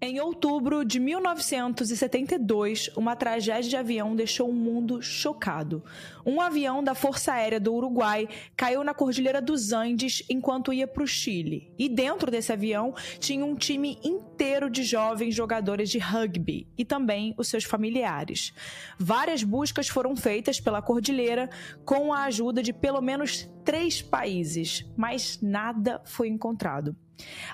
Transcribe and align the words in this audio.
Em 0.00 0.20
outubro 0.20 0.84
de 0.84 1.00
1972, 1.00 2.90
uma 2.96 3.16
tragédia 3.16 3.70
de 3.70 3.76
avião 3.76 4.14
deixou 4.14 4.50
o 4.50 4.52
mundo 4.52 5.00
chocado. 5.00 5.82
Um 6.26 6.40
avião 6.40 6.84
da 6.84 6.94
Força 6.94 7.32
Aérea 7.32 7.58
do 7.58 7.72
Uruguai 7.72 8.28
caiu 8.56 8.84
na 8.84 8.92
Cordilheira 8.92 9.40
dos 9.40 9.72
Andes 9.72 10.22
enquanto 10.28 10.72
ia 10.72 10.86
para 10.86 11.02
o 11.02 11.06
Chile. 11.06 11.72
E 11.78 11.88
dentro 11.88 12.30
desse 12.30 12.52
avião 12.52 12.94
tinha 13.18 13.44
um 13.44 13.54
time 13.54 13.98
inteiro 14.04 14.68
de 14.68 14.82
jovens 14.82 15.34
jogadores 15.34 15.88
de 15.88 15.98
rugby 15.98 16.66
e 16.76 16.84
também 16.84 17.34
os 17.38 17.48
seus 17.48 17.64
familiares. 17.64 18.52
Várias 18.98 19.42
buscas 19.42 19.88
foram 19.88 20.14
feitas 20.14 20.60
pela 20.60 20.82
cordilheira 20.82 21.48
com 21.84 22.12
a 22.12 22.24
ajuda 22.24 22.62
de 22.62 22.72
pelo 22.72 23.00
menos 23.00 23.48
três 23.64 24.02
países, 24.02 24.84
mas 24.96 25.38
nada 25.40 26.02
foi 26.04 26.28
encontrado. 26.28 26.94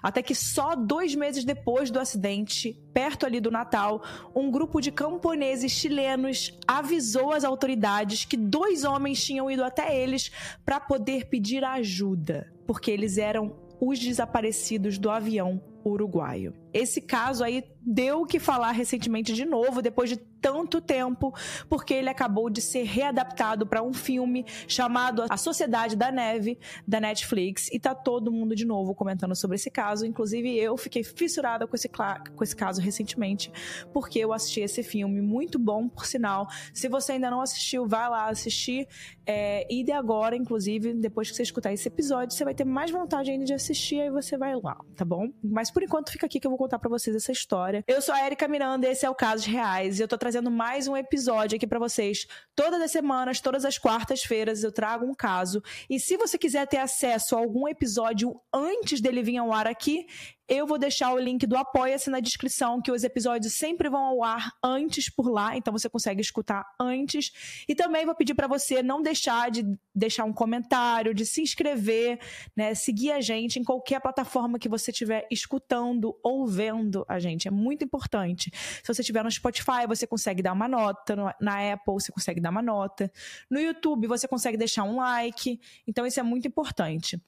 Até 0.03 0.23
que 0.23 0.35
só 0.35 0.75
dois 0.75 1.15
meses 1.15 1.45
depois 1.45 1.91
do 1.91 1.99
acidente, 1.99 2.79
perto 2.93 3.27
ali 3.27 3.41
do 3.41 3.51
Natal, 3.51 4.03
um 4.35 4.51
grupo 4.51 4.81
de 4.81 4.91
camponeses 4.91 5.73
chilenos 5.73 6.59
avisou 6.67 7.33
as 7.33 7.45
autoridades 7.45 8.25
que 8.25 8.37
dois 8.37 8.85
homens 8.85 9.23
tinham 9.25 9.51
ido 9.51 9.65
até 9.65 9.97
eles 9.97 10.31
para 10.65 10.81
poder 10.81 11.27
pedir 11.27 11.65
ajuda, 11.65 12.53
porque 12.67 12.91
eles 12.91 13.19
eram 13.19 13.55
os 13.81 13.99
desaparecidos 13.99 14.99
do 14.99 15.11
avião 15.11 15.63
uruguaio. 15.85 16.55
Esse 16.73 17.01
caso 17.01 17.43
aí 17.43 17.65
deu 17.81 18.23
o 18.23 18.27
que 18.27 18.39
falar 18.39 18.73
recentemente 18.73 19.33
de 19.33 19.45
novo, 19.45 19.83
depois 19.83 20.09
de 20.11 20.17
tanto 20.17 20.81
tempo, 20.81 21.35
porque 21.69 21.93
ele 21.93 22.09
acabou 22.09 22.49
de 22.49 22.61
ser 22.63 22.85
readaptado 22.85 23.67
para 23.67 23.83
um 23.83 23.93
filme 23.93 24.45
chamado 24.67 25.25
A 25.29 25.37
Sociedade 25.37 25.97
da 25.97 26.11
Neve, 26.11 26.59
da 26.87 27.01
Netflix, 27.01 27.69
e 27.73 27.79
tá 27.79 27.95
todo 27.95 28.33
mundo 28.33 28.55
de 28.55 28.65
novo 28.65 28.95
comentando 28.95 29.35
sobre 29.35 29.57
esse 29.57 29.71
caso. 29.71 30.07
Inclusive, 30.07 30.57
eu 30.57 30.77
fiquei 30.77 31.05
fissurada 31.05 31.67
com 31.67 31.77
esse, 31.77 31.89
com 31.89 32.43
esse 32.43 32.57
caso 32.57 32.81
recentemente, 32.81 33.53
porque 33.93 34.19
eu 34.19 34.33
assisti 34.33 34.61
esse 34.61 34.83
filme, 34.83 35.21
muito 35.21 35.59
bom, 35.59 35.89
por 35.89 36.07
sinal. 36.07 36.49
Se 36.73 36.89
você 36.89 37.13
ainda 37.13 37.31
não 37.31 37.41
assistiu, 37.41 37.87
vai 37.87 38.09
lá 38.09 38.29
assistir. 38.29 38.89
É, 39.27 39.67
e 39.73 39.85
de 39.85 39.93
agora, 39.93 40.35
inclusive, 40.35 40.95
depois 40.95 41.31
que 41.31 41.37
você 41.37 41.43
escutar 41.43 41.73
esse 41.73 41.87
episódio, 41.87 42.35
você 42.35 42.45
vai 42.45 42.55
ter 42.55 42.65
mais 42.65 42.91
vontade 42.91 43.31
ainda 43.31 43.45
de 43.45 43.55
assistir, 43.55 44.01
aí 44.01 44.11
você 44.11 44.37
vai 44.37 44.55
lá, 44.57 44.79
tá 44.97 45.05
bom? 45.05 45.29
Mas 45.43 45.70
por 45.71 45.83
enquanto, 45.83 46.11
fica 46.11 46.27
aqui 46.27 46.41
que 46.41 46.47
eu 46.47 46.51
vou 46.51 46.59
contar 46.59 46.79
para 46.79 46.89
vocês 46.89 47.15
essa 47.15 47.33
história. 47.33 47.85
Eu 47.87 48.03
sou 48.03 48.15
a 48.15 48.25
Erika 48.27 48.49
Miranda, 48.49 48.89
esse 48.89 49.07
é 49.07 49.11
o 49.11 49.15
Casos 49.15 49.47
Reais, 49.47 49.99
e 49.99 50.03
eu 50.03 50.09
tô 50.09 50.19
trazendo 50.19 50.51
mais 50.51 50.89
um 50.89 50.97
episódio 50.97 51.57
aqui 51.57 51.67
para 51.67 51.79
vocês. 51.79 52.27
Todas 52.55 52.81
as 52.81 52.91
semanas, 52.91 53.41
todas 53.41 53.65
as 53.65 53.79
quartas-feiras, 53.79 54.63
eu 54.63 54.73
trago 54.73 55.07
um 55.07 55.15
caso. 55.15 55.63
E 55.89 55.99
se 56.01 56.17
você 56.17 56.37
quiser 56.37 56.67
ter 56.67 56.79
acesso 56.79 57.37
a 57.37 57.39
algum 57.39 57.69
episódio 57.69 58.41
antes 58.53 59.01
dele 59.01 59.23
vir 59.23 59.39
ao 59.39 59.53
ar 59.53 59.67
aqui, 59.67 60.07
eu 60.51 60.67
vou 60.67 60.79
deixar 60.79 61.15
o 61.15 61.19
link 61.19 61.47
do 61.47 61.57
Apoia-se 61.57 62.11
na 62.11 62.19
descrição, 62.19 62.83
que 62.83 62.91
os 62.91 63.05
episódios 63.05 63.55
sempre 63.55 63.89
vão 63.89 64.03
ao 64.03 64.25
ar 64.25 64.53
antes 64.61 65.09
por 65.09 65.31
lá, 65.31 65.57
então 65.57 65.73
você 65.73 65.89
consegue 65.89 66.21
escutar 66.21 66.67
antes. 66.79 67.63
E 67.69 67.75
também 67.75 68.05
vou 68.05 68.17
pedir 68.17 68.35
para 68.35 68.49
você 68.49 68.83
não 68.83 69.01
deixar 69.01 69.49
de 69.49 69.65
deixar 69.95 70.25
um 70.25 70.33
comentário, 70.33 71.15
de 71.15 71.25
se 71.25 71.41
inscrever, 71.41 72.19
né, 72.57 72.75
seguir 72.75 73.13
a 73.13 73.21
gente 73.21 73.61
em 73.61 73.65
qualquer 73.65 74.01
plataforma 74.01 74.59
que 74.59 74.69
você 74.69 74.91
estiver 74.91 75.25
escutando 75.31 76.19
ou 76.21 76.45
vendo 76.49 77.05
a 77.09 77.21
gente. 77.21 77.47
É 77.47 77.51
muito 77.51 77.85
importante. 77.85 78.51
Se 78.53 78.93
você 78.93 79.03
estiver 79.03 79.23
no 79.23 79.31
Spotify, 79.31 79.87
você 79.87 80.05
consegue 80.05 80.43
dar 80.43 80.53
uma 80.53 80.67
nota, 80.67 81.15
na 81.41 81.73
Apple 81.73 81.95
você 81.95 82.11
consegue 82.11 82.41
dar 82.41 82.51
uma 82.51 82.63
nota, 82.63 83.09
no 83.49 83.61
YouTube 83.61 84.09
você 84.09 84.27
consegue 84.27 84.57
deixar 84.57 84.83
um 84.83 84.97
like. 84.97 85.61
Então 85.87 86.05
isso 86.05 86.19
é 86.19 86.25
muito 86.25 86.49
importante. 86.49 87.23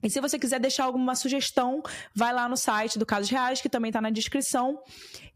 E 0.00 0.08
se 0.08 0.20
você 0.20 0.38
quiser 0.38 0.60
deixar 0.60 0.84
alguma 0.84 1.16
sugestão, 1.16 1.82
vai 2.14 2.32
lá 2.32 2.48
no 2.48 2.56
site 2.56 3.00
do 3.00 3.04
Casos 3.04 3.30
Reais, 3.30 3.60
que 3.60 3.68
também 3.68 3.88
está 3.88 4.00
na 4.00 4.10
descrição. 4.10 4.80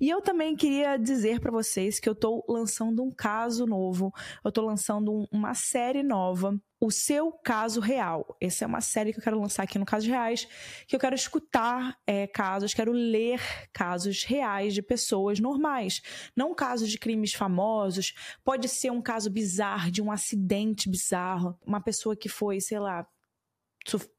E 0.00 0.08
eu 0.08 0.22
também 0.22 0.54
queria 0.54 0.96
dizer 0.96 1.40
para 1.40 1.50
vocês 1.50 1.98
que 1.98 2.08
eu 2.08 2.12
estou 2.12 2.44
lançando 2.48 3.02
um 3.02 3.10
caso 3.10 3.66
novo, 3.66 4.12
eu 4.44 4.50
estou 4.50 4.64
lançando 4.64 5.12
um, 5.12 5.26
uma 5.32 5.52
série 5.52 6.04
nova, 6.04 6.56
O 6.80 6.92
Seu 6.92 7.32
Caso 7.32 7.80
Real. 7.80 8.36
Essa 8.40 8.64
é 8.64 8.66
uma 8.68 8.80
série 8.80 9.12
que 9.12 9.18
eu 9.18 9.22
quero 9.24 9.40
lançar 9.40 9.64
aqui 9.64 9.80
no 9.80 9.84
Casos 9.84 10.08
Reais, 10.08 10.46
que 10.86 10.94
eu 10.94 11.00
quero 11.00 11.16
escutar 11.16 11.98
é, 12.06 12.28
casos, 12.28 12.72
quero 12.72 12.92
ler 12.92 13.40
casos 13.72 14.22
reais 14.22 14.74
de 14.74 14.82
pessoas 14.82 15.40
normais, 15.40 16.00
não 16.36 16.54
casos 16.54 16.88
de 16.88 16.98
crimes 16.98 17.34
famosos. 17.34 18.14
Pode 18.44 18.68
ser 18.68 18.92
um 18.92 19.02
caso 19.02 19.28
bizarro, 19.28 19.90
de 19.90 20.00
um 20.00 20.12
acidente 20.12 20.88
bizarro, 20.88 21.58
uma 21.66 21.80
pessoa 21.80 22.14
que 22.14 22.28
foi, 22.28 22.60
sei 22.60 22.78
lá, 22.78 23.04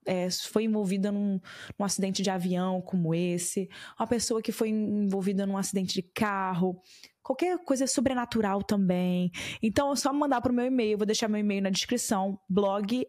é, 0.05 0.29
foi 0.29 0.65
envolvida 0.65 1.11
num, 1.11 1.39
num, 1.77 1.85
acidente 1.85 2.21
de 2.21 2.29
avião 2.29 2.81
como 2.81 3.13
esse, 3.13 3.69
uma 3.99 4.07
pessoa 4.07 4.41
que 4.41 4.51
foi 4.51 4.69
envolvida 4.69 5.45
num 5.45 5.57
acidente 5.57 5.93
de 5.93 6.01
carro, 6.01 6.81
qualquer 7.23 7.57
coisa 7.59 7.87
sobrenatural 7.87 8.61
também. 8.61 9.31
Então 9.61 9.91
é 9.91 9.95
só 9.95 10.11
mandar 10.13 10.41
para 10.41 10.51
o 10.51 10.55
meu 10.55 10.65
e-mail, 10.65 10.97
vou 10.97 11.07
deixar 11.07 11.27
meu 11.27 11.39
e-mail 11.39 11.63
na 11.63 11.69
descrição, 11.69 12.37
blog 12.49 13.07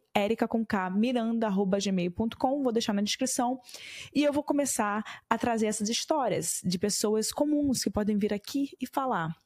miranda@gmail.com, 0.94 2.62
vou 2.62 2.72
deixar 2.72 2.92
na 2.92 3.02
descrição. 3.02 3.60
E 4.14 4.22
eu 4.22 4.32
vou 4.32 4.44
começar 4.44 5.02
a 5.28 5.36
trazer 5.36 5.66
essas 5.66 5.88
histórias 5.88 6.60
de 6.64 6.78
pessoas 6.78 7.32
comuns 7.32 7.82
que 7.82 7.90
podem 7.90 8.16
vir 8.16 8.32
aqui 8.32 8.70
e 8.80 8.86
falar. 8.86 9.43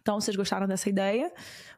Então, 0.00 0.20
vocês 0.20 0.36
gostaram 0.36 0.66
dessa 0.66 0.88
ideia? 0.88 1.32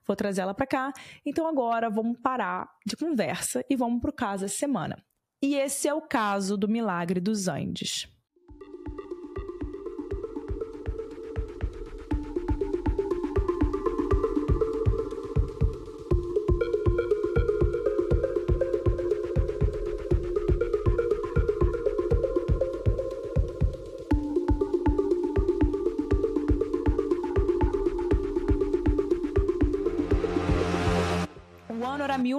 Vou 0.06 0.14
trazer 0.14 0.42
ela 0.42 0.54
para 0.54 0.66
cá. 0.66 0.92
Então, 1.24 1.46
agora 1.46 1.88
vamos 1.88 2.18
parar 2.20 2.68
de 2.86 2.96
conversa 2.96 3.64
e 3.68 3.76
vamos 3.76 4.00
para 4.00 4.10
o 4.10 4.12
caso 4.12 4.42
da 4.42 4.48
semana. 4.48 4.96
E 5.42 5.56
esse 5.56 5.88
é 5.88 5.94
o 5.94 6.02
caso 6.02 6.56
do 6.56 6.68
Milagre 6.68 7.20
dos 7.20 7.48
Andes. 7.48 8.06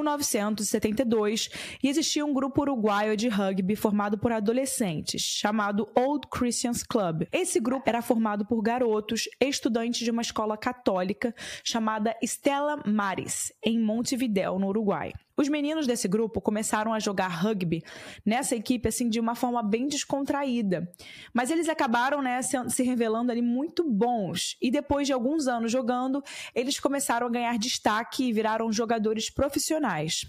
1972 0.01 1.49
e 1.81 1.87
existia 1.87 2.25
um 2.25 2.33
grupo 2.33 2.61
uruguaio 2.61 3.15
de 3.15 3.29
rugby 3.29 3.75
formado 3.75 4.17
por 4.17 4.31
adolescentes, 4.31 5.21
chamado 5.21 5.87
Old 5.95 6.27
Christians 6.27 6.83
Club. 6.83 7.27
Esse 7.31 7.59
grupo 7.59 7.87
era 7.87 8.01
formado 8.01 8.45
por 8.45 8.61
garotos 8.61 9.29
estudantes 9.39 10.01
de 10.01 10.11
uma 10.11 10.21
escola 10.21 10.57
católica 10.57 11.33
chamada 11.63 12.15
Stella 12.23 12.81
Maris, 12.85 13.53
em 13.63 13.79
Montevideo, 13.79 14.57
no 14.57 14.67
Uruguai. 14.67 15.13
Os 15.37 15.47
meninos 15.49 15.87
desse 15.87 16.07
grupo 16.07 16.41
começaram 16.41 16.93
a 16.93 16.99
jogar 16.99 17.27
rugby 17.27 17.83
nessa 18.25 18.55
equipe 18.55 18.89
assim 18.89 19.09
de 19.09 19.19
uma 19.19 19.35
forma 19.35 19.63
bem 19.63 19.87
descontraída, 19.87 20.89
mas 21.33 21.49
eles 21.49 21.69
acabaram 21.69 22.21
né, 22.21 22.41
se 22.41 22.83
revelando 22.83 23.31
ali 23.31 23.41
muito 23.41 23.83
bons 23.89 24.57
e 24.61 24.69
depois 24.69 25.07
de 25.07 25.13
alguns 25.13 25.47
anos 25.47 25.71
jogando, 25.71 26.23
eles 26.53 26.79
começaram 26.79 27.27
a 27.27 27.29
ganhar 27.29 27.57
destaque 27.57 28.25
e 28.25 28.33
viraram 28.33 28.71
jogadores 28.71 29.29
profissionais. 29.29 30.25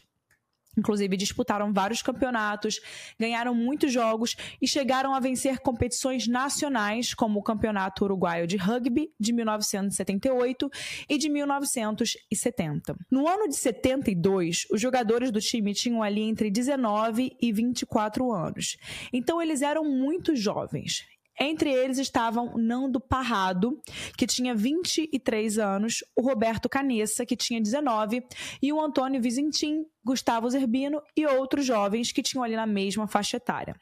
Inclusive, 0.77 1.17
disputaram 1.17 1.73
vários 1.73 2.01
campeonatos, 2.01 2.81
ganharam 3.19 3.55
muitos 3.55 3.93
jogos 3.93 4.35
e 4.61 4.67
chegaram 4.67 5.15
a 5.15 5.21
vencer 5.21 5.59
competições 5.59 6.27
nacionais, 6.27 7.13
como 7.13 7.41
o 7.41 7.43
Campeonato 7.43 8.05
Uruguaio 8.05 8.47
de 8.47 8.57
Rugby 8.57 9.11
de 9.21 9.33
1978 9.33 10.71
e 11.09 11.19
de 11.19 11.29
1970. 11.29 12.97
No 13.11 13.29
ano 13.29 13.49
de 13.49 13.57
72, 13.57 14.67
os 14.71 14.81
jogadores 14.81 15.31
do 15.31 15.41
time 15.41 15.75
tinham 15.75 16.03
ali 16.03 16.23
entre 16.23 16.51
19 16.51 17.37
e 17.41 17.53
24 17.53 18.33
anos. 18.33 18.77
Então, 19.13 19.43
eles 19.43 19.61
eram 19.61 19.85
muito 19.85 20.35
jovens. 20.35 21.12
Entre 21.38 21.70
eles 21.70 21.99
estavam 21.99 22.56
Nando 22.56 23.00
Parrado, 23.00 23.81
que 24.17 24.26
tinha 24.26 24.55
23 24.55 25.58
anos, 25.58 26.05
o 26.17 26.23
Roberto 26.23 26.69
Canessa, 26.69 27.25
que 27.25 27.37
tinha 27.37 27.61
19, 27.61 28.25
e 28.62 28.73
o 28.73 28.81
Antônio 28.81 29.20
Vizentim, 29.20 29.84
Gustavo 30.05 30.50
Zerbino 30.50 31.00
e 31.17 31.26
outros 31.26 31.64
jovens 31.64 32.12
que 32.12 32.23
tinham 32.23 32.44
ali 32.44 32.56
na 32.56 32.67
mesma 32.67 33.06
faixa 33.06 33.37
etária. 33.37 33.75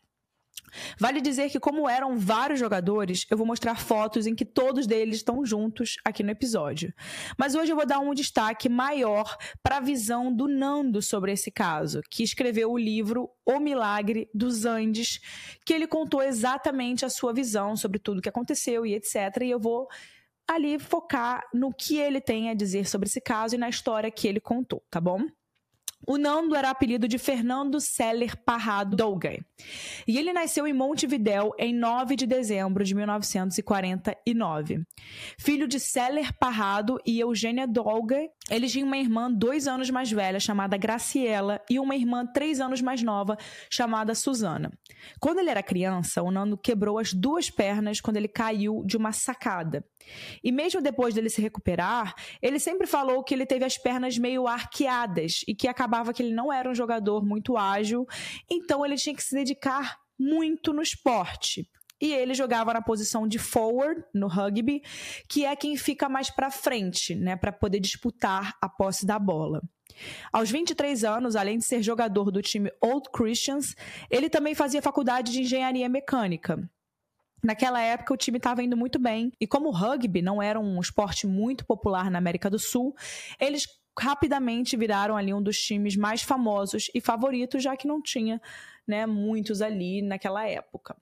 Vale 0.99 1.21
dizer 1.21 1.51
que, 1.51 1.61
como 1.61 1.89
eram 1.89 2.17
vários 2.17 2.59
jogadores, 2.59 3.27
eu 3.31 3.37
vou 3.37 3.47
mostrar 3.47 3.77
fotos 3.77 4.27
em 4.27 4.35
que 4.35 4.45
todos 4.45 4.87
deles 4.87 5.17
estão 5.17 5.45
juntos 5.45 5.97
aqui 6.05 6.23
no 6.23 6.31
episódio. 6.31 6.93
Mas 7.39 7.55
hoje 7.55 7.73
eu 7.73 7.77
vou 7.77 7.87
dar 7.87 7.99
um 8.01 8.15
destaque 8.15 8.69
maior 8.69 9.37
para 9.63 9.79
a 9.79 9.81
visão 9.81 10.35
do 10.35 10.49
Nando 10.49 11.03
sobre 11.03 11.33
esse 11.33 11.51
caso, 11.51 12.01
que 12.11 12.23
escreveu 12.23 12.73
o 12.73 12.79
livro 12.79 13.31
O 13.45 13.59
Milagre 13.59 14.29
dos 14.35 14.65
Andes, 14.65 15.21
que 15.65 15.73
ele 15.73 15.87
contou 15.87 16.23
exatamente 16.23 17.05
a 17.05 17.11
sua 17.11 17.33
visão 17.33 17.77
sobre 17.77 17.99
tudo 17.99 18.19
o 18.19 18.23
que 18.23 18.29
aconteceu 18.29 18.85
e 18.87 18.95
etc. 18.95 19.15
E 19.43 19.51
eu 19.51 19.59
vou 19.59 19.89
ali 20.49 20.79
focar 20.79 21.43
no 21.55 21.73
que 21.73 21.97
ele 21.97 22.21
tem 22.21 22.51
a 22.51 22.55
dizer 22.55 22.89
sobre 22.89 23.09
esse 23.09 23.21
caso 23.21 23.55
e 23.55 23.59
na 23.59 23.69
história 23.69 24.11
que 24.11 24.27
ele 24.27 24.41
contou, 24.41 24.83
tá 24.91 25.01
bom? 25.01 25.21
O 26.07 26.17
Nando 26.17 26.55
era 26.55 26.71
apelido 26.71 27.07
de 27.07 27.19
Fernando 27.19 27.79
Seller 27.79 28.37
Parrado 28.45 28.97
Dolgay. 28.97 29.41
E 30.07 30.19
ele 30.19 30.33
nasceu 30.33 30.67
em 30.67 30.73
Montevidéu 30.73 31.53
em 31.59 31.75
9 31.75 32.17
de 32.17 32.27
dezembro 32.27 32.83
de 32.83 32.95
1949. 32.95 34.83
Filho 35.39 35.69
de 35.69 35.79
Seller 35.79 36.33
Parrado 36.39 36.99
e 37.07 37.21
Eugênia 37.21 37.67
Dolgay, 37.67 38.31
ele 38.51 38.67
tinha 38.67 38.85
uma 38.85 38.97
irmã 38.97 39.31
dois 39.31 39.69
anos 39.69 39.91
mais 39.91 40.11
velha 40.11 40.41
chamada 40.41 40.77
Graciela 40.77 41.61
e 41.69 41.79
uma 41.79 41.95
irmã 41.95 42.27
três 42.27 42.61
anos 42.61 42.81
mais 42.81 43.03
nova 43.03 43.37
chamada 43.71 44.15
Susana. 44.15 44.73
Quando 45.21 45.39
ele 45.39 45.51
era 45.51 45.63
criança, 45.63 46.23
o 46.23 46.31
Nando 46.31 46.57
quebrou 46.57 46.99
as 46.99 47.13
duas 47.13 47.51
pernas 47.51 48.01
quando 48.01 48.17
ele 48.17 48.29
caiu 48.29 48.83
de 48.87 48.97
uma 48.97 49.13
sacada. 49.13 49.85
E 50.43 50.51
mesmo 50.51 50.81
depois 50.81 51.15
dele 51.15 51.29
se 51.29 51.41
recuperar, 51.41 52.15
ele 52.41 52.59
sempre 52.59 52.87
falou 52.87 53.23
que 53.23 53.35
ele 53.35 53.47
teve 53.47 53.65
as 53.65 53.79
pernas 53.79 54.19
meio 54.19 54.47
arqueadas 54.47 55.43
e 55.47 55.55
que 55.55 55.69
acabava 55.69 56.13
que 56.13 56.23
ele 56.23 56.35
não 56.35 56.53
era 56.53 56.71
um 56.71 56.75
jogador 56.75 57.25
muito 57.25 57.57
ágil, 57.57 58.07
então 58.51 58.85
ele 58.85 58.97
tinha 58.97 59.15
que 59.15 59.23
se 59.23 59.35
dedicar 59.35 59.99
muito 60.19 60.73
no 60.73 60.83
esporte. 60.83 61.69
E 62.01 62.15
ele 62.15 62.33
jogava 62.33 62.73
na 62.73 62.81
posição 62.81 63.29
de 63.29 63.39
forward 63.39 64.03
no 64.15 64.27
rugby, 64.27 64.83
que 65.29 65.45
é 65.45 65.55
quem 65.55 65.77
fica 65.77 66.09
mais 66.09 66.31
para 66.31 66.51
frente, 66.51 67.15
né, 67.15 67.37
para 67.37 67.53
poder 67.53 67.79
disputar 67.79 68.57
a 68.61 68.69
posse 68.69 69.05
da 69.05 69.19
bola. 69.19 69.61
Aos 70.33 70.51
23 70.51 71.05
anos, 71.05 71.37
além 71.37 71.59
de 71.59 71.65
ser 71.65 71.83
jogador 71.83 72.31
do 72.31 72.41
time 72.41 72.73
Old 72.81 73.09
Christians, 73.13 73.75
ele 74.11 74.31
também 74.31 74.55
fazia 74.55 74.81
faculdade 74.81 75.31
de 75.31 75.43
engenharia 75.43 75.89
mecânica. 75.89 76.59
Naquela 77.43 77.81
época, 77.81 78.15
o 78.15 78.17
time 78.17 78.39
estava 78.39 78.63
indo 78.63 78.77
muito 78.77 78.99
bem. 78.99 79.33
E 79.41 79.47
como 79.47 79.69
o 79.69 79.73
rugby 79.73 80.23
não 80.23 80.43
era 80.43 80.59
um 80.59 80.81
esporte 80.81 81.27
muito 81.27 81.65
popular 81.65 82.11
na 82.11 82.19
América 82.19 82.51
do 82.51 82.59
Sul, 82.59 82.95
eles 83.41 83.67
rapidamente 83.99 84.77
viraram 84.77 85.17
ali 85.17 85.33
um 85.35 85.43
dos 85.43 85.59
times 85.59 85.97
mais 85.97 86.23
famosos 86.23 86.91
e 86.95 87.01
favoritos, 87.01 87.63
já 87.63 87.77
que 87.77 87.87
não 87.87 88.01
tinha 88.01 88.41
né, 88.87 89.07
muitos 89.07 89.63
ali 89.63 90.03
naquela 90.03 90.47
época. 90.49 90.97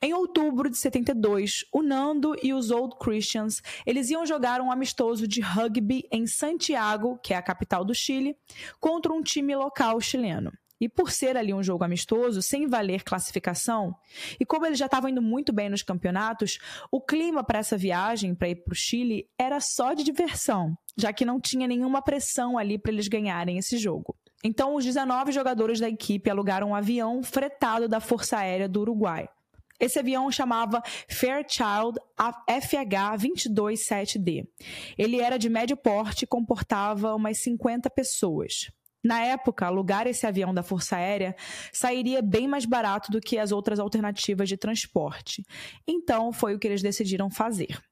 Em 0.00 0.12
outubro 0.12 0.70
de 0.70 0.76
72, 0.76 1.64
o 1.72 1.82
Nando 1.82 2.36
e 2.42 2.52
os 2.52 2.70
Old 2.70 2.96
Christians, 3.00 3.60
eles 3.86 4.10
iam 4.10 4.24
jogar 4.24 4.60
um 4.60 4.70
amistoso 4.70 5.26
de 5.26 5.40
rugby 5.40 6.06
em 6.10 6.26
Santiago, 6.26 7.18
que 7.22 7.34
é 7.34 7.36
a 7.36 7.42
capital 7.42 7.84
do 7.84 7.94
Chile, 7.94 8.36
contra 8.78 9.12
um 9.12 9.22
time 9.22 9.56
local 9.56 10.00
chileno. 10.00 10.52
E 10.82 10.88
por 10.88 11.12
ser 11.12 11.36
ali 11.36 11.54
um 11.54 11.62
jogo 11.62 11.84
amistoso, 11.84 12.42
sem 12.42 12.66
valer 12.66 13.04
classificação, 13.04 13.94
e 14.40 14.44
como 14.44 14.66
eles 14.66 14.76
já 14.76 14.86
estavam 14.86 15.08
indo 15.08 15.22
muito 15.22 15.52
bem 15.52 15.70
nos 15.70 15.84
campeonatos, 15.84 16.58
o 16.90 17.00
clima 17.00 17.44
para 17.44 17.60
essa 17.60 17.76
viagem 17.76 18.34
para 18.34 18.48
ir 18.48 18.56
para 18.64 18.72
o 18.72 18.74
Chile 18.74 19.28
era 19.38 19.60
só 19.60 19.94
de 19.94 20.02
diversão, 20.02 20.76
já 20.96 21.12
que 21.12 21.24
não 21.24 21.40
tinha 21.40 21.68
nenhuma 21.68 22.02
pressão 22.02 22.58
ali 22.58 22.80
para 22.80 22.90
eles 22.90 23.06
ganharem 23.06 23.58
esse 23.58 23.78
jogo. 23.78 24.16
Então, 24.42 24.74
os 24.74 24.84
19 24.84 25.30
jogadores 25.30 25.78
da 25.78 25.88
equipe 25.88 26.28
alugaram 26.28 26.70
um 26.70 26.74
avião 26.74 27.22
fretado 27.22 27.86
da 27.86 28.00
Força 28.00 28.38
Aérea 28.38 28.68
do 28.68 28.80
Uruguai. 28.80 29.28
Esse 29.78 30.00
avião 30.00 30.32
chamava 30.32 30.82
Fairchild 31.08 31.96
FH-227D. 32.50 34.48
Ele 34.98 35.20
era 35.20 35.38
de 35.38 35.48
médio 35.48 35.76
porte 35.76 36.24
e 36.24 36.26
comportava 36.26 37.14
umas 37.14 37.40
50 37.40 37.88
pessoas. 37.88 38.72
Na 39.02 39.20
época, 39.20 39.66
alugar 39.66 40.06
esse 40.06 40.26
avião 40.26 40.54
da 40.54 40.62
Força 40.62 40.96
Aérea 40.96 41.34
sairia 41.72 42.22
bem 42.22 42.46
mais 42.46 42.64
barato 42.64 43.10
do 43.10 43.20
que 43.20 43.38
as 43.38 43.50
outras 43.50 43.80
alternativas 43.80 44.48
de 44.48 44.56
transporte. 44.56 45.44
Então, 45.86 46.32
foi 46.32 46.54
o 46.54 46.58
que 46.58 46.68
eles 46.68 46.82
decidiram 46.82 47.28
fazer. 47.30 47.82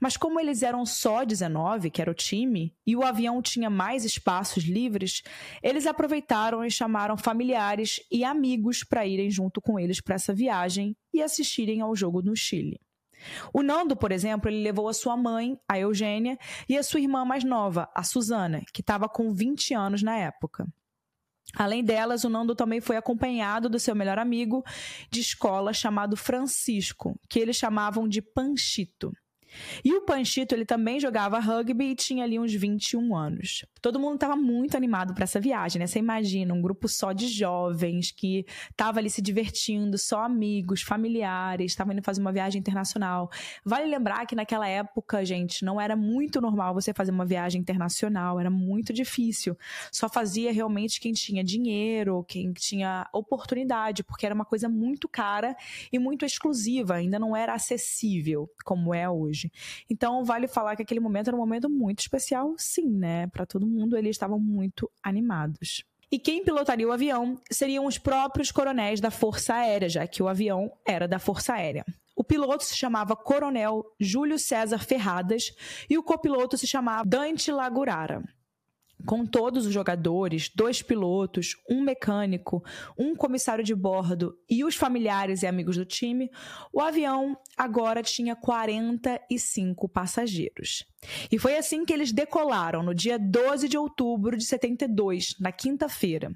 Mas 0.00 0.16
como 0.16 0.38
eles 0.38 0.62
eram 0.62 0.86
só 0.86 1.24
19, 1.24 1.90
que 1.90 2.00
era 2.00 2.10
o 2.10 2.14
time, 2.14 2.74
e 2.86 2.96
o 2.96 3.02
avião 3.02 3.42
tinha 3.42 3.68
mais 3.68 4.04
espaços 4.04 4.64
livres, 4.64 5.22
eles 5.62 5.86
aproveitaram 5.86 6.64
e 6.64 6.70
chamaram 6.70 7.16
familiares 7.16 8.00
e 8.10 8.24
amigos 8.24 8.84
para 8.84 9.06
irem 9.06 9.30
junto 9.30 9.60
com 9.60 9.78
eles 9.78 10.00
para 10.00 10.14
essa 10.14 10.32
viagem 10.32 10.96
e 11.12 11.22
assistirem 11.22 11.80
ao 11.80 11.94
jogo 11.94 12.22
no 12.22 12.36
Chile. 12.36 12.80
O 13.52 13.62
Nando, 13.62 13.96
por 13.96 14.12
exemplo, 14.12 14.50
ele 14.50 14.62
levou 14.62 14.88
a 14.88 14.94
sua 14.94 15.16
mãe, 15.16 15.58
a 15.68 15.78
Eugênia, 15.78 16.38
e 16.68 16.76
a 16.76 16.82
sua 16.82 17.00
irmã 17.00 17.24
mais 17.24 17.44
nova, 17.44 17.88
a 17.94 18.02
Susana, 18.02 18.62
que 18.72 18.80
estava 18.80 19.08
com 19.08 19.32
20 19.32 19.74
anos 19.74 20.02
na 20.02 20.16
época. 20.16 20.66
Além 21.54 21.82
delas, 21.82 22.24
o 22.24 22.28
Nando 22.28 22.54
também 22.54 22.80
foi 22.80 22.96
acompanhado 22.96 23.68
do 23.68 23.78
seu 23.78 23.94
melhor 23.94 24.18
amigo 24.18 24.64
de 25.10 25.20
escola 25.20 25.72
chamado 25.72 26.16
Francisco, 26.16 27.18
que 27.28 27.38
eles 27.38 27.56
chamavam 27.56 28.08
de 28.08 28.20
Panchito. 28.20 29.12
E 29.84 29.94
o 29.94 30.02
Panchito, 30.02 30.54
ele 30.54 30.64
também 30.64 30.98
jogava 30.98 31.38
rugby 31.38 31.92
e 31.92 31.94
tinha 31.94 32.24
ali 32.24 32.38
uns 32.38 32.52
21 32.52 33.14
anos. 33.14 33.64
Todo 33.80 34.00
mundo 34.00 34.14
estava 34.14 34.36
muito 34.36 34.76
animado 34.76 35.14
para 35.14 35.24
essa 35.24 35.40
viagem, 35.40 35.78
né? 35.78 35.86
Você 35.86 35.98
imagina 35.98 36.52
um 36.52 36.60
grupo 36.60 36.88
só 36.88 37.12
de 37.12 37.28
jovens 37.28 38.10
que 38.10 38.44
estava 38.70 38.98
ali 38.98 39.08
se 39.08 39.22
divertindo, 39.22 39.96
só 39.96 40.24
amigos, 40.24 40.82
familiares, 40.82 41.72
estavam 41.72 41.92
indo 41.92 42.02
fazer 42.02 42.20
uma 42.20 42.32
viagem 42.32 42.58
internacional. 42.58 43.30
Vale 43.64 43.86
lembrar 43.86 44.26
que 44.26 44.34
naquela 44.34 44.66
época, 44.68 45.24
gente, 45.24 45.64
não 45.64 45.80
era 45.80 45.94
muito 45.94 46.40
normal 46.40 46.74
você 46.74 46.92
fazer 46.92 47.10
uma 47.10 47.24
viagem 47.24 47.60
internacional, 47.60 48.40
era 48.40 48.50
muito 48.50 48.92
difícil. 48.92 49.56
Só 49.92 50.08
fazia 50.08 50.52
realmente 50.52 51.00
quem 51.00 51.12
tinha 51.12 51.44
dinheiro, 51.44 52.24
quem 52.26 52.52
tinha 52.52 53.08
oportunidade, 53.12 54.02
porque 54.02 54.26
era 54.26 54.34
uma 54.34 54.44
coisa 54.44 54.68
muito 54.68 55.08
cara 55.08 55.56
e 55.92 55.98
muito 55.98 56.24
exclusiva, 56.24 56.94
ainda 56.94 57.18
não 57.18 57.36
era 57.36 57.54
acessível 57.54 58.50
como 58.64 58.94
é 58.94 59.08
hoje 59.08 59.45
hoje. 59.46 59.84
Então, 59.88 60.24
vale 60.24 60.46
falar 60.46 60.76
que 60.76 60.82
aquele 60.82 61.00
momento 61.00 61.28
era 61.28 61.36
um 61.36 61.40
momento 61.40 61.68
muito 61.68 62.00
especial, 62.00 62.54
sim, 62.56 62.88
né? 62.88 63.26
Para 63.28 63.46
todo 63.46 63.66
mundo, 63.66 63.96
eles 63.96 64.10
estavam 64.10 64.38
muito 64.38 64.90
animados. 65.02 65.84
E 66.10 66.18
quem 66.18 66.44
pilotaria 66.44 66.86
o 66.86 66.92
avião 66.92 67.40
seriam 67.50 67.84
os 67.84 67.98
próprios 67.98 68.52
coronéis 68.52 69.00
da 69.00 69.10
Força 69.10 69.54
Aérea, 69.54 69.88
já 69.88 70.06
que 70.06 70.22
o 70.22 70.28
avião 70.28 70.70
era 70.86 71.08
da 71.08 71.18
Força 71.18 71.54
Aérea. 71.54 71.84
O 72.14 72.22
piloto 72.22 72.64
se 72.64 72.76
chamava 72.76 73.16
Coronel 73.16 73.84
Júlio 74.00 74.38
César 74.38 74.78
Ferradas 74.78 75.52
e 75.90 75.98
o 75.98 76.02
copiloto 76.02 76.56
se 76.56 76.66
chamava 76.66 77.04
Dante 77.04 77.50
Lagurara 77.50 78.22
com 79.04 79.26
todos 79.26 79.66
os 79.66 79.72
jogadores, 79.72 80.50
dois 80.54 80.82
pilotos, 80.82 81.56
um 81.68 81.82
mecânico, 81.82 82.64
um 82.98 83.14
comissário 83.14 83.62
de 83.62 83.74
bordo 83.74 84.38
e 84.48 84.64
os 84.64 84.74
familiares 84.74 85.42
e 85.42 85.46
amigos 85.46 85.76
do 85.76 85.84
time, 85.84 86.30
o 86.72 86.80
avião 86.80 87.36
agora 87.56 88.02
tinha 88.02 88.34
45 88.34 89.88
passageiros. 89.88 90.84
E 91.30 91.38
foi 91.38 91.56
assim 91.56 91.84
que 91.84 91.92
eles 91.92 92.12
decolaram 92.12 92.82
no 92.82 92.94
dia 92.94 93.18
12 93.18 93.68
de 93.68 93.78
outubro 93.78 94.36
de 94.36 94.44
72, 94.44 95.36
na 95.38 95.52
quinta-feira. 95.52 96.32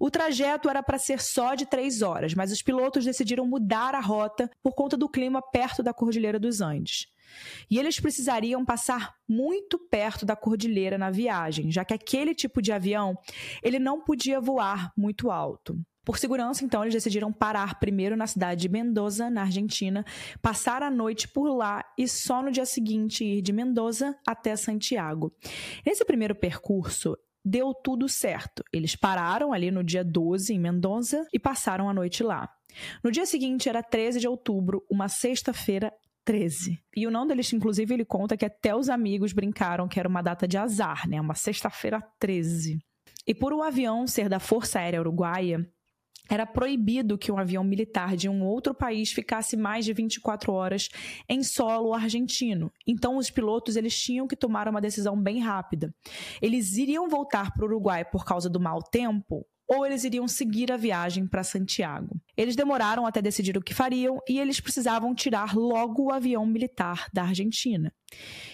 O 0.00 0.10
trajeto 0.10 0.70
era 0.70 0.82
para 0.82 0.98
ser 0.98 1.20
só 1.20 1.54
de 1.54 1.66
três 1.66 2.00
horas, 2.00 2.34
mas 2.34 2.50
os 2.50 2.62
pilotos 2.62 3.04
decidiram 3.04 3.46
mudar 3.46 3.94
a 3.94 4.00
rota 4.00 4.50
por 4.62 4.74
conta 4.74 4.96
do 4.96 5.08
clima 5.08 5.42
perto 5.42 5.82
da 5.82 5.92
Cordilheira 5.92 6.38
dos 6.38 6.60
Andes. 6.60 7.08
E 7.70 7.78
eles 7.78 8.00
precisariam 8.00 8.64
passar 8.64 9.14
muito 9.28 9.78
perto 9.78 10.24
da 10.24 10.36
cordilheira 10.36 10.96
na 10.96 11.10
viagem, 11.10 11.70
já 11.70 11.84
que 11.84 11.94
aquele 11.94 12.34
tipo 12.34 12.62
de 12.62 12.72
avião 12.72 13.16
ele 13.62 13.78
não 13.78 14.00
podia 14.00 14.40
voar 14.40 14.92
muito 14.96 15.30
alto. 15.30 15.78
Por 16.06 16.18
segurança, 16.18 16.64
então, 16.64 16.84
eles 16.84 16.94
decidiram 16.94 17.32
parar 17.32 17.80
primeiro 17.80 18.16
na 18.16 18.28
cidade 18.28 18.60
de 18.60 18.68
Mendoza, 18.68 19.28
na 19.28 19.42
Argentina, 19.42 20.04
passar 20.40 20.80
a 20.80 20.88
noite 20.88 21.26
por 21.26 21.48
lá 21.48 21.84
e 21.98 22.06
só 22.06 22.40
no 22.40 22.52
dia 22.52 22.64
seguinte 22.64 23.24
ir 23.24 23.42
de 23.42 23.52
Mendoza 23.52 24.16
até 24.24 24.54
Santiago. 24.54 25.34
Nesse 25.84 26.04
primeiro 26.04 26.32
percurso, 26.32 27.18
deu 27.44 27.74
tudo 27.74 28.08
certo. 28.08 28.62
Eles 28.72 28.94
pararam 28.94 29.52
ali 29.52 29.72
no 29.72 29.82
dia 29.82 30.04
12 30.04 30.54
em 30.54 30.60
Mendonça 30.60 31.26
e 31.32 31.40
passaram 31.40 31.88
a 31.88 31.94
noite 31.94 32.22
lá. 32.22 32.48
No 33.02 33.10
dia 33.10 33.26
seguinte, 33.26 33.68
era 33.68 33.82
13 33.82 34.20
de 34.20 34.28
outubro, 34.28 34.84
uma 34.88 35.08
sexta-feira 35.08 35.92
13. 36.26 36.78
E 36.94 37.06
o 37.06 37.10
nome 37.10 37.28
deles, 37.28 37.52
inclusive, 37.52 37.94
ele 37.94 38.04
conta 38.04 38.36
que 38.36 38.44
até 38.44 38.74
os 38.74 38.90
amigos 38.90 39.32
brincaram 39.32 39.86
que 39.86 39.98
era 39.98 40.08
uma 40.08 40.20
data 40.20 40.46
de 40.46 40.58
azar, 40.58 41.08
né? 41.08 41.20
Uma 41.20 41.34
sexta-feira 41.34 42.02
13. 42.18 42.78
E 43.26 43.34
por 43.34 43.52
o 43.52 43.62
avião 43.62 44.06
ser 44.06 44.28
da 44.28 44.40
Força 44.40 44.80
Aérea 44.80 45.00
Uruguaia, 45.00 45.64
era 46.28 46.44
proibido 46.44 47.16
que 47.16 47.30
um 47.30 47.38
avião 47.38 47.62
militar 47.62 48.16
de 48.16 48.28
um 48.28 48.42
outro 48.42 48.74
país 48.74 49.12
ficasse 49.12 49.56
mais 49.56 49.84
de 49.84 49.92
24 49.92 50.52
horas 50.52 50.88
em 51.28 51.42
solo 51.44 51.94
argentino. 51.94 52.72
Então 52.86 53.16
os 53.16 53.30
pilotos 53.30 53.76
eles 53.76 53.96
tinham 53.96 54.26
que 54.26 54.34
tomar 54.34 54.68
uma 54.68 54.80
decisão 54.80 55.20
bem 55.20 55.38
rápida. 55.38 55.94
Eles 56.42 56.76
iriam 56.76 57.08
voltar 57.08 57.52
para 57.52 57.62
o 57.62 57.68
Uruguai 57.68 58.04
por 58.04 58.24
causa 58.24 58.50
do 58.50 58.58
mau 58.58 58.82
tempo 58.82 59.46
ou 59.68 59.84
eles 59.84 60.04
iriam 60.04 60.28
seguir 60.28 60.70
a 60.70 60.76
viagem 60.76 61.26
para 61.26 61.42
Santiago. 61.42 62.20
Eles 62.36 62.54
demoraram 62.54 63.06
até 63.06 63.20
decidir 63.20 63.56
o 63.56 63.62
que 63.62 63.74
fariam 63.74 64.20
e 64.28 64.38
eles 64.38 64.60
precisavam 64.60 65.14
tirar 65.14 65.56
logo 65.56 66.04
o 66.04 66.12
avião 66.12 66.46
militar 66.46 67.08
da 67.12 67.24
Argentina. 67.24 67.92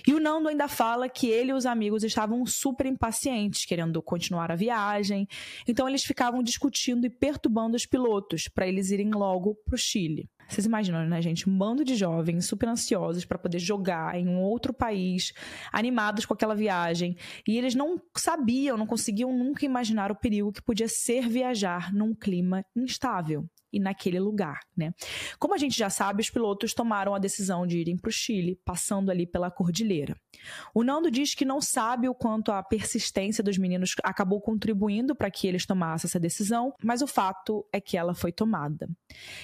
E 0.07 0.15
o 0.15 0.21
Nando 0.21 0.49
ainda 0.49 0.67
fala 0.67 1.09
que 1.09 1.27
ele 1.27 1.51
e 1.51 1.55
os 1.55 1.67
amigos 1.67 2.03
estavam 2.03 2.45
super 2.47 2.87
impacientes, 2.87 3.67
querendo 3.67 4.01
continuar 4.03 4.51
a 4.51 4.57
viagem, 4.57 5.29
então 5.69 5.89
eles 5.89 6.05
ficavam 6.05 6.43
discutindo 6.43 7.07
e 7.07 7.11
perturbando 7.11 7.77
os 7.77 7.85
pilotos 7.85 8.49
para 8.49 8.67
eles 8.67 8.91
irem 8.91 9.11
logo 9.11 9.55
para 9.67 9.75
o 9.75 9.79
Chile. 9.79 10.29
Vocês 10.53 10.67
imaginam, 10.67 11.07
né, 11.07 11.23
gente? 11.23 11.49
Um 11.49 11.57
bando 11.57 11.83
de 11.85 11.97
jovens 11.97 12.47
super 12.47 12.69
ansiosos 12.69 13.25
para 13.25 13.39
poder 13.39 13.59
jogar 13.59 14.19
em 14.19 14.29
um 14.29 14.39
outro 14.39 14.75
país, 14.75 15.33
animados 15.73 16.27
com 16.27 16.35
aquela 16.35 16.55
viagem. 16.55 17.17
E 17.49 17.57
eles 17.57 17.75
não 17.75 18.01
sabiam, 18.15 18.77
não 18.77 18.87
conseguiam 18.87 19.33
nunca 19.33 19.65
imaginar 19.65 20.13
o 20.13 20.17
perigo 20.17 20.53
que 20.53 20.63
podia 20.63 20.89
ser 20.89 21.27
viajar 21.29 21.93
num 21.93 22.15
clima 22.15 22.65
instável 22.77 23.49
e 23.73 23.81
naquele 23.81 24.21
lugar, 24.21 24.61
né? 24.77 24.93
Como 25.39 25.55
a 25.55 25.59
gente 25.59 25.77
já 25.77 25.89
sabe, 25.89 26.21
os 26.21 26.31
pilotos 26.31 26.75
tomaram 26.75 27.15
a 27.15 27.19
decisão 27.19 27.67
de 27.67 27.79
irem 27.79 27.97
para 27.97 28.09
o 28.09 28.13
Chile, 28.13 28.61
passando 28.65 29.11
ali 29.11 29.27
pela 29.27 29.51
cordilheira. 29.51 30.17
O 30.75 30.83
Nando 30.83 31.11
diz 31.11 31.35
que 31.35 31.45
não 31.45 31.61
sabe 31.61 32.09
o 32.09 32.15
quanto 32.15 32.53
a 32.53 32.63
persistência 32.63 33.43
dos 33.43 33.59
meninos 33.59 33.95
acabou 34.03 34.41
contribuindo 34.41 35.15
para 35.15 35.31
que 35.31 35.47
eles 35.47 35.67
tomassem 35.67 36.09
essa 36.09 36.21
decisão, 36.21 36.75
mas 36.83 37.03
o 37.03 37.07
fato 37.07 37.67
é 37.73 37.81
que 37.81 37.97
ela 37.97 38.15
foi 38.15 38.33
tomada. 38.33 38.89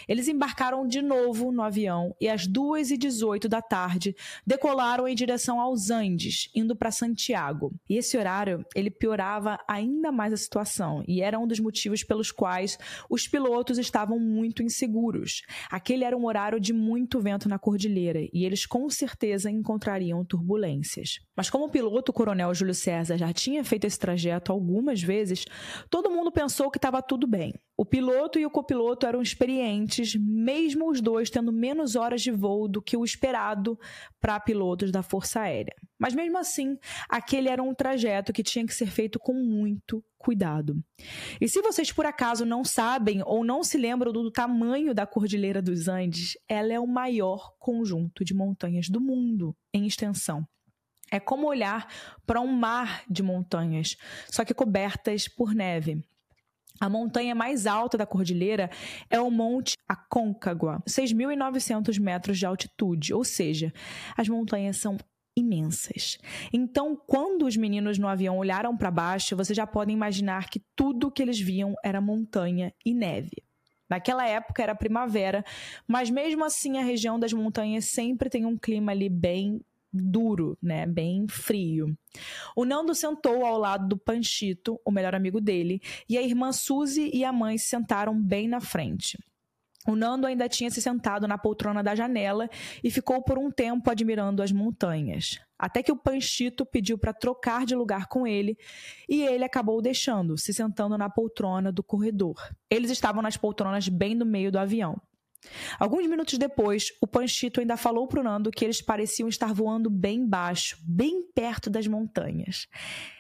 Eles 0.07 0.29
embarcaram 0.29 0.87
de 0.87 1.03
novo 1.03 1.53
no 1.53 1.63
avião 1.63 2.15
e 2.21 2.29
às 2.29 2.47
2h18 2.47 3.49
da 3.49 3.63
tarde 3.63 4.15
decolaram 4.47 5.07
em 5.07 5.15
direção 5.15 5.61
aos 5.61 5.91
Andes, 5.91 6.51
indo 6.55 6.77
para 6.77 6.91
Santiago. 6.91 7.73
E 7.89 7.97
esse 7.97 8.17
horário, 8.17 8.65
ele 8.75 8.91
piorava 8.91 9.59
ainda 9.69 10.11
mais 10.11 10.33
a 10.33 10.37
situação 10.37 11.05
e 11.07 11.23
era 11.23 11.39
um 11.39 11.47
dos 11.47 11.61
motivos 11.61 12.03
pelos 12.03 12.31
quais 12.31 12.79
os 13.09 13.27
pilotos 13.29 13.79
estavam 13.79 14.18
muito 14.19 14.63
inseguros. 14.63 15.43
Aquele 15.71 16.05
era 16.05 16.17
um 16.17 16.27
horário 16.27 16.61
de 16.61 16.73
muito 16.73 17.21
vento 17.21 17.49
na 17.49 17.59
cordilheira 17.59 18.21
e 18.33 18.45
eles 18.45 18.67
com 18.67 18.89
certeza 18.91 19.51
encontrariam 19.51 20.25
turbulências. 20.25 21.21
Mas 21.37 21.49
como 21.49 21.67
o 21.67 21.71
piloto 21.71 22.11
o 22.11 22.15
coronel 22.15 22.53
Júlio 22.55 22.75
César 22.75 23.17
já 23.17 23.33
tinha 23.33 23.65
feito 23.65 23.87
esse 23.87 23.99
trajeto 23.99 24.53
algumas 24.53 25.03
vezes, 25.03 25.45
todo 25.91 26.11
mundo 26.11 26.33
pensou 26.33 26.71
que 26.71 26.79
estava 26.79 27.03
tudo 27.03 27.27
bem. 27.27 27.53
O 27.77 27.85
piloto 27.85 28.39
e 28.39 28.45
o 28.45 28.51
copiloto 28.51 29.07
eram 29.07 29.23
experientes, 29.23 30.17
mesmo 30.17 30.91
os 30.91 31.01
dois 31.01 31.31
tendo 31.31 31.53
menos 31.53 31.95
horas 31.95 32.23
de 32.23 32.33
voo 32.33 32.67
do 32.67 32.83
que 32.83 32.97
o 32.97 33.05
esperado 33.05 33.79
para 34.21 34.41
pilotos 34.41 34.91
da 34.91 35.03
Força 35.03 35.43
Aérea. 35.43 35.77
Mas 35.99 36.15
mesmo 36.15 36.39
assim, 36.39 36.77
aquele 37.09 37.49
era 37.49 37.63
um 37.63 37.75
trajeto 37.75 38.33
que 38.33 38.43
tinha 38.43 38.67
que 38.67 38.75
ser 38.75 38.87
feito 38.87 39.19
com 39.19 39.33
muito 39.33 40.05
cuidado. 40.19 40.77
E 41.41 41.49
se 41.49 41.63
vocês 41.63 41.93
por 41.93 42.05
acaso 42.05 42.45
não 42.45 42.65
sabem 42.65 43.23
ou 43.25 43.45
não 43.45 43.63
se 43.63 43.79
lembram 43.79 44.13
do 44.13 44.31
tamanho 44.31 44.93
da 44.93 45.07
Cordilheira 45.07 45.63
dos 45.63 45.89
Andes, 45.89 46.37
ela 46.49 46.73
é 46.73 46.81
o 46.81 46.87
maior 46.87 47.55
conjunto 47.59 48.25
de 48.25 48.35
montanhas 48.35 48.89
do 48.89 49.01
mundo 49.01 49.57
em 49.73 49.87
extensão. 49.87 50.47
É 51.11 51.19
como 51.19 51.47
olhar 51.47 51.87
para 52.27 52.41
um 52.41 52.53
mar 52.53 53.03
de 53.09 53.23
montanhas, 53.23 53.97
só 54.31 54.45
que 54.45 54.53
cobertas 54.53 55.27
por 55.27 55.55
neve. 55.55 56.05
A 56.81 56.89
montanha 56.89 57.35
mais 57.35 57.67
alta 57.67 57.99
da 57.99 58.07
cordilheira 58.07 58.71
é 59.11 59.21
o 59.21 59.31
Monte 59.31 59.77
Aconcagua, 59.89 60.81
6.900 60.87 61.99
metros 61.99 62.39
de 62.39 62.47
altitude, 62.47 63.13
ou 63.13 63.25
seja, 63.25 63.73
as 64.17 64.29
montanhas 64.29 64.77
são 64.77 64.97
imensas. 65.39 66.19
Então, 66.53 66.97
quando 66.97 67.47
os 67.47 67.57
meninos 67.57 67.99
no 67.99 68.09
avião 68.09 68.39
olharam 68.39 68.77
para 68.77 68.91
baixo, 68.91 69.37
vocês 69.37 69.57
já 69.57 69.67
podem 69.67 69.95
imaginar 69.95 70.49
que 70.49 70.63
tudo 70.75 71.11
que 71.11 71.23
eles 71.23 71.41
viam 71.41 71.75
era 71.85 72.01
montanha 72.01 72.73
e 72.85 72.95
neve. 72.95 73.43
Naquela 73.89 74.27
época 74.27 74.63
era 74.63 74.75
primavera, 74.75 75.45
mas 75.87 76.11
mesmo 76.11 76.45
assim 76.45 76.79
a 76.79 76.83
região 76.83 77.19
das 77.19 77.33
montanhas 77.33 77.87
sempre 77.87 78.29
tem 78.29 78.45
um 78.45 78.57
clima 78.57 78.93
ali 78.93 79.09
bem 79.09 79.61
duro, 79.91 80.59
né, 80.63 80.87
bem 80.87 81.27
frio. 81.29 81.97
O 82.55 82.65
Nando 82.67 82.95
sentou 82.95 83.47
ao 83.47 83.59
lado 83.59 83.89
do 83.89 83.97
Panchito, 83.97 84.79
o 84.85 84.91
melhor 84.91 85.15
amigo 85.15 85.41
dele, 85.41 85.81
e 86.09 86.19
a 86.19 86.23
irmã 86.23 86.53
Suzy 86.53 87.11
e 87.13 87.25
a 87.25 87.33
mãe 87.33 87.57
se 87.57 87.67
sentaram 87.67 88.21
bem 88.21 88.47
na 88.47 88.61
frente. 88.61 89.19
O 89.89 89.97
Nando 89.97 90.27
ainda 90.27 90.47
tinha 90.51 90.71
se 90.71 90.83
sentado 90.83 91.27
na 91.27 91.39
poltrona 91.39 91.83
da 91.83 91.95
janela 91.95 92.51
e 92.85 92.91
ficou 92.91 93.23
por 93.23 93.39
um 93.39 93.51
tempo 93.51 93.91
admirando 93.91 94.43
as 94.43 94.53
montanhas. 94.53 95.41
Até 95.59 95.83
que 95.83 95.91
o 95.91 95.97
Panchito 95.97 96.67
pediu 96.67 96.99
para 96.99 97.15
trocar 97.15 97.65
de 97.65 97.75
lugar 97.75 98.07
com 98.07 98.27
ele 98.27 98.59
e 99.09 99.23
ele 99.23 99.45
acabou 99.45 99.81
deixando, 99.81 100.37
se 100.37 100.53
sentando 100.53 100.99
na 100.99 101.09
poltrona 101.09 101.73
do 101.73 101.83
corredor. 101.83 102.37
Eles 102.69 102.91
estavam 102.91 103.23
nas 103.23 103.39
poltronas 103.39 103.89
bem 103.89 104.15
no 104.15 104.27
meio 104.27 104.53
do 104.53 104.59
avião. 104.59 105.01
Alguns 105.79 106.07
minutos 106.07 106.37
depois, 106.37 106.89
o 107.01 107.07
Panchito 107.07 107.59
ainda 107.59 107.79
falou 107.79 108.07
para 108.07 108.21
o 108.21 108.23
Nando 108.23 108.51
que 108.51 108.67
eles 108.67 108.83
pareciam 108.83 109.27
estar 109.27 109.55
voando 109.55 109.89
bem 109.89 110.29
baixo, 110.29 110.77
bem 110.83 111.23
perto 111.35 111.71
das 111.71 111.87
montanhas. 111.87 112.67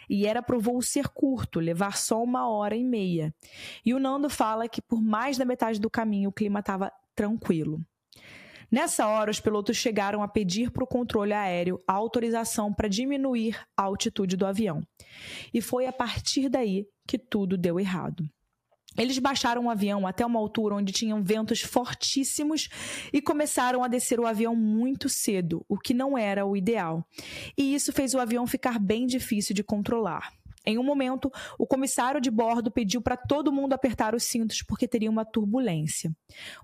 E 0.08 0.26
era 0.26 0.42
para 0.42 0.56
o 0.56 0.60
voo 0.60 0.80
ser 0.82 1.08
curto, 1.08 1.60
levar 1.60 1.96
só 1.96 2.22
uma 2.22 2.48
hora 2.48 2.76
e 2.76 2.84
meia. 2.84 3.34
E 3.84 3.92
o 3.94 3.98
Nando 3.98 4.30
fala 4.30 4.68
que 4.68 4.80
por 4.80 5.02
mais 5.02 5.36
da 5.36 5.44
metade 5.44 5.80
do 5.80 5.90
caminho 5.90 6.30
o 6.30 6.32
clima 6.32 6.60
estava 6.60 6.92
tranquilo. 7.14 7.80
Nessa 8.70 9.06
hora, 9.06 9.30
os 9.30 9.40
pilotos 9.40 9.78
chegaram 9.78 10.22
a 10.22 10.28
pedir 10.28 10.70
para 10.70 10.84
o 10.84 10.86
controle 10.86 11.32
aéreo 11.32 11.82
a 11.88 11.94
autorização 11.94 12.72
para 12.72 12.86
diminuir 12.86 13.58
a 13.74 13.82
altitude 13.84 14.36
do 14.36 14.44
avião. 14.44 14.82
E 15.54 15.62
foi 15.62 15.86
a 15.86 15.92
partir 15.92 16.50
daí 16.50 16.86
que 17.06 17.18
tudo 17.18 17.56
deu 17.56 17.80
errado. 17.80 18.28
Eles 18.98 19.18
baixaram 19.18 19.66
o 19.66 19.70
avião 19.70 20.06
até 20.06 20.26
uma 20.26 20.40
altura 20.40 20.74
onde 20.74 20.92
tinham 20.92 21.22
ventos 21.22 21.60
fortíssimos 21.60 22.68
e 23.12 23.22
começaram 23.22 23.84
a 23.84 23.88
descer 23.88 24.18
o 24.18 24.26
avião 24.26 24.56
muito 24.56 25.08
cedo, 25.08 25.64
o 25.68 25.78
que 25.78 25.94
não 25.94 26.18
era 26.18 26.44
o 26.44 26.56
ideal. 26.56 27.06
E 27.56 27.74
isso 27.74 27.92
fez 27.92 28.12
o 28.12 28.18
avião 28.18 28.46
ficar 28.46 28.78
bem 28.78 29.06
difícil 29.06 29.54
de 29.54 29.62
controlar. 29.62 30.32
Em 30.68 30.76
um 30.76 30.82
momento, 30.82 31.32
o 31.58 31.66
comissário 31.66 32.20
de 32.20 32.30
bordo 32.30 32.70
pediu 32.70 33.00
para 33.00 33.16
todo 33.16 33.50
mundo 33.50 33.72
apertar 33.72 34.14
os 34.14 34.24
cintos 34.24 34.60
porque 34.60 34.86
teria 34.86 35.10
uma 35.10 35.24
turbulência. 35.24 36.14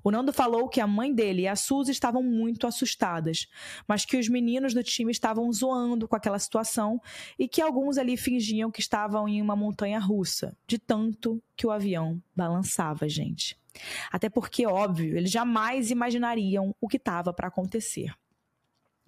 O 0.02 0.10
Nando 0.10 0.30
falou 0.30 0.68
que 0.68 0.78
a 0.78 0.86
mãe 0.86 1.14
dele 1.14 1.42
e 1.42 1.48
a 1.48 1.56
Suzy 1.56 1.90
estavam 1.90 2.22
muito 2.22 2.66
assustadas, 2.66 3.46
mas 3.88 4.04
que 4.04 4.18
os 4.18 4.28
meninos 4.28 4.74
do 4.74 4.82
time 4.82 5.10
estavam 5.10 5.50
zoando 5.50 6.06
com 6.06 6.14
aquela 6.14 6.38
situação 6.38 7.00
e 7.38 7.48
que 7.48 7.62
alguns 7.62 7.96
ali 7.96 8.14
fingiam 8.18 8.70
que 8.70 8.80
estavam 8.80 9.26
em 9.26 9.40
uma 9.40 9.56
montanha 9.56 9.98
russa, 9.98 10.54
de 10.66 10.78
tanto 10.78 11.42
que 11.56 11.66
o 11.66 11.70
avião 11.70 12.22
balançava, 12.36 13.08
gente. 13.08 13.58
Até 14.12 14.28
porque, 14.28 14.66
óbvio, 14.66 15.16
eles 15.16 15.30
jamais 15.30 15.90
imaginariam 15.90 16.76
o 16.78 16.86
que 16.86 16.98
estava 16.98 17.32
para 17.32 17.48
acontecer. 17.48 18.14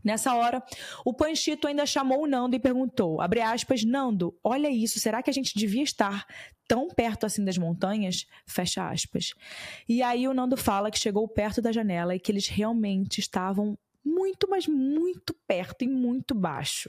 Nessa 0.06 0.36
hora, 0.36 0.62
o 1.04 1.12
Panchito 1.12 1.66
ainda 1.66 1.84
chamou 1.84 2.22
o 2.22 2.26
Nando 2.28 2.54
e 2.54 2.60
perguntou, 2.60 3.20
abre 3.20 3.40
aspas, 3.40 3.82
Nando, 3.82 4.38
olha 4.44 4.70
isso, 4.70 5.00
será 5.00 5.20
que 5.20 5.28
a 5.28 5.32
gente 5.32 5.58
devia 5.58 5.82
estar 5.82 6.24
tão 6.68 6.86
perto 6.86 7.26
assim 7.26 7.44
das 7.44 7.58
montanhas? 7.58 8.24
Fecha 8.46 8.88
aspas. 8.88 9.34
E 9.88 10.04
aí 10.04 10.28
o 10.28 10.32
Nando 10.32 10.56
fala 10.56 10.92
que 10.92 10.98
chegou 11.00 11.26
perto 11.26 11.60
da 11.60 11.72
janela 11.72 12.14
e 12.14 12.20
que 12.20 12.30
eles 12.30 12.46
realmente 12.46 13.18
estavam 13.18 13.76
muito, 14.04 14.46
mas 14.48 14.68
muito 14.68 15.34
perto 15.44 15.82
e 15.82 15.88
muito 15.88 16.36
baixo. 16.36 16.88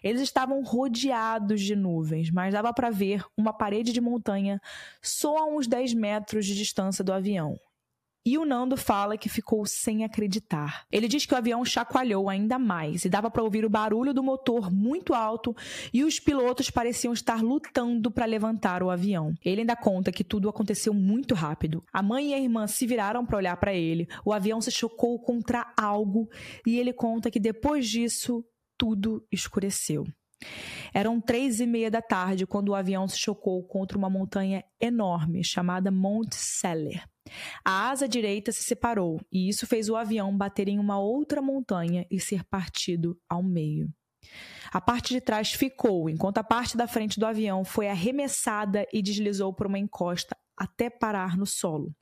Eles 0.00 0.20
estavam 0.22 0.62
rodeados 0.62 1.60
de 1.60 1.74
nuvens, 1.74 2.30
mas 2.30 2.54
dava 2.54 2.72
para 2.72 2.88
ver 2.88 3.24
uma 3.36 3.52
parede 3.52 3.92
de 3.92 4.00
montanha 4.00 4.62
só 5.02 5.38
a 5.38 5.46
uns 5.46 5.66
10 5.66 5.92
metros 5.94 6.46
de 6.46 6.54
distância 6.54 7.02
do 7.02 7.12
avião. 7.12 7.58
E 8.26 8.38
o 8.38 8.44
Nando 8.46 8.74
fala 8.74 9.18
que 9.18 9.28
ficou 9.28 9.66
sem 9.66 10.02
acreditar. 10.02 10.86
Ele 10.90 11.06
diz 11.06 11.26
que 11.26 11.34
o 11.34 11.36
avião 11.36 11.62
chacoalhou 11.62 12.30
ainda 12.30 12.58
mais 12.58 13.04
e 13.04 13.08
dava 13.10 13.30
para 13.30 13.42
ouvir 13.42 13.66
o 13.66 13.68
barulho 13.70 14.14
do 14.14 14.22
motor 14.22 14.72
muito 14.72 15.12
alto 15.12 15.54
e 15.92 16.02
os 16.02 16.18
pilotos 16.18 16.70
pareciam 16.70 17.12
estar 17.12 17.42
lutando 17.42 18.10
para 18.10 18.24
levantar 18.24 18.82
o 18.82 18.88
avião. 18.88 19.34
Ele 19.44 19.60
ainda 19.60 19.76
conta 19.76 20.10
que 20.10 20.24
tudo 20.24 20.48
aconteceu 20.48 20.94
muito 20.94 21.34
rápido. 21.34 21.84
A 21.92 22.02
mãe 22.02 22.30
e 22.30 22.34
a 22.34 22.38
irmã 22.38 22.66
se 22.66 22.86
viraram 22.86 23.26
para 23.26 23.36
olhar 23.36 23.58
para 23.58 23.74
ele, 23.74 24.08
o 24.24 24.32
avião 24.32 24.58
se 24.58 24.70
chocou 24.70 25.20
contra 25.20 25.70
algo 25.78 26.26
e 26.66 26.78
ele 26.78 26.94
conta 26.94 27.30
que 27.30 27.38
depois 27.38 27.86
disso 27.86 28.42
tudo 28.78 29.22
escureceu. 29.30 30.06
Eram 30.94 31.20
três 31.20 31.60
e 31.60 31.66
meia 31.66 31.90
da 31.90 32.00
tarde 32.00 32.46
quando 32.46 32.70
o 32.70 32.74
avião 32.74 33.06
se 33.06 33.18
chocou 33.18 33.62
contra 33.64 33.98
uma 33.98 34.08
montanha 34.08 34.64
enorme 34.80 35.44
chamada 35.44 35.90
Mount 35.90 36.32
Seller. 36.32 37.04
A 37.64 37.90
asa 37.90 38.08
direita 38.08 38.52
se 38.52 38.62
separou 38.62 39.20
e 39.30 39.48
isso 39.48 39.66
fez 39.66 39.88
o 39.88 39.96
avião 39.96 40.36
bater 40.36 40.68
em 40.68 40.78
uma 40.78 40.98
outra 40.98 41.40
montanha 41.40 42.06
e 42.10 42.18
ser 42.20 42.44
partido 42.44 43.18
ao 43.28 43.42
meio. 43.42 43.92
A 44.72 44.80
parte 44.80 45.12
de 45.14 45.20
trás 45.20 45.52
ficou, 45.52 46.08
enquanto 46.08 46.38
a 46.38 46.44
parte 46.44 46.76
da 46.76 46.86
frente 46.86 47.20
do 47.20 47.26
avião 47.26 47.64
foi 47.64 47.88
arremessada 47.88 48.86
e 48.92 49.02
deslizou 49.02 49.52
por 49.52 49.66
uma 49.66 49.78
encosta 49.78 50.36
até 50.56 50.88
parar 50.88 51.36
no 51.36 51.46
solo 51.46 51.94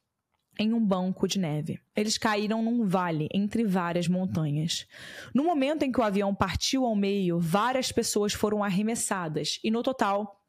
em 0.59 0.73
um 0.73 0.85
banco 0.85 1.27
de 1.27 1.39
neve. 1.39 1.81
Eles 1.97 2.19
caíram 2.19 2.63
num 2.63 2.85
vale 2.85 3.29
entre 3.33 3.65
várias 3.65 4.07
montanhas. 4.09 4.87
No 5.35 5.45
momento 5.45 5.83
em 5.83 5.91
que 5.91 6.01
o 6.01 6.05
avião 6.05 6.35
partiu 6.35 6.85
ao 6.85 6.95
meio, 6.95 7.39
várias 7.39 7.91
pessoas 7.91 8.33
foram 8.33 8.63
arremessadas 8.63 9.59
e, 9.65 9.71
no 9.71 9.83
total, 9.83 10.42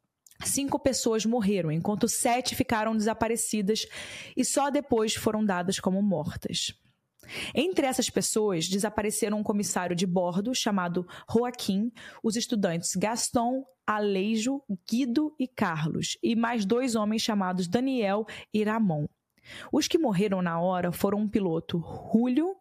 Cinco 0.45 0.77
pessoas 0.79 1.25
morreram, 1.25 1.71
enquanto 1.71 2.07
sete 2.07 2.55
ficaram 2.55 2.95
desaparecidas 2.95 3.85
e 4.35 4.43
só 4.43 4.69
depois 4.69 5.15
foram 5.15 5.43
dadas 5.43 5.79
como 5.79 6.01
mortas. 6.01 6.73
Entre 7.55 7.85
essas 7.85 8.09
pessoas, 8.09 8.67
desapareceram 8.67 9.39
um 9.39 9.43
comissário 9.43 9.95
de 9.95 10.05
bordo 10.05 10.53
chamado 10.53 11.07
Joaquim, 11.31 11.91
os 12.21 12.35
estudantes 12.35 12.95
Gaston, 12.95 13.63
Aleijo, 13.85 14.61
Guido 14.89 15.33
e 15.39 15.47
Carlos, 15.47 16.17
e 16.21 16.35
mais 16.35 16.65
dois 16.65 16.95
homens 16.95 17.21
chamados 17.21 17.67
Daniel 17.67 18.25
e 18.53 18.63
Ramon. 18.63 19.07
Os 19.71 19.87
que 19.87 19.97
morreram 19.97 20.41
na 20.41 20.59
hora 20.59 20.91
foram 20.91 21.19
um 21.19 21.29
piloto, 21.29 21.83
Julio, 22.11 22.55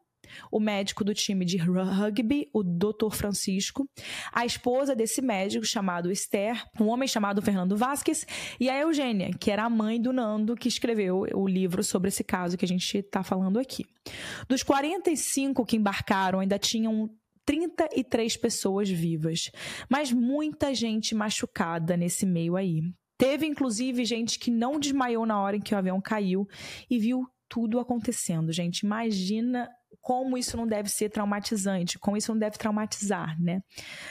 o 0.50 0.60
médico 0.60 1.04
do 1.04 1.14
time 1.14 1.44
de 1.44 1.56
rugby, 1.56 2.48
o 2.52 2.62
Dr. 2.62 3.10
Francisco, 3.12 3.88
a 4.32 4.44
esposa 4.44 4.94
desse 4.94 5.20
médico 5.22 5.64
chamado 5.64 6.10
Esther, 6.10 6.64
um 6.80 6.88
homem 6.88 7.08
chamado 7.08 7.42
Fernando 7.42 7.76
Vasquez 7.76 8.26
e 8.58 8.68
a 8.68 8.78
Eugênia, 8.78 9.30
que 9.38 9.50
era 9.50 9.64
a 9.64 9.70
mãe 9.70 10.00
do 10.00 10.12
Nando 10.12 10.56
que 10.56 10.68
escreveu 10.68 11.26
o 11.34 11.46
livro 11.46 11.82
sobre 11.82 12.08
esse 12.08 12.24
caso 12.24 12.56
que 12.56 12.64
a 12.64 12.68
gente 12.68 12.98
está 12.98 13.22
falando 13.22 13.58
aqui. 13.58 13.84
Dos 14.48 14.62
45 14.62 15.64
que 15.64 15.76
embarcaram, 15.76 16.40
ainda 16.40 16.58
tinham 16.58 17.10
33 17.44 18.36
pessoas 18.36 18.88
vivas, 18.88 19.50
mas 19.88 20.12
muita 20.12 20.74
gente 20.74 21.14
machucada 21.14 21.96
nesse 21.96 22.24
meio 22.24 22.56
aí. 22.56 22.82
Teve 23.18 23.46
inclusive 23.46 24.04
gente 24.04 24.38
que 24.38 24.50
não 24.50 24.80
desmaiou 24.80 25.24
na 25.26 25.40
hora 25.40 25.56
em 25.56 25.60
que 25.60 25.74
o 25.74 25.78
avião 25.78 26.00
caiu 26.00 26.46
e 26.90 26.98
viu 26.98 27.26
tudo 27.48 27.78
acontecendo, 27.78 28.52
gente. 28.52 28.80
Imagina 28.80 29.68
como 30.00 30.36
isso 30.38 30.56
não 30.56 30.66
deve 30.66 30.88
ser 30.88 31.08
traumatizante, 31.10 31.98
como 31.98 32.16
isso 32.16 32.32
não 32.32 32.38
deve 32.38 32.58
traumatizar, 32.58 33.40
né? 33.40 33.62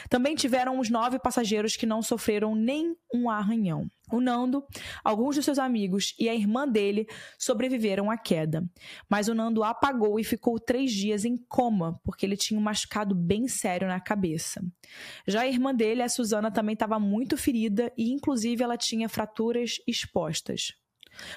Também 0.10 0.36
tiveram 0.36 0.80
os 0.80 0.90
nove 0.90 1.20
passageiros 1.20 1.76
que 1.76 1.86
não 1.86 2.02
sofreram 2.02 2.56
nem 2.56 2.96
um 3.14 3.30
arranhão. 3.30 3.90
O 4.12 4.20
Nando, 4.20 4.64
alguns 5.04 5.36
de 5.36 5.44
seus 5.44 5.58
amigos 5.58 6.14
e 6.20 6.28
a 6.28 6.36
irmã 6.36 6.68
dele 6.68 7.08
sobreviveram 7.40 8.12
à 8.12 8.18
queda. 8.18 8.64
Mas 9.10 9.30
o 9.30 9.34
Nando 9.34 9.64
apagou 9.64 10.20
e 10.20 10.24
ficou 10.24 10.60
três 10.60 10.92
dias 10.92 11.24
em 11.24 11.38
coma, 11.38 12.00
porque 12.04 12.26
ele 12.26 12.36
tinha 12.36 12.60
um 12.60 12.64
machucado 12.64 13.16
bem 13.16 13.48
sério 13.48 13.88
na 13.88 14.02
cabeça. 14.02 14.62
Já 15.26 15.42
a 15.42 15.48
irmã 15.48 15.74
dele, 15.74 16.02
a 16.02 16.10
Susana, 16.10 16.52
também 16.52 16.74
estava 16.74 17.00
muito 17.00 17.38
ferida 17.38 17.92
e, 17.98 18.12
inclusive, 18.12 18.62
ela 18.62 18.78
tinha 18.78 19.08
fraturas 19.08 19.76
expostas. 19.88 20.74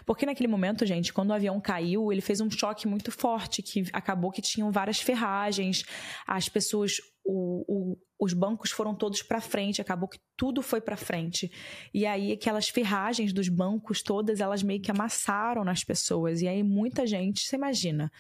Porque 0.05 0.27
naquele 0.27 0.49
momento, 0.49 0.87
gente, 0.87 1.13
quando 1.13 1.31
o 1.31 1.35
avião 1.35 1.61
caiu, 1.61 2.13
ele 2.13 2.21
fez 2.21 2.41
um 2.41 2.51
choque 2.51 2.87
muito 2.87 3.11
forte, 3.11 3.63
que 3.63 3.85
acabou 3.93 4.31
que 4.31 4.43
tinham 4.43 4.71
várias 4.71 5.01
ferragens, 5.01 5.85
as 6.27 6.49
pessoas, 6.49 6.99
o, 7.25 7.65
o, 7.67 7.99
os 8.19 8.33
bancos 8.33 8.71
foram 8.71 8.95
todos 8.95 9.23
para 9.23 9.41
frente, 9.41 9.81
acabou 9.81 10.09
que 10.09 10.19
tudo 10.37 10.63
foi 10.63 10.81
para 10.81 10.97
frente. 10.97 11.51
E 11.93 12.07
aí 12.07 12.33
aquelas 12.33 12.69
ferragens 12.69 13.33
dos 13.33 13.49
bancos 13.49 14.03
todas, 14.03 14.41
elas 14.41 14.63
meio 14.63 14.81
que 14.81 14.91
amassaram 14.91 15.65
nas 15.65 15.85
pessoas. 15.85 16.41
E 16.41 16.49
aí 16.49 16.63
muita 16.63 17.07
gente, 17.07 17.47
você 17.47 17.57
imagina, 17.57 18.11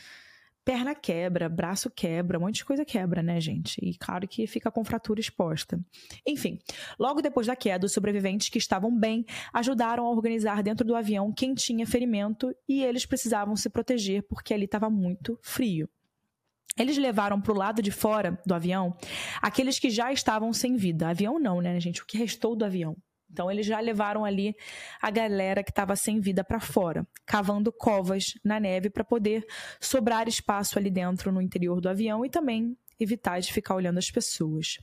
perna 0.64 0.94
quebra, 0.94 1.48
braço 1.48 1.90
quebra, 1.90 2.38
um 2.38 2.42
monte 2.42 2.56
de 2.56 2.64
coisa 2.64 2.84
quebra, 2.84 3.22
né, 3.22 3.40
gente? 3.40 3.78
E 3.82 3.96
claro 3.96 4.26
que 4.26 4.46
fica 4.46 4.70
com 4.70 4.82
fratura 4.84 5.20
exposta. 5.20 5.78
Enfim, 6.26 6.58
logo 6.98 7.20
depois 7.20 7.46
da 7.46 7.54
queda, 7.54 7.86
os 7.86 7.92
sobreviventes 7.92 8.48
que 8.48 8.58
estavam 8.58 8.96
bem 8.96 9.26
ajudaram 9.52 10.06
a 10.06 10.10
organizar 10.10 10.62
dentro 10.62 10.86
do 10.86 10.96
avião 10.96 11.32
quem 11.32 11.54
tinha 11.54 11.86
ferimento 11.86 12.54
e 12.68 12.82
eles 12.82 13.04
precisavam 13.04 13.54
se 13.56 13.68
proteger 13.68 14.22
porque 14.22 14.54
ali 14.54 14.64
estava 14.64 14.88
muito 14.88 15.38
frio. 15.42 15.88
Eles 16.76 16.96
levaram 16.96 17.40
para 17.40 17.52
o 17.52 17.56
lado 17.56 17.80
de 17.80 17.92
fora 17.92 18.40
do 18.44 18.54
avião 18.54 18.96
aqueles 19.40 19.78
que 19.78 19.90
já 19.90 20.12
estavam 20.12 20.52
sem 20.52 20.76
vida. 20.76 21.08
Avião 21.08 21.38
não, 21.38 21.60
né, 21.60 21.78
gente? 21.78 22.02
O 22.02 22.06
que 22.06 22.18
restou 22.18 22.56
do 22.56 22.64
avião. 22.64 22.96
Então 23.34 23.50
eles 23.50 23.66
já 23.66 23.80
levaram 23.80 24.24
ali 24.24 24.54
a 25.02 25.10
galera 25.10 25.64
que 25.64 25.72
estava 25.72 25.96
sem 25.96 26.20
vida 26.20 26.44
para 26.44 26.60
fora, 26.60 27.04
cavando 27.26 27.72
covas 27.72 28.26
na 28.44 28.60
neve 28.60 28.88
para 28.88 29.02
poder 29.02 29.44
sobrar 29.80 30.28
espaço 30.28 30.78
ali 30.78 30.88
dentro 30.88 31.32
no 31.32 31.42
interior 31.42 31.80
do 31.80 31.88
avião 31.88 32.24
e 32.24 32.30
também 32.30 32.78
evitar 32.98 33.40
de 33.40 33.52
ficar 33.52 33.74
olhando 33.74 33.98
as 33.98 34.08
pessoas. 34.08 34.78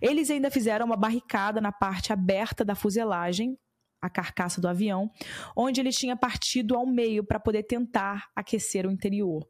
Eles 0.00 0.30
ainda 0.30 0.50
fizeram 0.50 0.86
uma 0.86 0.96
barricada 0.96 1.60
na 1.60 1.70
parte 1.70 2.14
aberta 2.14 2.64
da 2.64 2.74
fuselagem, 2.74 3.58
a 4.00 4.08
carcaça 4.08 4.58
do 4.58 4.68
avião, 4.68 5.10
onde 5.54 5.78
ele 5.78 5.90
tinha 5.90 6.16
partido 6.16 6.74
ao 6.74 6.86
meio 6.86 7.22
para 7.22 7.38
poder 7.38 7.64
tentar 7.64 8.30
aquecer 8.34 8.86
o 8.86 8.90
interior. 8.90 9.46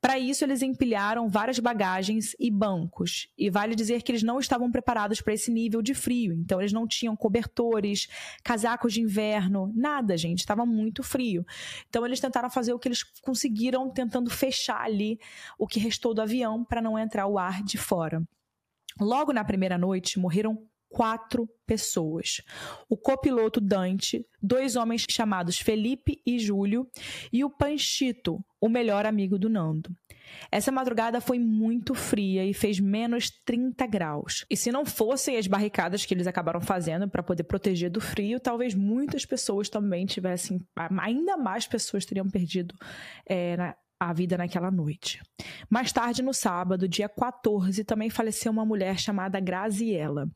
Para 0.00 0.18
isso, 0.18 0.44
eles 0.44 0.62
empilharam 0.62 1.28
várias 1.28 1.58
bagagens 1.58 2.34
e 2.38 2.50
bancos. 2.50 3.28
E 3.36 3.50
vale 3.50 3.74
dizer 3.74 4.02
que 4.02 4.12
eles 4.12 4.22
não 4.22 4.38
estavam 4.38 4.70
preparados 4.70 5.20
para 5.20 5.34
esse 5.34 5.50
nível 5.50 5.82
de 5.82 5.94
frio. 5.94 6.32
Então, 6.32 6.60
eles 6.60 6.72
não 6.72 6.86
tinham 6.86 7.16
cobertores, 7.16 8.08
casacos 8.42 8.92
de 8.92 9.00
inverno, 9.00 9.72
nada, 9.74 10.16
gente. 10.16 10.40
Estava 10.40 10.64
muito 10.64 11.02
frio. 11.02 11.44
Então, 11.88 12.04
eles 12.04 12.20
tentaram 12.20 12.50
fazer 12.50 12.72
o 12.72 12.78
que 12.78 12.88
eles 12.88 13.02
conseguiram, 13.22 13.90
tentando 13.90 14.30
fechar 14.30 14.82
ali 14.82 15.18
o 15.58 15.66
que 15.66 15.80
restou 15.80 16.14
do 16.14 16.22
avião 16.22 16.64
para 16.64 16.82
não 16.82 16.98
entrar 16.98 17.26
o 17.26 17.38
ar 17.38 17.62
de 17.62 17.78
fora. 17.78 18.22
Logo 19.00 19.32
na 19.32 19.44
primeira 19.44 19.78
noite, 19.78 20.18
morreram 20.18 20.58
quatro 20.90 21.48
pessoas. 21.66 22.42
O 22.88 22.96
copiloto 22.96 23.60
Dante, 23.60 24.26
dois 24.42 24.74
homens 24.74 25.06
chamados 25.08 25.58
Felipe 25.58 26.20
e 26.26 26.38
Júlio 26.38 26.86
e 27.32 27.44
o 27.44 27.50
Panchito, 27.50 28.44
o 28.60 28.68
melhor 28.68 29.06
amigo 29.06 29.38
do 29.38 29.48
Nando. 29.48 29.90
Essa 30.50 30.70
madrugada 30.70 31.20
foi 31.20 31.38
muito 31.38 31.94
fria 31.94 32.44
e 32.44 32.52
fez 32.52 32.78
menos 32.78 33.30
30 33.44 33.86
graus. 33.86 34.44
E 34.50 34.56
se 34.56 34.70
não 34.70 34.84
fossem 34.84 35.36
as 35.36 35.46
barricadas 35.46 36.04
que 36.04 36.12
eles 36.12 36.26
acabaram 36.26 36.60
fazendo 36.60 37.08
para 37.08 37.22
poder 37.22 37.44
proteger 37.44 37.90
do 37.90 38.00
frio, 38.00 38.38
talvez 38.38 38.74
muitas 38.74 39.24
pessoas 39.24 39.68
também 39.68 40.06
tivessem, 40.06 40.60
ainda 41.00 41.36
mais 41.36 41.66
pessoas 41.66 42.04
teriam 42.04 42.28
perdido 42.28 42.74
é, 43.26 43.56
na, 43.56 43.74
a 44.00 44.14
vida 44.14 44.38
naquela 44.38 44.70
noite. 44.70 45.20
Mais 45.68 45.92
tarde, 45.92 46.22
no 46.22 46.32
sábado, 46.32 46.88
dia 46.88 47.06
14, 47.06 47.84
também 47.84 48.08
faleceu 48.08 48.50
uma 48.50 48.64
mulher 48.64 48.98
chamada 48.98 49.38
Graziella. 49.38 50.26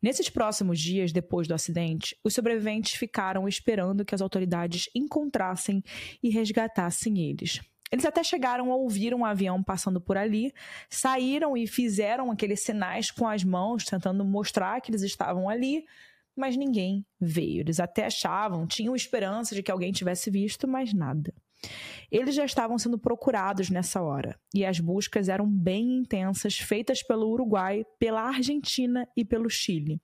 Nesses 0.00 0.30
próximos 0.30 0.78
dias 0.78 1.12
depois 1.12 1.48
do 1.48 1.54
acidente, 1.54 2.16
os 2.22 2.32
sobreviventes 2.32 2.92
ficaram 2.92 3.48
esperando 3.48 4.04
que 4.04 4.14
as 4.14 4.20
autoridades 4.20 4.88
encontrassem 4.94 5.82
e 6.22 6.30
resgatassem 6.30 7.18
eles. 7.18 7.60
Eles 7.90 8.04
até 8.04 8.22
chegaram 8.22 8.70
a 8.70 8.76
ouvir 8.76 9.12
um 9.12 9.24
avião 9.24 9.60
passando 9.60 10.00
por 10.00 10.16
ali, 10.16 10.52
saíram 10.88 11.56
e 11.56 11.66
fizeram 11.66 12.30
aqueles 12.30 12.62
sinais 12.62 13.10
com 13.10 13.26
as 13.26 13.42
mãos, 13.42 13.84
tentando 13.84 14.24
mostrar 14.24 14.80
que 14.80 14.92
eles 14.92 15.02
estavam 15.02 15.48
ali, 15.48 15.84
mas 16.36 16.56
ninguém 16.56 17.04
veio. 17.20 17.62
Eles 17.62 17.80
até 17.80 18.06
achavam, 18.06 18.68
tinham 18.68 18.94
esperança 18.94 19.56
de 19.56 19.64
que 19.64 19.72
alguém 19.72 19.90
tivesse 19.90 20.30
visto, 20.30 20.68
mas 20.68 20.94
nada. 20.94 21.34
Eles 22.10 22.34
já 22.34 22.44
estavam 22.44 22.78
sendo 22.78 22.98
procurados 22.98 23.70
nessa 23.70 24.02
hora, 24.02 24.38
e 24.52 24.64
as 24.64 24.80
buscas 24.80 25.28
eram 25.28 25.48
bem 25.48 25.98
intensas, 25.98 26.58
feitas 26.58 27.02
pelo 27.02 27.30
Uruguai, 27.30 27.84
pela 27.98 28.22
Argentina 28.22 29.06
e 29.16 29.24
pelo 29.24 29.48
Chile. 29.48 30.00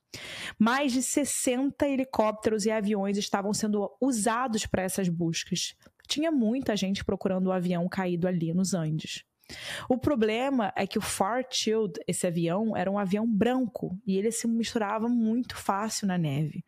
Mais 0.59 0.93
de 0.93 1.03
60 1.03 1.89
helicópteros 1.89 2.65
e 2.65 2.71
aviões 2.71 3.19
estavam 3.19 3.53
sendo 3.53 3.91
usados 4.01 4.67
para 4.67 4.83
essas 4.83 5.09
buscas. 5.09 5.75
Tinha 6.07 6.31
muita 6.31 6.77
gente 6.77 7.05
procurando 7.05 7.49
o 7.49 7.53
avião 7.53 7.89
caído 7.89 8.29
ali 8.29 8.55
nos 8.55 8.73
Andes. 8.73 9.25
O 9.89 9.97
problema 9.97 10.73
é 10.77 10.87
que 10.87 10.99
o 10.99 11.03
Far 11.03 11.45
Child, 11.51 12.01
esse 12.07 12.27
avião, 12.27 12.77
era 12.77 12.91
um 12.91 12.99
avião 12.99 13.27
branco 13.27 13.97
e 14.07 14.17
ele 14.17 14.33
se 14.33 14.47
misturava 14.49 15.09
muito 15.09 15.57
fácil 15.57 16.07
na 16.07 16.19
neve. 16.19 16.65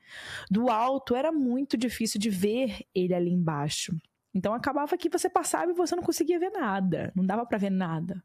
Do 0.50 0.68
alto 0.68 1.14
era 1.14 1.32
muito 1.32 1.76
difícil 1.76 2.20
de 2.20 2.30
ver 2.30 2.86
ele 2.94 3.14
ali 3.14 3.30
embaixo. 3.30 3.96
Então 4.38 4.54
acabava 4.54 4.96
que 4.96 5.08
você 5.08 5.28
passava 5.28 5.72
e 5.72 5.74
você 5.74 5.96
não 5.96 6.02
conseguia 6.02 6.38
ver 6.38 6.50
nada, 6.50 7.12
não 7.14 7.26
dava 7.26 7.44
para 7.44 7.58
ver 7.58 7.70
nada. 7.70 8.22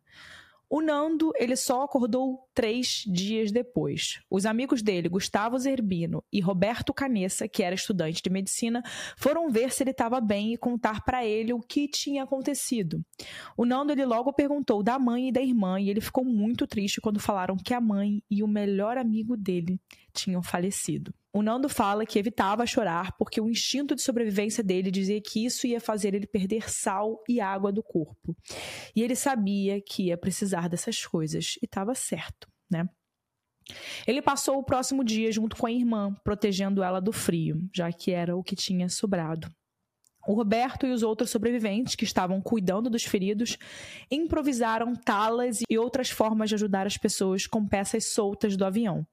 O 0.70 0.82
Nando, 0.82 1.32
ele 1.36 1.56
só 1.56 1.84
acordou 1.84 2.48
três 2.54 3.04
dias 3.06 3.52
depois. 3.52 4.22
Os 4.30 4.44
amigos 4.46 4.82
dele, 4.82 5.08
Gustavo 5.08 5.58
Zerbino 5.60 6.24
e 6.32 6.40
Roberto 6.40 6.92
Canessa, 6.94 7.48
que 7.48 7.62
era 7.62 7.76
estudante 7.76 8.24
de 8.24 8.30
medicina, 8.30 8.82
foram 9.16 9.52
ver 9.52 9.72
se 9.72 9.84
ele 9.84 9.92
estava 9.92 10.20
bem 10.20 10.54
e 10.54 10.58
contar 10.58 11.04
para 11.04 11.24
ele 11.24 11.54
o 11.54 11.60
que 11.60 11.88
tinha 11.88 12.24
acontecido. 12.24 13.04
O 13.56 13.66
Nando, 13.66 13.92
ele 13.92 14.06
logo 14.06 14.34
perguntou 14.34 14.82
da 14.82 14.98
mãe 14.98 15.30
e 15.30 15.32
da 15.32 15.42
irmã 15.42 15.80
e 15.80 15.92
ele 15.92 16.02
ficou 16.02 16.26
muito 16.26 16.66
triste 16.66 17.00
quando 17.00 17.20
falaram 17.20 17.56
que 17.56 17.74
a 17.74 17.82
mãe 17.82 18.24
e 18.30 18.42
o 18.42 18.48
melhor 18.48 18.98
amigo 18.98 19.38
dele 19.38 19.80
tinham 20.12 20.42
falecido. 20.42 21.14
O 21.36 21.42
Nando 21.42 21.68
fala 21.68 22.06
que 22.06 22.20
evitava 22.20 22.64
chorar 22.66 23.18
porque 23.18 23.42
o 23.42 23.50
instinto 23.50 23.96
de 23.96 24.04
sobrevivência 24.04 24.64
dele 24.64 24.92
dizia 24.92 25.20
que 25.20 25.44
isso 25.44 25.66
ia 25.66 25.82
fazer 25.82 26.14
ele 26.14 26.28
perder 26.28 26.70
sal 26.70 27.24
e 27.28 27.42
água 27.42 27.72
do 27.72 27.82
corpo. 27.82 28.38
E 28.96 29.02
ele 29.02 29.16
sabia 29.16 29.82
que 29.82 30.04
ia 30.04 30.18
precisar 30.18 30.70
dessas 30.70 31.04
coisas 31.04 31.56
e 31.60 31.66
estava 31.66 31.96
certo, 31.96 32.48
né? 32.72 32.88
Ele 34.06 34.22
passou 34.22 34.60
o 34.60 34.64
próximo 34.64 35.04
dia 35.04 35.32
junto 35.32 35.56
com 35.56 35.66
a 35.66 35.72
irmã, 35.72 36.14
protegendo 36.24 36.84
ela 36.84 37.00
do 37.00 37.12
frio, 37.12 37.68
já 37.74 37.92
que 37.92 38.12
era 38.12 38.36
o 38.36 38.44
que 38.44 38.56
tinha 38.56 38.88
sobrado. 38.88 39.50
O 40.28 40.36
Roberto 40.36 40.86
e 40.86 40.92
os 40.92 41.02
outros 41.02 41.32
sobreviventes 41.32 41.96
que 41.96 42.06
estavam 42.06 42.42
cuidando 42.42 42.90
dos 42.90 43.04
feridos 43.04 43.58
improvisaram 44.12 44.96
talas 44.96 45.62
e 45.70 45.78
outras 45.78 46.10
formas 46.10 46.50
de 46.50 46.56
ajudar 46.56 46.86
as 46.86 46.98
pessoas 46.98 47.48
com 47.48 47.68
peças 47.68 48.14
soltas 48.14 48.56
do 48.56 48.64
avião. 48.64 49.06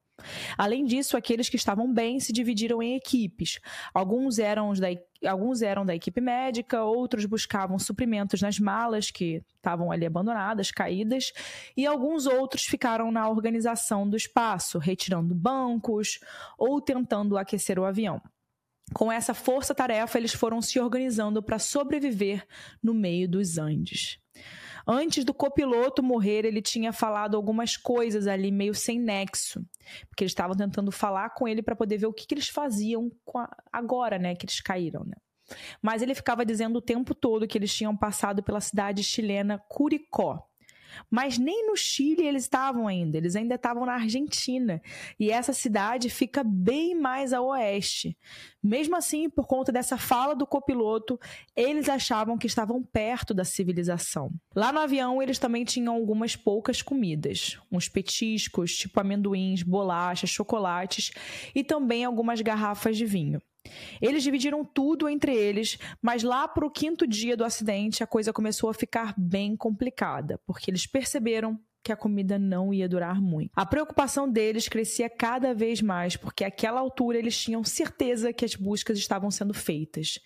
Além 0.57 0.85
disso, 0.85 1.17
aqueles 1.17 1.49
que 1.49 1.55
estavam 1.55 1.91
bem 1.91 2.19
se 2.19 2.31
dividiram 2.31 2.81
em 2.81 2.95
equipes. 2.95 3.59
Alguns 3.93 4.39
eram 4.39 4.73
da, 4.73 4.87
alguns 5.29 5.61
eram 5.61 5.85
da 5.85 5.95
equipe 5.95 6.21
médica, 6.21 6.83
outros 6.83 7.25
buscavam 7.25 7.77
suprimentos 7.77 8.41
nas 8.41 8.59
malas 8.59 9.11
que 9.11 9.43
estavam 9.55 9.91
ali 9.91 10.05
abandonadas, 10.05 10.71
caídas, 10.71 11.31
e 11.75 11.85
alguns 11.85 12.25
outros 12.25 12.63
ficaram 12.63 13.11
na 13.11 13.29
organização 13.29 14.09
do 14.09 14.17
espaço, 14.17 14.79
retirando 14.79 15.35
bancos 15.35 16.19
ou 16.57 16.81
tentando 16.81 17.37
aquecer 17.37 17.77
o 17.77 17.85
avião. 17.85 18.21
Com 18.93 19.11
essa 19.11 19.33
força-tarefa, 19.33 20.17
eles 20.17 20.33
foram 20.33 20.61
se 20.61 20.79
organizando 20.79 21.41
para 21.41 21.57
sobreviver 21.57 22.45
no 22.83 22.93
meio 22.93 23.27
dos 23.27 23.57
Andes. 23.57 24.19
Antes 24.87 25.23
do 25.23 25.33
copiloto 25.33 26.01
morrer, 26.01 26.45
ele 26.45 26.61
tinha 26.61 26.91
falado 26.91 27.35
algumas 27.35 27.77
coisas 27.77 28.27
ali 28.27 28.51
meio 28.51 28.73
sem 28.73 28.99
nexo, 28.99 29.65
porque 30.09 30.23
eles 30.23 30.31
estavam 30.31 30.55
tentando 30.55 30.91
falar 30.91 31.29
com 31.31 31.47
ele 31.47 31.61
para 31.61 31.75
poder 31.75 31.97
ver 31.97 32.07
o 32.07 32.13
que, 32.13 32.25
que 32.25 32.33
eles 32.33 32.49
faziam 32.49 33.11
a... 33.35 33.63
agora, 33.71 34.17
né, 34.17 34.35
que 34.35 34.45
eles 34.45 34.59
caíram, 34.59 35.03
né? 35.05 35.15
Mas 35.81 36.01
ele 36.01 36.15
ficava 36.15 36.45
dizendo 36.45 36.77
o 36.77 36.81
tempo 36.81 37.13
todo 37.13 37.47
que 37.47 37.57
eles 37.57 37.75
tinham 37.75 37.95
passado 37.95 38.41
pela 38.41 38.61
cidade 38.61 39.03
chilena 39.03 39.59
Curicó, 39.67 40.47
mas 41.09 41.37
nem 41.37 41.67
no 41.67 41.75
Chile 41.75 42.25
eles 42.25 42.43
estavam 42.43 42.87
ainda, 42.87 43.17
eles 43.17 43.35
ainda 43.35 43.55
estavam 43.55 43.85
na 43.85 43.93
Argentina. 43.93 44.81
E 45.19 45.31
essa 45.31 45.53
cidade 45.53 46.09
fica 46.09 46.43
bem 46.43 46.95
mais 46.95 47.33
a 47.33 47.41
oeste. 47.41 48.17
Mesmo 48.63 48.95
assim, 48.95 49.29
por 49.29 49.47
conta 49.47 49.71
dessa 49.71 49.97
fala 49.97 50.35
do 50.35 50.45
copiloto, 50.45 51.19
eles 51.55 51.89
achavam 51.89 52.37
que 52.37 52.47
estavam 52.47 52.83
perto 52.83 53.33
da 53.33 53.43
civilização. 53.43 54.31
Lá 54.55 54.71
no 54.71 54.79
avião, 54.79 55.21
eles 55.21 55.39
também 55.39 55.65
tinham 55.65 55.95
algumas 55.95 56.35
poucas 56.35 56.81
comidas, 56.81 57.59
uns 57.71 57.89
petiscos, 57.89 58.75
tipo 58.75 58.99
amendoins, 58.99 59.63
bolachas, 59.63 60.29
chocolates 60.29 61.11
e 61.55 61.63
também 61.63 62.05
algumas 62.05 62.41
garrafas 62.41 62.97
de 62.97 63.05
vinho. 63.05 63.41
Eles 64.01 64.23
dividiram 64.23 64.65
tudo 64.65 65.07
entre 65.07 65.33
eles, 65.35 65.77
mas 66.01 66.23
lá 66.23 66.47
para 66.47 66.65
o 66.65 66.71
quinto 66.71 67.05
dia 67.05 67.37
do 67.37 67.45
acidente 67.45 68.03
a 68.03 68.07
coisa 68.07 68.33
começou 68.33 68.69
a 68.69 68.73
ficar 68.73 69.13
bem 69.17 69.55
complicada, 69.55 70.39
porque 70.45 70.69
eles 70.71 70.87
perceberam 70.87 71.59
que 71.83 71.91
a 71.91 71.95
comida 71.95 72.37
não 72.37 72.73
ia 72.73 72.87
durar 72.87 73.19
muito. 73.19 73.51
A 73.55 73.65
preocupação 73.65 74.29
deles 74.29 74.67
crescia 74.67 75.09
cada 75.09 75.53
vez 75.53 75.81
mais, 75.81 76.15
porque 76.15 76.43
àquela 76.43 76.79
altura 76.79 77.17
eles 77.17 77.37
tinham 77.37 77.63
certeza 77.63 78.31
que 78.31 78.45
as 78.45 78.55
buscas 78.55 78.97
estavam 78.97 79.31
sendo 79.31 79.53
feitas. 79.53 80.19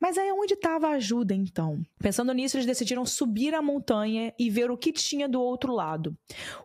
Mas 0.00 0.16
aí 0.16 0.30
onde 0.30 0.54
estava 0.54 0.88
a 0.88 0.92
ajuda 0.92 1.34
então? 1.34 1.82
Pensando 1.98 2.32
nisso, 2.32 2.56
eles 2.56 2.66
decidiram 2.66 3.04
subir 3.04 3.54
a 3.54 3.62
montanha 3.62 4.32
e 4.38 4.48
ver 4.48 4.70
o 4.70 4.76
que 4.76 4.92
tinha 4.92 5.28
do 5.28 5.40
outro 5.40 5.72
lado. 5.72 6.16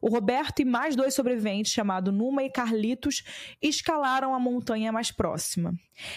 O 0.01 0.09
Roberto 0.09 0.59
e 0.59 0.65
mais 0.65 0.95
dois 0.95 1.13
sobreviventes, 1.13 1.71
chamados 1.71 2.13
Numa 2.13 2.43
e 2.43 2.51
Carlitos, 2.51 3.23
escalaram 3.61 4.35
a 4.35 4.39
montanha 4.39 4.91
mais 4.91 5.11
próxima. 5.11 5.73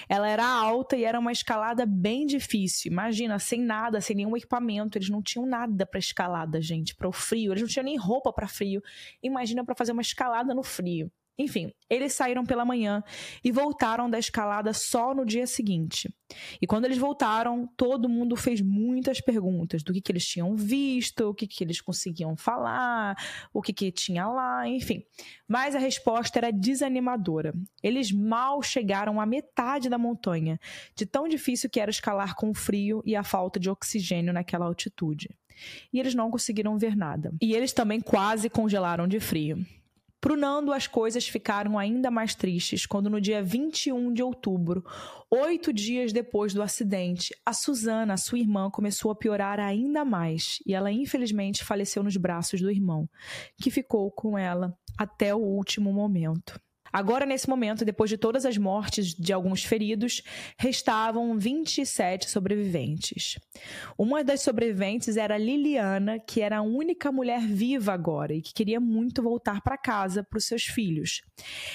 Ela 0.08 0.28
era 0.28 0.46
alta 0.46 0.96
e 0.96 1.04
era 1.04 1.18
uma 1.18 1.32
escalada 1.32 1.84
bem 1.86 2.26
difícil. 2.26 2.90
Imagina, 2.92 3.38
sem 3.38 3.60
nada, 3.60 4.00
sem 4.00 4.16
nenhum 4.16 4.36
equipamento, 4.36 4.98
eles 4.98 5.08
não 5.08 5.22
tinham 5.22 5.46
nada 5.46 5.86
para 5.86 5.98
escalada, 5.98 6.60
gente, 6.60 6.94
para 6.94 7.08
o 7.08 7.12
frio. 7.12 7.52
Eles 7.52 7.62
não 7.62 7.68
tinham 7.68 7.84
nem 7.84 7.96
roupa 7.96 8.32
para 8.32 8.48
frio. 8.48 8.82
Imagina 9.22 9.64
para 9.64 9.74
fazer 9.74 9.92
uma 9.92 10.02
escalada 10.02 10.54
no 10.54 10.62
frio. 10.62 11.10
Enfim, 11.38 11.72
eles 11.88 12.12
saíram 12.12 12.44
pela 12.44 12.64
manhã 12.64 13.02
e 13.42 13.50
voltaram 13.50 14.08
da 14.08 14.18
escalada 14.18 14.72
só 14.72 15.14
no 15.14 15.24
dia 15.24 15.46
seguinte. 15.46 16.12
E 16.60 16.66
quando 16.66 16.84
eles 16.84 16.98
voltaram, 16.98 17.66
todo 17.76 18.08
mundo 18.08 18.36
fez 18.36 18.60
muitas 18.60 19.20
perguntas 19.20 19.82
do 19.82 19.92
que, 19.92 20.00
que 20.00 20.12
eles 20.12 20.26
tinham 20.26 20.54
visto, 20.54 21.28
o 21.28 21.34
que, 21.34 21.46
que 21.46 21.64
eles 21.64 21.80
conseguiam 21.80 22.36
falar, 22.36 23.16
o 23.52 23.62
que, 23.62 23.72
que 23.72 23.90
tinha 23.90 24.26
lá, 24.26 24.68
enfim. 24.68 25.02
Mas 25.48 25.74
a 25.74 25.78
resposta 25.78 26.38
era 26.38 26.52
desanimadora. 26.52 27.54
Eles 27.82 28.12
mal 28.12 28.62
chegaram 28.62 29.20
à 29.20 29.26
metade 29.26 29.88
da 29.88 29.98
montanha, 29.98 30.58
de 30.94 31.06
tão 31.06 31.28
difícil 31.28 31.70
que 31.70 31.80
era 31.80 31.90
escalar 31.90 32.34
com 32.34 32.50
o 32.50 32.54
frio 32.54 33.02
e 33.04 33.16
a 33.16 33.24
falta 33.24 33.58
de 33.58 33.70
oxigênio 33.70 34.32
naquela 34.32 34.66
altitude. 34.66 35.28
E 35.92 36.00
eles 36.00 36.14
não 36.14 36.30
conseguiram 36.30 36.78
ver 36.78 36.96
nada. 36.96 37.32
E 37.40 37.54
eles 37.54 37.72
também 37.72 38.00
quase 38.00 38.48
congelaram 38.48 39.06
de 39.06 39.20
frio. 39.20 39.64
Para 40.22 40.34
o 40.34 40.36
Nando, 40.36 40.72
as 40.72 40.86
coisas 40.86 41.26
ficaram 41.26 41.76
ainda 41.76 42.08
mais 42.08 42.32
tristes 42.32 42.86
quando, 42.86 43.10
no 43.10 43.20
dia 43.20 43.42
21 43.42 44.12
de 44.12 44.22
outubro, 44.22 44.84
oito 45.28 45.72
dias 45.72 46.12
depois 46.12 46.54
do 46.54 46.62
acidente, 46.62 47.34
a 47.44 47.52
Suzana, 47.52 48.16
sua 48.16 48.38
irmã, 48.38 48.70
começou 48.70 49.10
a 49.10 49.16
piorar 49.16 49.58
ainda 49.58 50.04
mais 50.04 50.60
e 50.64 50.74
ela, 50.74 50.92
infelizmente, 50.92 51.64
faleceu 51.64 52.04
nos 52.04 52.16
braços 52.16 52.60
do 52.60 52.70
irmão, 52.70 53.10
que 53.60 53.68
ficou 53.68 54.12
com 54.12 54.38
ela 54.38 54.72
até 54.96 55.34
o 55.34 55.40
último 55.40 55.92
momento. 55.92 56.56
Agora, 56.92 57.24
nesse 57.24 57.48
momento, 57.48 57.84
depois 57.84 58.10
de 58.10 58.18
todas 58.18 58.44
as 58.44 58.58
mortes 58.58 59.14
de 59.14 59.32
alguns 59.32 59.64
feridos, 59.64 60.22
restavam 60.58 61.38
27 61.38 62.28
sobreviventes. 62.28 63.38
Uma 63.96 64.22
das 64.22 64.42
sobreviventes 64.42 65.16
era 65.16 65.38
Liliana, 65.38 66.18
que 66.18 66.40
era 66.40 66.58
a 66.58 66.62
única 66.62 67.10
mulher 67.10 67.40
viva 67.40 67.92
agora 67.92 68.34
e 68.34 68.42
que 68.42 68.52
queria 68.52 68.80
muito 68.80 69.22
voltar 69.22 69.62
para 69.62 69.78
casa 69.78 70.22
para 70.22 70.38
os 70.38 70.44
seus 70.44 70.64
filhos. 70.64 71.22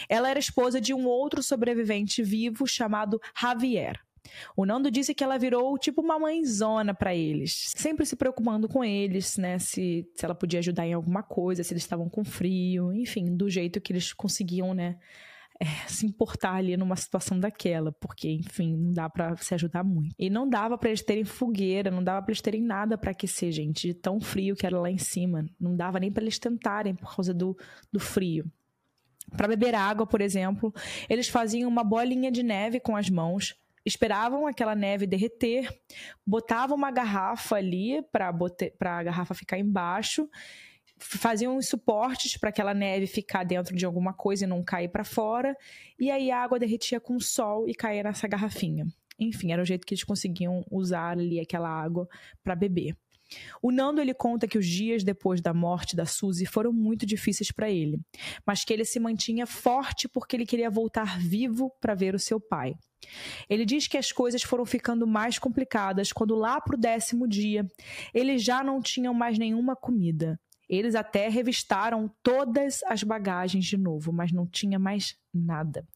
Ela 0.07 0.29
era 0.29 0.39
esposa 0.39 0.79
de 0.79 0.93
um 0.93 1.07
outro 1.07 1.41
sobrevivente 1.41 2.21
vivo 2.21 2.67
chamado 2.67 3.19
Javier. 3.39 4.06
O 4.55 4.65
Nando 4.65 4.91
disse 4.91 5.13
que 5.13 5.23
ela 5.23 5.37
virou 5.37 5.77
tipo 5.77 6.01
uma 6.01 6.19
mãezona 6.19 6.93
para 6.93 7.15
eles, 7.15 7.71
sempre 7.75 8.05
se 8.05 8.15
preocupando 8.15 8.67
com 8.67 8.83
eles, 8.83 9.37
né? 9.37 9.59
Se, 9.59 10.07
se 10.13 10.25
ela 10.25 10.35
podia 10.35 10.59
ajudar 10.59 10.85
em 10.85 10.93
alguma 10.93 11.23
coisa, 11.23 11.63
se 11.63 11.73
eles 11.73 11.83
estavam 11.83 12.09
com 12.09 12.23
frio, 12.23 12.93
enfim, 12.93 13.35
do 13.35 13.49
jeito 13.49 13.81
que 13.81 13.91
eles 13.91 14.13
conseguiam, 14.13 14.73
né? 14.73 14.97
É, 15.59 15.65
se 15.87 16.05
importar 16.05 16.53
ali 16.53 16.77
numa 16.77 16.95
situação 16.95 17.39
daquela, 17.39 17.91
porque, 17.91 18.29
enfim, 18.29 18.77
não 18.77 18.93
dá 18.93 19.09
para 19.09 19.35
se 19.37 19.55
ajudar 19.55 19.83
muito. 19.83 20.13
E 20.17 20.29
não 20.29 20.47
dava 20.47 20.77
para 20.77 20.89
eles 20.89 21.01
terem 21.01 21.23
fogueira, 21.23 21.89
não 21.89 22.03
dava 22.03 22.21
para 22.21 22.31
eles 22.31 22.41
terem 22.41 22.61
nada 22.61 22.95
para 22.95 23.09
aquecer, 23.09 23.51
gente, 23.51 23.87
de 23.87 23.93
tão 23.95 24.21
frio 24.21 24.55
que 24.55 24.67
era 24.67 24.79
lá 24.79 24.91
em 24.91 24.99
cima. 24.99 25.47
Não 25.59 25.75
dava 25.75 25.99
nem 25.99 26.11
para 26.11 26.23
eles 26.23 26.37
tentarem 26.37 26.93
por 26.93 27.15
causa 27.15 27.33
do, 27.33 27.57
do 27.91 27.99
frio. 27.99 28.45
Para 29.35 29.47
beber 29.47 29.73
água, 29.73 30.05
por 30.05 30.21
exemplo, 30.21 30.73
eles 31.09 31.27
faziam 31.27 31.67
uma 31.67 31.83
bolinha 31.83 32.31
de 32.31 32.43
neve 32.43 32.79
com 32.79 32.95
as 32.95 33.09
mãos, 33.09 33.55
esperavam 33.87 34.45
aquela 34.45 34.75
neve 34.75 35.07
derreter, 35.07 35.69
botavam 36.25 36.75
uma 36.75 36.91
garrafa 36.91 37.55
ali 37.55 38.03
para 38.11 38.29
a 38.29 39.03
garrafa 39.03 39.33
ficar 39.33 39.57
embaixo, 39.57 40.29
faziam 40.99 41.61
suportes 41.61 42.37
para 42.37 42.49
aquela 42.49 42.73
neve 42.73 43.07
ficar 43.07 43.45
dentro 43.45 43.75
de 43.75 43.85
alguma 43.85 44.13
coisa 44.13 44.43
e 44.43 44.47
não 44.47 44.63
cair 44.63 44.89
para 44.89 45.03
fora, 45.03 45.55
e 45.97 46.11
aí 46.11 46.29
a 46.29 46.43
água 46.43 46.59
derretia 46.59 46.99
com 46.99 47.15
o 47.15 47.21
sol 47.21 47.67
e 47.67 47.73
caía 47.73 48.03
nessa 48.03 48.27
garrafinha. 48.27 48.85
Enfim, 49.17 49.51
era 49.51 49.61
o 49.61 49.65
jeito 49.65 49.85
que 49.85 49.93
eles 49.93 50.03
conseguiam 50.03 50.63
usar 50.69 51.11
ali 51.11 51.39
aquela 51.39 51.69
água 51.69 52.07
para 52.43 52.55
beber. 52.55 52.95
O 53.61 53.71
Nando 53.71 54.01
ele 54.01 54.13
conta 54.13 54.47
que 54.47 54.57
os 54.57 54.65
dias 54.65 55.03
depois 55.03 55.41
da 55.41 55.53
morte 55.53 55.95
da 55.95 56.05
Suzy 56.05 56.45
foram 56.45 56.71
muito 56.71 57.05
difíceis 57.05 57.51
para 57.51 57.69
ele, 57.69 57.99
mas 58.45 58.63
que 58.63 58.73
ele 58.73 58.85
se 58.85 58.99
mantinha 58.99 59.45
forte 59.45 60.07
porque 60.07 60.35
ele 60.35 60.45
queria 60.45 60.69
voltar 60.69 61.19
vivo 61.19 61.71
para 61.81 61.95
ver 61.95 62.15
o 62.15 62.19
seu 62.19 62.39
pai. 62.39 62.73
Ele 63.49 63.65
diz 63.65 63.87
que 63.87 63.97
as 63.97 64.11
coisas 64.11 64.41
foram 64.41 64.65
ficando 64.65 65.05
mais 65.05 65.37
complicadas 65.37 66.11
quando 66.11 66.35
lá 66.35 66.59
para 66.59 66.75
o 66.75 66.79
décimo 66.79 67.27
dia 67.27 67.65
eles 68.13 68.43
já 68.43 68.63
não 68.63 68.81
tinham 68.81 69.13
mais 69.13 69.37
nenhuma 69.37 69.75
comida. 69.75 70.39
Eles 70.69 70.95
até 70.95 71.29
revistaram 71.29 72.09
todas 72.21 72.81
as 72.83 73.01
bagagens 73.03 73.65
de 73.65 73.77
novo, 73.77 74.11
mas 74.11 74.31
não 74.31 74.45
tinha 74.45 74.77
mais 74.77 75.17
nada. 75.33 75.87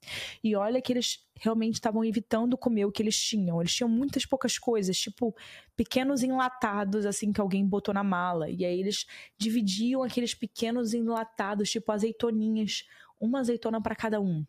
E 0.43 0.55
olha 0.55 0.81
que 0.81 0.93
eles 0.93 1.19
realmente 1.39 1.75
estavam 1.75 2.05
evitando 2.05 2.57
comer 2.57 2.86
o 2.86 2.91
que 2.91 3.03
eles 3.03 3.19
tinham. 3.19 3.60
Eles 3.60 3.73
tinham 3.73 3.89
muitas 3.89 4.25
poucas 4.25 4.57
coisas, 4.57 4.97
tipo 4.97 5.36
pequenos 5.75 6.23
enlatados 6.23 7.05
assim 7.05 7.34
que 7.34 7.41
alguém 7.41 7.65
botou 7.65 7.93
na 7.93 8.03
mala. 8.03 8.49
E 8.49 8.63
aí 8.63 8.79
eles 8.79 9.05
dividiam 9.38 10.03
aqueles 10.03 10.34
pequenos 10.34 10.93
enlatados, 10.93 11.69
tipo 11.69 11.91
azeitoninhas, 11.91 12.86
uma 13.19 13.39
azeitona 13.39 13.81
para 13.81 13.95
cada 13.95 14.21
um. 14.21 14.45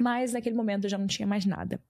Mas 0.00 0.32
naquele 0.32 0.56
momento 0.56 0.88
já 0.88 0.96
não 0.96 1.06
tinha 1.06 1.26
mais 1.26 1.44
nada. 1.44 1.80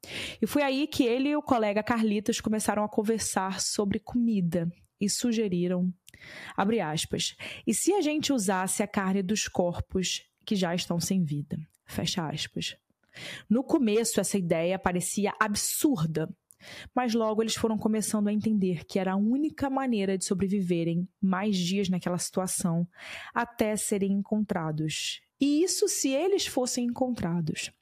E 0.43 0.47
foi 0.47 0.63
aí 0.63 0.87
que 0.87 1.05
ele 1.05 1.31
e 1.31 1.37
o 1.37 1.43
colega 1.43 1.83
Carlitos 1.83 2.41
começaram 2.41 2.85
a 2.85 2.89
conversar 2.89 3.61
sobre 3.61 3.99
comida 3.99 4.71
e 5.01 5.09
sugeriram, 5.09 5.93
abre 6.57 6.81
aspas, 6.81 7.35
e 7.67 7.73
se 7.73 7.93
a 7.93 8.01
gente 8.01 8.33
usasse 8.33 8.83
a 8.83 8.87
carne 8.87 9.23
dos 9.23 9.49
corpos 9.49 10.25
que 10.45 10.55
já 10.55 10.75
estão 10.75 11.01
sem 11.01 11.25
vida? 11.25 11.59
Fecha 11.87 12.29
aspas. 12.29 12.77
No 13.49 13.65
começo, 13.65 14.21
essa 14.21 14.39
ideia 14.39 14.79
parecia 14.79 15.33
absurda, 15.41 16.29
mas 16.95 17.15
logo 17.15 17.43
eles 17.43 17.55
foram 17.55 17.79
começando 17.79 18.29
a 18.29 18.33
entender 18.33 18.85
que 18.85 18.99
era 18.99 19.13
a 19.13 19.17
única 19.17 19.71
maneira 19.71 20.17
de 20.17 20.25
sobreviverem 20.25 21.09
mais 21.21 21.57
dias 21.57 21.89
naquela 21.89 22.19
situação 22.19 22.87
até 23.35 23.77
serem 23.77 24.13
encontrados. 24.13 25.21
E 25.41 25.63
isso 25.63 25.89
se 25.89 26.11
eles 26.11 26.47
fossem 26.47 26.85
encontrados. 26.87 27.73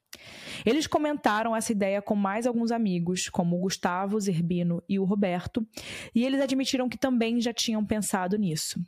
Eles 0.65 0.87
comentaram 0.87 1.55
essa 1.55 1.71
ideia 1.71 2.01
com 2.01 2.15
mais 2.15 2.45
alguns 2.45 2.71
amigos, 2.71 3.29
como 3.29 3.55
o 3.55 3.59
Gustavo, 3.61 4.17
o 4.17 4.21
Zerbino 4.21 4.83
e 4.87 4.99
o 4.99 5.05
Roberto, 5.05 5.65
e 6.13 6.25
eles 6.25 6.41
admitiram 6.41 6.89
que 6.89 6.97
também 6.97 7.39
já 7.39 7.53
tinham 7.53 7.85
pensado 7.85 8.37
nisso. 8.37 8.79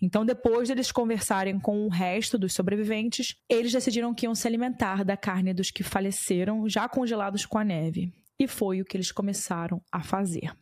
Então, 0.00 0.24
depois 0.24 0.68
deles 0.68 0.90
conversarem 0.90 1.58
com 1.58 1.84
o 1.84 1.88
resto 1.88 2.38
dos 2.38 2.52
sobreviventes, 2.52 3.36
eles 3.48 3.72
decidiram 3.72 4.14
que 4.14 4.26
iam 4.26 4.34
se 4.34 4.46
alimentar 4.46 5.04
da 5.04 5.16
carne 5.16 5.54
dos 5.54 5.70
que 5.70 5.82
faleceram, 5.82 6.68
já 6.68 6.88
congelados 6.88 7.44
com 7.46 7.58
a 7.58 7.64
neve. 7.64 8.12
E 8.38 8.46
foi 8.46 8.80
o 8.80 8.84
que 8.84 8.96
eles 8.96 9.12
começaram 9.12 9.82
a 9.92 10.02
fazer. 10.02 10.52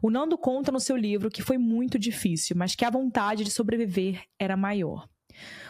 O 0.00 0.10
Nando 0.10 0.38
conta 0.38 0.70
no 0.70 0.78
seu 0.78 0.96
livro 0.96 1.30
que 1.30 1.42
foi 1.42 1.58
muito 1.58 1.98
difícil, 1.98 2.56
mas 2.56 2.74
que 2.74 2.84
a 2.84 2.90
vontade 2.90 3.44
de 3.44 3.50
sobreviver 3.50 4.22
era 4.38 4.56
maior. 4.56 5.08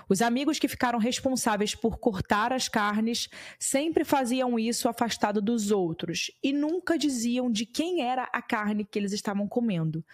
Os 0.09 0.22
amigos 0.22 0.59
que 0.59 0.68
ficaram 0.68 0.98
responsáveis 0.98 1.74
por 1.74 1.98
cortar 1.98 2.53
as 2.53 2.68
carnes 2.68 3.29
sempre 3.59 4.05
faziam 4.05 4.59
isso 4.59 4.88
afastado 4.88 5.40
dos 5.40 5.70
outros 5.70 6.31
e 6.42 6.53
nunca 6.53 6.98
diziam 6.98 7.50
de 7.50 7.66
quem 7.66 8.03
era 8.03 8.24
a 8.33 8.42
carne 8.42 8.85
que 8.85 8.98
eles 8.98 9.12
estavam 9.12 9.48
comendo, 9.48 10.05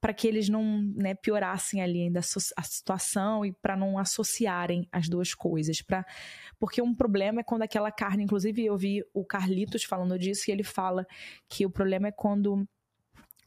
para 0.00 0.12
que 0.12 0.26
eles 0.26 0.48
não 0.48 0.82
né, 0.96 1.14
piorassem 1.14 1.82
ali 1.82 2.02
ainda 2.02 2.20
a 2.20 2.62
situação 2.62 3.44
e 3.44 3.52
para 3.52 3.76
não 3.76 3.98
associarem 3.98 4.88
as 4.90 5.08
duas 5.08 5.34
coisas. 5.34 5.80
Pra... 5.82 6.04
Porque 6.58 6.82
um 6.82 6.94
problema 6.94 7.40
é 7.40 7.44
quando 7.44 7.62
aquela 7.62 7.90
carne, 7.90 8.24
inclusive 8.24 8.64
eu 8.64 8.76
vi 8.76 9.04
o 9.14 9.24
Carlitos 9.24 9.84
falando 9.84 10.18
disso 10.18 10.50
e 10.50 10.52
ele 10.52 10.64
fala 10.64 11.06
que 11.48 11.64
o 11.64 11.70
problema 11.70 12.08
é 12.08 12.12
quando 12.12 12.66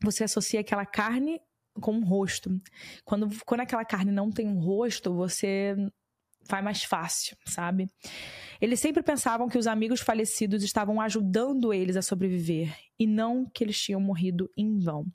você 0.02 0.24
associa 0.24 0.62
aquela 0.62 0.86
carne 0.86 1.42
com 1.80 1.94
um 1.94 2.04
rosto. 2.04 2.60
Quando, 3.04 3.30
quando 3.46 3.62
aquela 3.62 3.86
carne 3.86 4.12
não 4.12 4.32
tem 4.32 4.48
um 4.48 4.60
rosto, 4.60 5.14
você 5.14 5.76
vai 6.48 6.62
mais 6.62 6.84
fácil, 6.84 7.38
sabe? 7.46 7.88
Eles 8.60 8.80
sempre 8.80 9.04
pensavam 9.04 9.48
que 9.48 9.58
os 9.58 9.68
amigos 9.68 10.02
falecidos 10.02 10.64
estavam 10.64 11.00
ajudando 11.00 11.74
eles 11.74 11.96
a 11.96 12.02
sobreviver 12.02 12.76
e 13.00 13.06
não 13.06 13.46
que 13.46 13.64
eles 13.64 13.80
tinham 13.80 14.02
morrido 14.02 14.50
em 14.58 14.80
vão. 14.80 15.06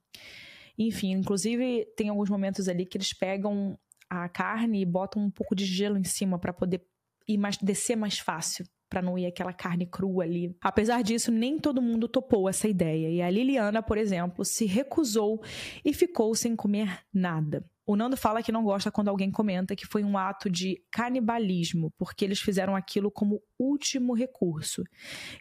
Enfim, 0.79 1.13
inclusive 1.13 1.87
tem 1.97 2.09
alguns 2.09 2.31
momentos 2.31 2.69
ali 2.69 2.87
que 2.87 2.97
eles 2.97 3.13
pegam 3.13 3.79
a 4.09 4.29
carne 4.29 4.81
e 4.81 4.87
botam 4.87 5.23
um 5.23 5.31
pouco 5.31 5.55
de 5.55 5.65
gelo 5.65 5.99
em 5.99 6.05
cima 6.05 6.39
para 6.39 6.53
poder 6.53 6.85
ir 7.27 7.39
mais 7.39 7.57
descer 7.57 7.97
mais 7.97 8.19
fácil 8.19 8.67
para 8.95 9.03
não 9.03 9.19
ir 9.19 9.27
aquela 9.27 9.53
carne 9.53 9.87
crua 9.87 10.23
ali. 10.23 10.57
Apesar 10.61 11.03
disso, 11.03 11.33
nem 11.33 11.59
todo 11.59 11.83
mundo 11.83 12.07
topou 12.07 12.49
essa 12.49 12.69
ideia. 12.69 13.11
E 13.11 13.21
a 13.21 13.29
Liliana, 13.29 13.83
por 13.83 13.99
exemplo, 13.99 14.45
se 14.45 14.67
recusou 14.67 15.43
e 15.85 15.93
ficou 15.93 16.33
sem 16.37 16.55
comer 16.55 17.01
nada. 17.13 17.69
O 17.85 17.97
Nando 17.97 18.17
fala 18.17 18.41
que 18.41 18.53
não 18.53 18.63
gosta 18.63 18.93
quando 18.93 19.09
alguém 19.09 19.33
comenta 19.33 19.75
que 19.75 19.85
foi 19.85 20.05
um 20.05 20.17
ato 20.17 20.49
de 20.49 20.81
canibalismo, 20.93 21.93
porque 21.99 22.25
eles 22.25 22.39
fizeram 22.39 22.77
aquilo 22.77 23.11
como 23.11 23.43
último 23.59 24.15
recurso 24.15 24.85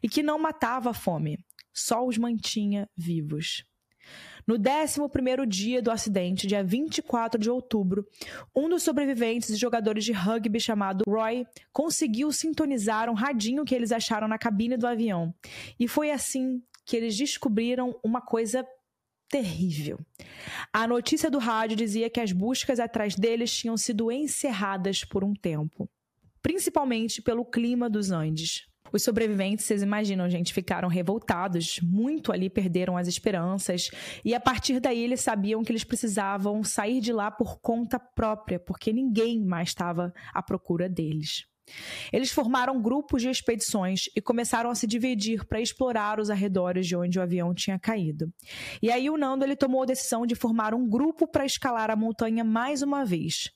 e 0.02 0.10
que 0.10 0.24
não 0.24 0.40
matava 0.40 0.90
a 0.90 0.94
fome, 0.94 1.38
só 1.72 2.04
os 2.04 2.18
mantinha 2.18 2.90
vivos. 2.98 3.64
No 4.46 4.56
11 4.56 5.48
dia 5.48 5.82
do 5.82 5.90
acidente, 5.90 6.48
dia 6.48 6.64
24 6.64 7.40
de 7.40 7.50
outubro, 7.50 8.06
um 8.56 8.68
dos 8.68 8.84
sobreviventes 8.84 9.50
e 9.50 9.56
jogadores 9.56 10.04
de 10.04 10.12
rugby 10.12 10.60
chamado 10.60 11.04
Roy 11.08 11.48
conseguiu 11.72 12.32
sintonizar 12.32 13.10
um 13.10 13.14
radinho 13.14 13.64
que 13.64 13.74
eles 13.74 13.92
acharam 13.92 14.28
na 14.28 14.38
cabine 14.38 14.76
do 14.76 14.86
avião. 14.86 15.34
E 15.80 15.88
foi 15.88 16.12
assim 16.12 16.62
que 16.86 16.98
eles 16.98 17.16
descobriram 17.16 17.98
uma 18.04 18.22
coisa 18.22 18.68
terrível. 19.30 20.00
A 20.72 20.86
notícia 20.86 21.32
do 21.32 21.40
rádio 21.40 21.78
dizia 21.78 22.10
que 22.10 22.20
as 22.20 22.32
buscas 22.32 22.80
atrás 22.80 23.16
deles 23.16 23.56
tinham 23.56 23.78
sido 23.78 24.12
encerradas 24.12 25.04
por 25.04 25.24
um 25.24 25.34
tempo, 25.34 25.90
principalmente 26.42 27.22
pelo 27.22 27.46
clima 27.46 27.90
dos 27.90 28.12
Andes. 28.12 28.68
Os 28.94 29.04
sobreviventes, 29.04 29.66
vocês 29.66 29.82
imaginam, 29.82 30.30
gente, 30.30 30.54
ficaram 30.54 30.88
revoltados, 30.88 31.80
muito 31.82 32.32
ali 32.32 32.50
perderam 32.50 32.96
as 32.96 33.08
esperanças, 33.08 33.90
e 34.24 34.36
a 34.36 34.40
partir 34.40 34.80
daí 34.80 35.04
eles 35.04 35.22
sabiam 35.22 35.64
que 35.64 35.72
eles 35.72 35.84
precisavam 35.84 36.64
sair 36.64 37.02
de 37.02 37.12
lá 37.12 37.32
por 37.32 37.60
conta 37.60 38.00
própria, 38.00 38.60
porque 38.60 38.94
ninguém 38.94 39.44
mais 39.44 39.70
estava 39.70 40.14
à 40.32 40.44
procura 40.44 40.88
deles. 40.88 41.52
Eles 42.12 42.32
formaram 42.32 42.82
grupos 42.82 43.22
de 43.22 43.30
expedições 43.30 44.10
e 44.16 44.22
começaram 44.22 44.70
a 44.70 44.76
se 44.76 44.86
dividir 44.86 45.46
para 45.46 45.62
explorar 45.62 46.20
os 46.20 46.30
arredores 46.30 46.86
de 46.86 46.96
onde 46.96 47.18
o 47.18 47.22
avião 47.22 47.54
tinha 47.54 47.80
caído. 47.80 48.32
E 48.82 48.92
aí 48.92 49.10
o 49.10 49.18
Nando 49.18 49.44
ele 49.44 49.56
tomou 49.56 49.84
a 49.84 49.88
decisão 49.88 50.26
de 50.26 50.36
formar 50.36 50.74
um 50.74 50.88
grupo 50.88 51.28
para 51.28 51.46
escalar 51.46 51.90
a 51.90 51.96
montanha 51.96 52.44
mais 52.44 52.82
uma 52.82 53.06
vez. 53.06 53.50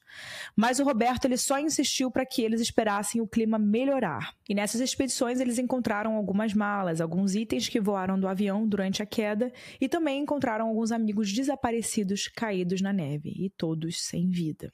Mas 0.55 0.79
o 0.79 0.83
Roberto 0.83 1.25
ele 1.25 1.37
só 1.37 1.59
insistiu 1.59 2.09
para 2.09 2.25
que 2.25 2.41
eles 2.41 2.61
esperassem 2.61 3.21
o 3.21 3.27
clima 3.27 3.59
melhorar. 3.59 4.33
E 4.49 4.55
nessas 4.55 4.81
expedições 4.81 5.39
eles 5.39 5.59
encontraram 5.59 6.15
algumas 6.15 6.53
malas, 6.53 7.01
alguns 7.01 7.35
itens 7.35 7.67
que 7.67 7.79
voaram 7.79 8.19
do 8.19 8.27
avião 8.27 8.67
durante 8.67 9.03
a 9.03 9.05
queda 9.05 9.51
e 9.79 9.87
também 9.87 10.21
encontraram 10.21 10.67
alguns 10.67 10.91
amigos 10.91 11.31
desaparecidos 11.31 12.27
caídos 12.27 12.81
na 12.81 12.93
neve 12.93 13.33
e 13.35 13.49
todos 13.49 14.01
sem 14.01 14.29
vida. 14.29 14.71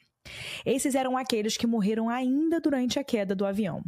Esses 0.65 0.95
eram 0.95 1.17
aqueles 1.17 1.57
que 1.57 1.67
morreram 1.67 2.09
ainda 2.09 2.59
durante 2.59 2.99
a 2.99 3.03
queda 3.03 3.35
do 3.35 3.45
avião. 3.45 3.83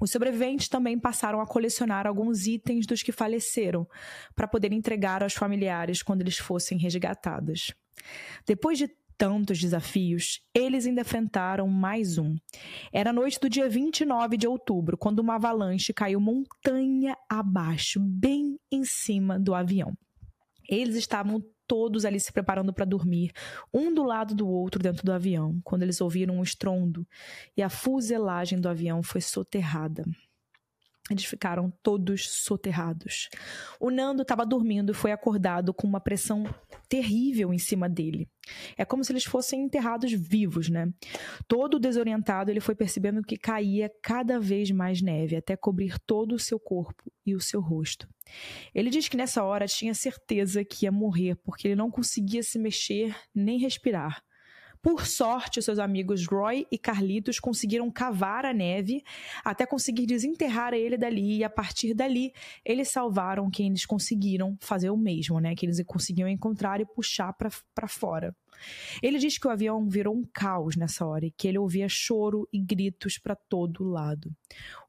Os 0.00 0.10
sobreviventes 0.10 0.68
também 0.68 0.98
passaram 0.98 1.40
a 1.40 1.46
colecionar 1.46 2.06
alguns 2.06 2.46
itens 2.46 2.86
dos 2.86 3.02
que 3.02 3.12
faleceram, 3.12 3.86
para 4.34 4.48
poder 4.48 4.72
entregar 4.72 5.22
aos 5.22 5.34
familiares 5.34 6.02
quando 6.02 6.22
eles 6.22 6.38
fossem 6.38 6.78
resgatados. 6.78 7.74
Depois 8.46 8.78
de 8.78 8.88
tantos 9.18 9.58
desafios, 9.58 10.40
eles 10.54 10.86
ainda 10.86 11.02
enfrentaram 11.02 11.68
mais 11.68 12.16
um. 12.16 12.34
Era 12.90 13.12
noite 13.12 13.38
do 13.38 13.50
dia 13.50 13.68
29 13.68 14.38
de 14.38 14.48
outubro, 14.48 14.96
quando 14.96 15.18
uma 15.18 15.34
avalanche 15.34 15.92
caiu 15.92 16.18
montanha 16.18 17.14
abaixo, 17.28 18.00
bem 18.00 18.58
em 18.72 18.82
cima 18.82 19.38
do 19.38 19.54
avião. 19.54 19.92
Eles 20.66 20.96
estavam 20.96 21.42
todos 21.70 22.04
ali 22.04 22.18
se 22.18 22.32
preparando 22.32 22.72
para 22.72 22.84
dormir, 22.84 23.30
um 23.72 23.94
do 23.94 24.02
lado 24.02 24.34
do 24.34 24.48
outro 24.48 24.82
dentro 24.82 25.04
do 25.04 25.12
avião, 25.12 25.60
quando 25.62 25.84
eles 25.84 26.00
ouviram 26.00 26.34
um 26.34 26.42
estrondo 26.42 27.06
e 27.56 27.62
a 27.62 27.70
fuselagem 27.70 28.60
do 28.60 28.68
avião 28.68 29.04
foi 29.04 29.20
soterrada. 29.20 30.04
Eles 31.10 31.24
ficaram 31.24 31.72
todos 31.82 32.30
soterrados. 32.30 33.28
O 33.80 33.90
Nando 33.90 34.22
estava 34.22 34.46
dormindo 34.46 34.92
e 34.92 34.94
foi 34.94 35.10
acordado 35.10 35.74
com 35.74 35.86
uma 35.86 36.00
pressão 36.00 36.44
terrível 36.88 37.52
em 37.52 37.58
cima 37.58 37.88
dele. 37.88 38.28
É 38.76 38.84
como 38.84 39.02
se 39.02 39.12
eles 39.12 39.24
fossem 39.24 39.62
enterrados 39.62 40.12
vivos, 40.12 40.68
né? 40.68 40.88
Todo 41.48 41.80
desorientado, 41.80 42.50
ele 42.50 42.60
foi 42.60 42.76
percebendo 42.76 43.22
que 43.22 43.36
caía 43.36 43.90
cada 44.02 44.38
vez 44.38 44.70
mais 44.70 45.02
neve, 45.02 45.36
até 45.36 45.56
cobrir 45.56 45.98
todo 45.98 46.34
o 46.34 46.38
seu 46.38 46.60
corpo 46.60 47.10
e 47.26 47.34
o 47.34 47.40
seu 47.40 47.60
rosto. 47.60 48.08
Ele 48.72 48.88
diz 48.88 49.08
que 49.08 49.16
nessa 49.16 49.42
hora 49.42 49.66
tinha 49.66 49.94
certeza 49.94 50.64
que 50.64 50.86
ia 50.86 50.92
morrer, 50.92 51.34
porque 51.36 51.68
ele 51.68 51.76
não 51.76 51.90
conseguia 51.90 52.42
se 52.42 52.58
mexer 52.58 53.16
nem 53.34 53.58
respirar. 53.58 54.22
Por 54.82 55.06
sorte, 55.06 55.60
seus 55.60 55.78
amigos 55.78 56.26
Roy 56.26 56.66
e 56.72 56.78
Carlitos 56.78 57.38
conseguiram 57.38 57.90
cavar 57.90 58.46
a 58.46 58.54
neve 58.54 59.04
até 59.44 59.66
conseguir 59.66 60.06
desenterrar 60.06 60.72
ele 60.72 60.96
dali, 60.96 61.36
e 61.36 61.44
a 61.44 61.50
partir 61.50 61.92
dali 61.92 62.32
eles 62.64 62.90
salvaram 62.90 63.50
quem 63.50 63.68
eles 63.68 63.84
conseguiram 63.84 64.56
fazer 64.58 64.88
o 64.88 64.96
mesmo, 64.96 65.38
né? 65.38 65.54
Que 65.54 65.66
eles 65.66 65.82
conseguiam 65.84 66.26
encontrar 66.26 66.80
e 66.80 66.86
puxar 66.86 67.34
para 67.34 67.88
fora. 67.88 68.34
Ele 69.02 69.18
diz 69.18 69.36
que 69.36 69.46
o 69.46 69.50
avião 69.50 69.86
virou 69.86 70.14
um 70.14 70.24
caos 70.32 70.76
nessa 70.76 71.04
hora 71.06 71.26
e 71.26 71.30
que 71.30 71.46
ele 71.46 71.58
ouvia 71.58 71.86
choro 71.86 72.48
e 72.50 72.58
gritos 72.58 73.18
para 73.18 73.34
todo 73.36 73.84
lado. 73.84 74.34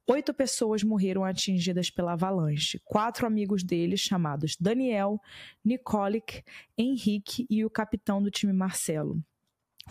Oito 0.08 0.34
pessoas 0.34 0.84
morreram 0.84 1.26
atingidas 1.26 1.90
pela 1.90 2.14
avalanche. 2.14 2.80
Quatro 2.86 3.28
amigos 3.28 3.62
dele, 3.62 3.98
chamados 3.98 4.56
Daniel, 4.58 5.20
Nicolic, 5.64 6.44
Henrique 6.78 7.46
e 7.50 7.66
o 7.66 7.70
capitão 7.70 8.22
do 8.22 8.32
time 8.32 8.54
Marcelo. 8.54 9.22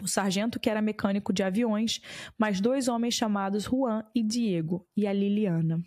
O 0.02 0.06
sargento, 0.06 0.60
que 0.60 0.70
era 0.70 0.82
mecânico 0.82 1.32
de 1.32 1.42
aviões, 1.42 2.00
mais 2.38 2.60
dois 2.60 2.88
homens 2.88 3.14
chamados 3.14 3.64
Juan 3.64 4.04
e 4.14 4.22
Diego, 4.22 4.86
e 4.96 5.06
a 5.06 5.12
Liliana. 5.12 5.82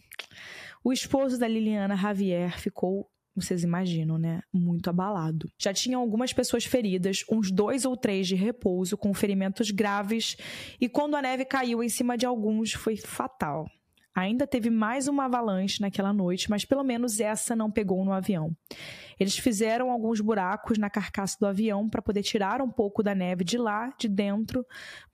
O 0.84 0.92
esposo 0.92 1.40
da 1.40 1.48
Liliana, 1.48 1.96
Javier, 1.96 2.60
ficou 2.60 3.10
vocês 3.36 3.64
imaginam, 3.64 4.18
né? 4.18 4.42
Muito 4.54 4.90
abalado. 4.90 5.50
Já 5.58 5.74
tinham 5.74 6.00
algumas 6.00 6.32
pessoas 6.32 6.66
feridas, 6.66 7.24
uns 7.30 7.52
dois 7.52 7.84
ou 7.84 7.98
três 7.98 8.28
de 8.28 8.36
repouso, 8.36 8.96
com 8.96 9.12
ferimentos 9.14 9.72
graves, 9.72 10.38
e 10.80 10.88
quando 10.88 11.16
a 11.16 11.22
neve 11.22 11.44
caiu 11.44 11.84
em 11.84 11.90
cima 11.90 12.16
de 12.16 12.26
alguns, 12.26 12.74
foi 12.74 12.96
fatal. 12.96 13.68
Ainda 14.16 14.46
teve 14.46 14.70
mais 14.70 15.08
uma 15.08 15.26
avalanche 15.26 15.82
naquela 15.82 16.14
noite, 16.14 16.50
mas 16.50 16.64
pelo 16.64 16.84
menos 16.84 17.20
essa 17.20 17.56
não 17.56 17.72
pegou 17.72 18.06
no 18.06 18.14
avião. 18.14 18.56
Eles 19.20 19.38
fizeram 19.38 19.92
alguns 19.92 20.22
buracos 20.22 20.78
na 20.78 20.90
carcaça 20.90 21.38
do 21.40 21.48
avião 21.48 21.90
para 21.90 22.02
poder 22.02 22.22
tirar 22.22 22.62
um 22.62 22.70
pouco 22.70 23.02
da 23.02 23.16
neve 23.16 23.44
de 23.44 23.58
lá, 23.58 23.92
de 23.98 24.08
dentro, 24.08 24.66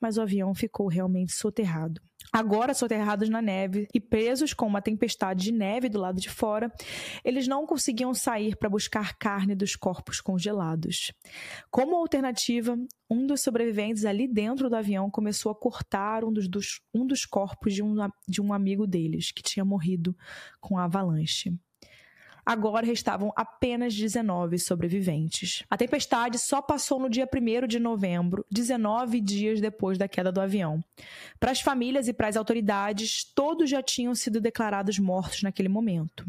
mas 0.01 0.17
o 0.17 0.21
avião 0.21 0.53
ficou 0.53 0.87
realmente 0.87 1.31
soterrado. 1.31 2.01
Agora 2.31 2.73
soterrados 2.73 3.27
na 3.27 3.41
neve 3.41 3.87
e 3.93 3.99
presos 3.99 4.53
com 4.53 4.67
uma 4.67 4.81
tempestade 4.81 5.45
de 5.45 5.51
neve 5.51 5.89
do 5.89 5.99
lado 5.99 6.21
de 6.21 6.29
fora, 6.29 6.71
eles 7.23 7.47
não 7.47 7.65
conseguiam 7.65 8.13
sair 8.13 8.55
para 8.55 8.69
buscar 8.69 9.17
carne 9.17 9.55
dos 9.55 9.75
corpos 9.75 10.21
congelados. 10.21 11.11
Como 11.71 11.95
alternativa, 11.95 12.77
um 13.09 13.25
dos 13.25 13.41
sobreviventes 13.41 14.05
ali 14.05 14.27
dentro 14.27 14.69
do 14.69 14.75
avião 14.75 15.09
começou 15.09 15.51
a 15.51 15.55
cortar 15.55 16.23
um 16.23 16.31
dos, 16.31 16.47
dos 16.47 16.81
um 16.93 17.05
dos 17.05 17.25
corpos 17.25 17.73
de 17.73 17.81
um, 17.81 17.95
de 18.27 18.41
um 18.41 18.53
amigo 18.53 18.85
deles, 18.85 19.31
que 19.31 19.41
tinha 19.41 19.65
morrido 19.65 20.15
com 20.59 20.77
a 20.77 20.83
avalanche. 20.83 21.57
Agora 22.49 22.83
restavam 22.83 23.31
apenas 23.35 23.93
19 23.93 24.57
sobreviventes. 24.57 25.61
A 25.69 25.77
tempestade 25.77 26.39
só 26.39 26.63
passou 26.63 26.99
no 26.99 27.07
dia 27.07 27.29
1 27.31 27.67
de 27.67 27.77
novembro, 27.77 28.43
19 28.49 29.21
dias 29.21 29.61
depois 29.61 29.99
da 29.99 30.07
queda 30.07 30.31
do 30.31 30.41
avião. 30.41 30.83
Para 31.39 31.51
as 31.51 31.61
famílias 31.61 32.07
e 32.07 32.13
para 32.13 32.27
as 32.27 32.35
autoridades, 32.35 33.23
todos 33.23 33.69
já 33.69 33.83
tinham 33.83 34.15
sido 34.15 34.41
declarados 34.41 34.97
mortos 34.97 35.43
naquele 35.43 35.69
momento. 35.69 36.25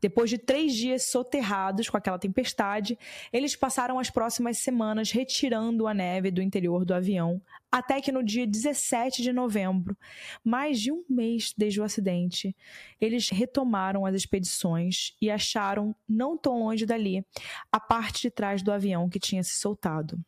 Depois 0.00 0.30
de 0.30 0.38
três 0.38 0.74
dias 0.74 1.04
soterrados 1.04 1.88
com 1.88 1.96
aquela 1.96 2.18
tempestade, 2.18 2.98
eles 3.32 3.56
passaram 3.56 3.98
as 3.98 4.10
próximas 4.10 4.58
semanas 4.58 5.10
retirando 5.10 5.86
a 5.86 5.94
neve 5.94 6.30
do 6.30 6.42
interior 6.42 6.84
do 6.84 6.94
avião, 6.94 7.40
até 7.70 8.00
que 8.00 8.12
no 8.12 8.22
dia 8.22 8.46
17 8.46 9.22
de 9.22 9.32
novembro, 9.32 9.96
mais 10.42 10.80
de 10.80 10.92
um 10.92 11.04
mês 11.08 11.52
desde 11.56 11.80
o 11.80 11.84
acidente, 11.84 12.56
eles 13.00 13.28
retomaram 13.28 14.06
as 14.06 14.14
expedições 14.14 15.14
e 15.20 15.30
acharam, 15.30 15.94
não 16.08 16.36
tão 16.36 16.58
longe 16.58 16.86
dali, 16.86 17.24
a 17.70 17.80
parte 17.80 18.22
de 18.22 18.30
trás 18.30 18.62
do 18.62 18.72
avião 18.72 19.08
que 19.08 19.18
tinha 19.18 19.42
se 19.42 19.56
soltado. 19.56 20.18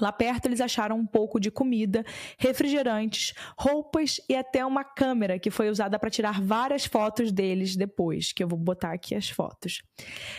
Lá 0.00 0.12
perto 0.12 0.46
eles 0.46 0.60
acharam 0.60 0.96
um 0.96 1.06
pouco 1.06 1.38
de 1.38 1.50
comida, 1.50 2.04
refrigerantes, 2.38 3.34
roupas 3.56 4.20
e 4.28 4.34
até 4.34 4.64
uma 4.64 4.84
câmera 4.84 5.38
que 5.38 5.50
foi 5.50 5.70
usada 5.70 5.98
para 5.98 6.10
tirar 6.10 6.40
várias 6.40 6.84
fotos 6.84 7.30
deles 7.32 7.76
depois, 7.76 8.32
que 8.32 8.42
eu 8.42 8.48
vou 8.48 8.58
botar 8.58 8.92
aqui 8.92 9.14
as 9.14 9.28
fotos. 9.28 9.82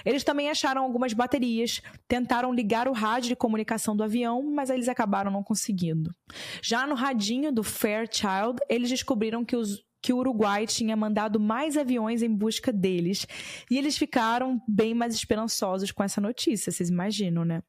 Eles 0.06 0.24
também 0.24 0.50
acharam 0.50 0.84
algumas 0.84 1.13
baterias, 1.13 1.82
tentaram 2.08 2.54
ligar 2.54 2.88
o 2.88 2.94
rádio 2.94 3.30
de 3.30 3.36
comunicação 3.36 3.96
do 3.96 4.04
avião, 4.04 4.44
mas 4.52 4.70
eles 4.70 4.88
acabaram 4.88 5.32
não 5.32 5.44
conseguindo. 5.44 6.13
Já 6.62 6.86
no 6.86 6.96
radinho 6.96 7.52
do 7.52 7.63
Fairchild, 7.63 8.60
eles 8.70 8.89
descobriram 8.89 9.44
que 9.44 9.56
os 9.56 9.84
que 10.06 10.13
o 10.13 10.18
Uruguai 10.18 10.68
tinha 10.68 10.96
mandado 10.96 11.39
mais 11.39 11.76
aviões 11.76 12.22
em 12.22 12.30
busca 12.30 12.72
deles. 12.72 13.26
E 13.72 13.76
eles 13.76 13.98
ficaram 13.98 14.62
bem 14.68 14.94
mais 14.94 15.15
esperançosos 15.15 15.91
com 15.91 16.04
essa 16.04 16.22
notícia, 16.22 16.72
vocês 16.72 16.89
imaginam, 16.91 17.44
né? 17.44 17.63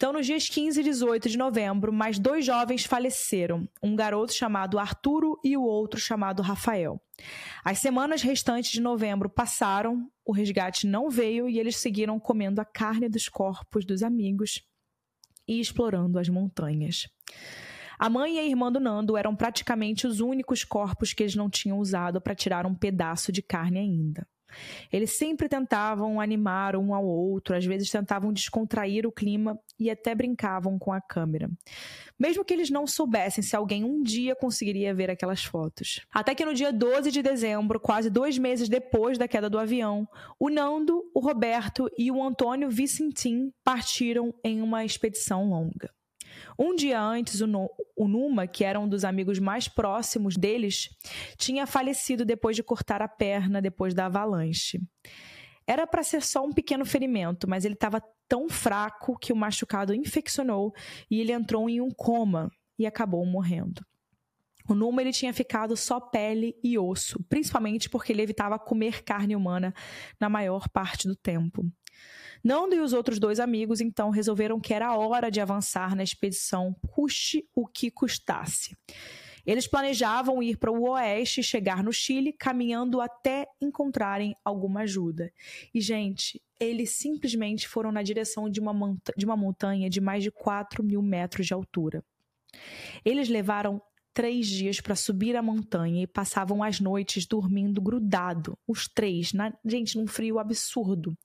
Então, 0.00 0.14
nos 0.14 0.24
dias 0.24 0.48
15 0.48 0.80
e 0.80 0.82
18 0.82 1.28
de 1.28 1.36
novembro, 1.36 1.92
mais 1.92 2.18
dois 2.18 2.42
jovens 2.42 2.86
faleceram, 2.86 3.68
um 3.82 3.94
garoto 3.94 4.32
chamado 4.32 4.78
Arturo 4.78 5.38
e 5.44 5.58
o 5.58 5.62
outro 5.62 6.00
chamado 6.00 6.40
Rafael. 6.40 6.98
As 7.62 7.80
semanas 7.80 8.22
restantes 8.22 8.70
de 8.70 8.80
novembro 8.80 9.28
passaram, 9.28 10.10
o 10.24 10.32
resgate 10.32 10.86
não 10.86 11.10
veio 11.10 11.50
e 11.50 11.58
eles 11.58 11.76
seguiram 11.76 12.18
comendo 12.18 12.62
a 12.62 12.64
carne 12.64 13.10
dos 13.10 13.28
corpos 13.28 13.84
dos 13.84 14.02
amigos 14.02 14.66
e 15.46 15.60
explorando 15.60 16.18
as 16.18 16.30
montanhas. 16.30 17.06
A 17.98 18.08
mãe 18.08 18.36
e 18.36 18.38
a 18.38 18.46
irmã 18.46 18.72
do 18.72 18.80
Nando 18.80 19.18
eram 19.18 19.36
praticamente 19.36 20.06
os 20.06 20.18
únicos 20.18 20.64
corpos 20.64 21.12
que 21.12 21.24
eles 21.24 21.34
não 21.34 21.50
tinham 21.50 21.78
usado 21.78 22.22
para 22.22 22.34
tirar 22.34 22.64
um 22.64 22.74
pedaço 22.74 23.30
de 23.30 23.42
carne 23.42 23.78
ainda. 23.78 24.26
Eles 24.92 25.16
sempre 25.16 25.48
tentavam 25.48 26.20
animar 26.20 26.76
um 26.76 26.94
ao 26.94 27.04
outro, 27.04 27.56
às 27.56 27.64
vezes 27.64 27.90
tentavam 27.90 28.32
descontrair 28.32 29.06
o 29.06 29.12
clima 29.12 29.58
e 29.78 29.90
até 29.90 30.14
brincavam 30.14 30.78
com 30.78 30.92
a 30.92 31.00
câmera. 31.00 31.50
Mesmo 32.18 32.44
que 32.44 32.52
eles 32.52 32.70
não 32.70 32.86
soubessem 32.86 33.42
se 33.42 33.56
alguém 33.56 33.82
um 33.82 34.02
dia 34.02 34.36
conseguiria 34.36 34.94
ver 34.94 35.10
aquelas 35.10 35.42
fotos. 35.42 36.00
Até 36.12 36.34
que 36.34 36.44
no 36.44 36.54
dia 36.54 36.72
12 36.72 37.10
de 37.10 37.22
dezembro, 37.22 37.80
quase 37.80 38.10
dois 38.10 38.36
meses 38.36 38.68
depois 38.68 39.16
da 39.16 39.26
queda 39.26 39.48
do 39.48 39.58
avião, 39.58 40.06
o 40.38 40.50
Nando, 40.50 41.02
o 41.14 41.20
Roberto 41.20 41.90
e 41.96 42.10
o 42.10 42.22
Antônio 42.22 42.68
Vicentim 42.70 43.52
partiram 43.64 44.34
em 44.44 44.60
uma 44.60 44.84
expedição 44.84 45.48
longa. 45.48 45.90
Um 46.58 46.74
dia 46.74 47.00
antes, 47.00 47.40
o, 47.40 48.08
Numa, 48.08 48.46
que 48.46 48.64
era 48.64 48.78
um 48.78 48.88
dos 48.88 49.04
amigos 49.04 49.38
mais 49.38 49.68
próximos 49.68 50.36
deles, 50.36 50.88
tinha 51.36 51.66
falecido 51.66 52.24
depois 52.24 52.56
de 52.56 52.62
cortar 52.62 53.02
a 53.02 53.08
perna 53.08 53.62
depois 53.62 53.94
da 53.94 54.06
avalanche. 54.06 54.80
Era 55.66 55.86
para 55.86 56.02
ser 56.02 56.22
só 56.22 56.44
um 56.44 56.52
pequeno 56.52 56.84
ferimento, 56.84 57.48
mas 57.48 57.64
ele 57.64 57.74
estava 57.74 58.02
tão 58.28 58.48
fraco 58.48 59.18
que 59.18 59.32
o 59.32 59.36
machucado 59.36 59.94
infeccionou 59.94 60.72
e 61.10 61.20
ele 61.20 61.32
entrou 61.32 61.68
em 61.68 61.80
um 61.80 61.90
coma 61.90 62.50
e 62.78 62.86
acabou 62.86 63.24
morrendo. 63.26 63.84
O 64.68 64.74
Numa 64.74 65.00
ele 65.00 65.12
tinha 65.12 65.34
ficado 65.34 65.76
só 65.76 65.98
pele 65.98 66.56
e 66.62 66.78
osso, 66.78 67.20
principalmente 67.28 67.90
porque 67.90 68.12
ele 68.12 68.22
evitava 68.22 68.58
comer 68.58 69.02
carne 69.02 69.34
humana 69.34 69.74
na 70.18 70.28
maior 70.28 70.68
parte 70.68 71.08
do 71.08 71.16
tempo. 71.16 71.64
Nando 72.42 72.74
e 72.74 72.80
os 72.80 72.92
outros 72.92 73.18
dois 73.18 73.38
amigos 73.38 73.80
então 73.80 74.10
resolveram 74.10 74.60
que 74.60 74.72
era 74.72 74.96
hora 74.96 75.30
de 75.30 75.40
avançar 75.40 75.94
na 75.94 76.02
expedição, 76.02 76.74
custe 76.88 77.46
o 77.54 77.66
que 77.66 77.90
custasse. 77.90 78.76
Eles 79.46 79.66
planejavam 79.66 80.42
ir 80.42 80.56
para 80.58 80.70
o 80.70 80.88
oeste 80.90 81.40
e 81.40 81.44
chegar 81.44 81.82
no 81.82 81.92
Chile, 81.92 82.32
caminhando 82.32 83.00
até 83.00 83.46
encontrarem 83.60 84.34
alguma 84.44 84.80
ajuda. 84.80 85.32
E, 85.74 85.80
gente, 85.80 86.42
eles 86.58 86.90
simplesmente 86.90 87.66
foram 87.66 87.90
na 87.90 88.02
direção 88.02 88.50
de 88.50 88.60
uma, 88.60 88.96
de 89.16 89.24
uma 89.24 89.36
montanha 89.36 89.88
de 89.88 90.00
mais 90.00 90.22
de 90.22 90.30
4 90.30 90.84
mil 90.84 91.02
metros 91.02 91.46
de 91.46 91.54
altura. 91.54 92.04
Eles 93.04 93.28
levaram 93.28 93.80
três 94.12 94.46
dias 94.46 94.80
para 94.80 94.94
subir 94.94 95.36
a 95.36 95.42
montanha 95.42 96.02
e 96.02 96.06
passavam 96.06 96.62
as 96.62 96.80
noites 96.80 97.26
dormindo 97.26 97.80
grudado, 97.80 98.58
os 98.66 98.88
três, 98.88 99.32
na, 99.32 99.52
gente, 99.64 99.96
num 99.96 100.06
frio 100.06 100.38
absurdo, 100.38 101.16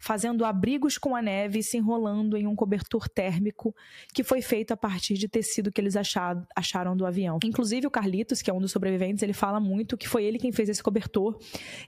fazendo 0.00 0.44
abrigos 0.44 0.98
com 0.98 1.14
a 1.14 1.22
neve 1.22 1.60
e 1.60 1.62
se 1.62 1.76
enrolando 1.76 2.36
em 2.36 2.46
um 2.46 2.54
cobertor 2.54 3.08
térmico 3.08 3.74
que 4.12 4.22
foi 4.22 4.42
feito 4.42 4.72
a 4.72 4.76
partir 4.76 5.14
de 5.14 5.28
tecido 5.28 5.70
que 5.70 5.80
eles 5.80 5.94
acharam 5.96 6.96
do 6.96 7.06
avião. 7.06 7.38
Inclusive 7.44 7.86
o 7.86 7.90
Carlitos, 7.90 8.42
que 8.42 8.50
é 8.50 8.54
um 8.54 8.60
dos 8.60 8.72
sobreviventes, 8.72 9.22
ele 9.22 9.32
fala 9.32 9.60
muito 9.60 9.96
que 9.96 10.08
foi 10.08 10.24
ele 10.24 10.38
quem 10.38 10.52
fez 10.52 10.68
esse 10.68 10.82
cobertor 10.82 11.38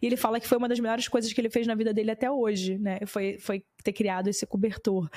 e 0.01 0.07
ele 0.07 0.17
fala 0.17 0.41
que 0.41 0.47
foi 0.47 0.59
uma 0.59 0.69
das 0.69 0.79
melhores 0.79 1.09
coisas 1.09 1.33
que 1.33 1.41
ele 1.41 1.51
fez 1.51 1.67
na 1.67 1.75
vida 1.75 1.93
dele 1.93 2.11
até 2.11 2.31
hoje, 2.31 2.79
né? 2.79 2.99
Foi, 3.07 3.37
foi 3.39 3.65
ter 3.83 3.93
criado 3.93 4.29
esse 4.29 4.45
cobertor, 4.47 5.09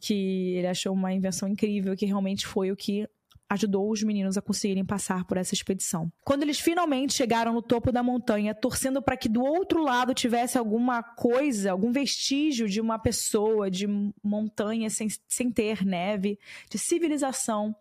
que 0.00 0.54
ele 0.56 0.66
achou 0.66 0.92
uma 0.92 1.12
invenção 1.12 1.48
incrível, 1.48 1.96
que 1.96 2.06
realmente 2.06 2.46
foi 2.46 2.72
o 2.72 2.76
que 2.76 3.08
ajudou 3.48 3.90
os 3.90 4.02
meninos 4.02 4.36
a 4.36 4.42
conseguirem 4.42 4.84
passar 4.84 5.24
por 5.24 5.36
essa 5.36 5.54
expedição. 5.54 6.10
Quando 6.24 6.42
eles 6.42 6.58
finalmente 6.58 7.14
chegaram 7.14 7.52
no 7.52 7.62
topo 7.62 7.92
da 7.92 8.02
montanha, 8.02 8.54
torcendo 8.54 9.00
para 9.00 9.16
que 9.16 9.28
do 9.28 9.42
outro 9.42 9.82
lado 9.82 10.14
tivesse 10.14 10.58
alguma 10.58 11.02
coisa, 11.02 11.70
algum 11.70 11.92
vestígio 11.92 12.68
de 12.68 12.80
uma 12.80 12.98
pessoa, 12.98 13.70
de 13.70 13.86
montanha 14.22 14.90
sem, 14.90 15.08
sem 15.28 15.50
ter 15.50 15.84
neve, 15.84 16.38
de 16.68 16.78
civilização, 16.78 17.74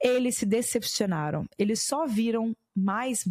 eles 0.00 0.36
se 0.36 0.46
decepcionaram. 0.46 1.46
Eles 1.58 1.86
só 1.86 2.06
viram 2.06 2.56
mais 2.74 3.24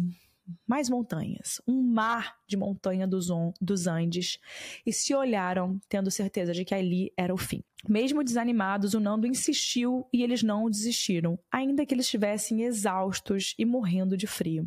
mais 0.64 0.88
montanhas, 0.88 1.60
um 1.66 1.82
mar 1.82 2.36
de 2.46 2.56
montanha 2.56 3.06
dos, 3.06 3.26
dos 3.60 3.88
Andes, 3.88 4.38
e 4.86 4.92
se 4.92 5.12
olharam, 5.12 5.80
tendo 5.88 6.08
certeza 6.08 6.52
de 6.52 6.64
que 6.64 6.72
ali 6.72 7.12
era 7.16 7.34
o 7.34 7.36
fim. 7.36 7.64
Mesmo 7.88 8.24
desanimados, 8.24 8.94
o 8.94 9.00
Nando 9.00 9.26
insistiu 9.26 10.06
e 10.12 10.22
eles 10.22 10.42
não 10.42 10.68
desistiram, 10.68 11.38
ainda 11.50 11.86
que 11.86 11.94
eles 11.94 12.06
estivessem 12.06 12.62
exaustos 12.62 13.54
e 13.58 13.64
morrendo 13.64 14.16
de 14.16 14.26
frio. 14.26 14.66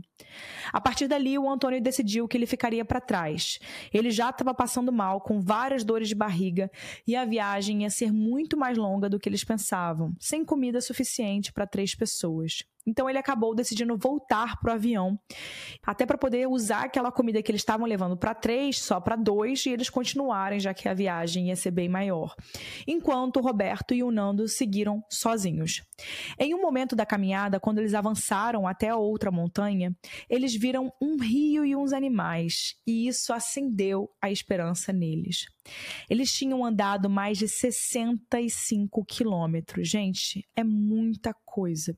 A 0.72 0.80
partir 0.80 1.08
dali, 1.08 1.38
o 1.38 1.50
Antônio 1.50 1.82
decidiu 1.82 2.28
que 2.28 2.38
ele 2.38 2.46
ficaria 2.46 2.86
para 2.86 3.02
trás. 3.02 3.60
Ele 3.94 4.12
já 4.12 4.30
estava 4.30 4.54
passando 4.54 4.92
mal, 4.92 5.22
com 5.22 5.40
várias 5.42 5.84
dores 5.84 6.08
de 6.08 6.16
barriga, 6.16 6.70
e 7.06 7.16
a 7.16 7.26
viagem 7.26 7.84
ia 7.84 7.90
ser 7.90 8.12
muito 8.12 8.58
mais 8.58 8.78
longa 8.78 9.10
do 9.10 9.20
que 9.20 9.28
eles 9.28 9.44
pensavam, 9.44 10.14
sem 10.20 10.46
comida 10.46 10.82
suficiente 10.82 11.52
para 11.52 11.68
três 11.68 11.96
pessoas. 11.96 12.64
Então 12.88 13.10
ele 13.10 13.20
acabou 13.20 13.54
decidindo 13.54 13.98
voltar 13.98 14.60
para 14.60 14.72
o 14.72 14.74
avião, 14.74 15.20
até 15.86 16.06
para 16.06 16.18
poder 16.18 16.48
usar 16.48 16.86
aquela 16.86 17.12
comida 17.12 17.42
que 17.42 17.52
eles 17.52 17.62
estavam 17.62 17.86
levando 17.86 18.18
para 18.18 18.34
três, 18.34 18.80
só 18.80 19.00
para 19.00 19.16
dois, 19.16 19.66
e 19.66 19.70
eles 19.70 19.90
continuarem, 19.90 20.60
já 20.60 20.74
que 20.74 20.90
a 20.90 20.94
viagem 20.94 21.50
ia 21.50 21.56
ser 21.56 21.72
bem 21.72 21.88
maior. 21.90 22.34
Enquanto 22.88 23.09
o 23.12 23.42
Roberto 23.42 23.94
e 23.94 24.04
o 24.04 24.12
Nando 24.12 24.48
seguiram 24.48 25.04
sozinhos. 25.10 25.82
Em 26.38 26.54
um 26.54 26.62
momento 26.62 26.96
da 26.96 27.06
caminhada, 27.06 27.60
quando 27.60 27.80
eles 27.80 27.94
avançaram 27.94 28.68
até 28.68 28.90
a 28.90 28.98
outra 28.98 29.32
montanha, 29.32 29.96
eles 30.30 30.56
viram 30.56 30.92
um 31.02 31.18
rio 31.18 31.66
e 31.66 31.76
uns 31.76 31.92
animais, 31.92 32.76
e 32.86 33.08
isso 33.08 33.34
acendeu 33.34 34.10
a 34.22 34.32
esperança 34.32 34.94
neles. 34.94 35.46
Eles 36.10 36.32
tinham 36.32 36.66
andado 36.66 37.10
mais 37.10 37.38
de 37.38 37.48
65 37.48 39.04
quilômetros. 39.06 39.88
Gente, 39.88 40.48
é 40.56 40.64
muita 40.64 41.34
coisa. 41.46 41.98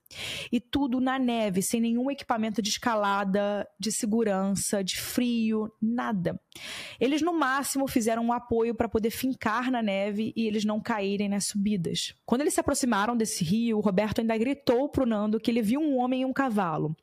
E 0.51 0.59
tudo 0.59 0.99
na 0.99 1.19
neve, 1.19 1.61
sem 1.61 1.81
nenhum 1.81 2.09
equipamento 2.09 2.61
de 2.61 2.69
escalada, 2.69 3.67
de 3.79 3.91
segurança, 3.91 4.83
de 4.83 4.97
frio, 4.97 5.71
nada. 5.81 6.39
Eles, 6.99 7.21
no 7.21 7.33
máximo, 7.33 7.87
fizeram 7.87 8.25
um 8.25 8.33
apoio 8.33 8.75
para 8.75 8.89
poder 8.89 9.11
fincar 9.11 9.71
na 9.71 9.81
neve 9.81 10.33
e 10.35 10.47
eles 10.47 10.65
não 10.65 10.79
caírem 10.79 11.29
nas 11.29 11.47
subidas. 11.47 12.13
Quando 12.25 12.41
eles 12.41 12.53
se 12.53 12.59
aproximaram 12.59 13.15
desse 13.15 13.43
rio, 13.43 13.79
Roberto 13.79 14.19
ainda 14.19 14.37
gritou 14.37 14.89
pro 14.89 15.05
Nando 15.05 15.39
que 15.39 15.51
ele 15.51 15.61
viu 15.61 15.81
um 15.81 15.97
homem 15.97 16.21
e 16.21 16.25
um 16.25 16.33
cavalo. 16.33 16.95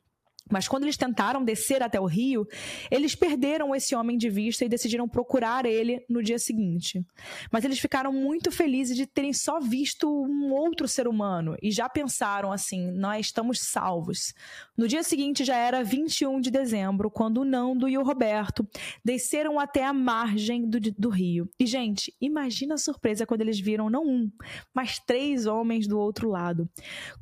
Mas 0.49 0.67
quando 0.67 0.83
eles 0.83 0.97
tentaram 0.97 1.43
descer 1.43 1.83
até 1.83 1.99
o 1.99 2.05
rio, 2.05 2.47
eles 2.89 3.15
perderam 3.15 3.75
esse 3.75 3.95
homem 3.95 4.17
de 4.17 4.29
vista 4.29 4.65
e 4.65 4.69
decidiram 4.69 5.07
procurar 5.07 5.65
ele 5.65 6.03
no 6.09 6.23
dia 6.23 6.39
seguinte. 6.39 7.05
Mas 7.51 7.63
eles 7.63 7.79
ficaram 7.79 8.11
muito 8.11 8.51
felizes 8.51 8.95
de 8.95 9.05
terem 9.05 9.33
só 9.33 9.59
visto 9.59 10.09
um 10.09 10.51
outro 10.51 10.87
ser 10.87 11.07
humano 11.07 11.55
e 11.61 11.71
já 11.71 11.87
pensaram 11.87 12.51
assim: 12.51 12.91
nós 12.91 13.27
estamos 13.27 13.59
salvos. 13.61 14.33
No 14.75 14.87
dia 14.87 15.03
seguinte 15.03 15.43
já 15.43 15.55
era 15.55 15.83
21 15.83 16.41
de 16.41 16.49
dezembro, 16.49 17.11
quando 17.11 17.41
o 17.41 17.45
Nando 17.45 17.87
e 17.87 17.97
o 17.97 18.03
Roberto 18.03 18.67
desceram 19.03 19.59
até 19.59 19.85
a 19.85 19.93
margem 19.93 20.67
do, 20.67 20.79
do 20.79 21.09
rio. 21.09 21.49
E, 21.59 21.65
gente, 21.65 22.13
imagina 22.19 22.75
a 22.75 22.77
surpresa 22.77 23.25
quando 23.25 23.41
eles 23.41 23.59
viram 23.59 23.89
não 23.89 24.05
um, 24.05 24.31
mas 24.73 24.99
três 24.99 25.45
homens 25.45 25.87
do 25.87 25.99
outro 25.99 26.29
lado, 26.29 26.69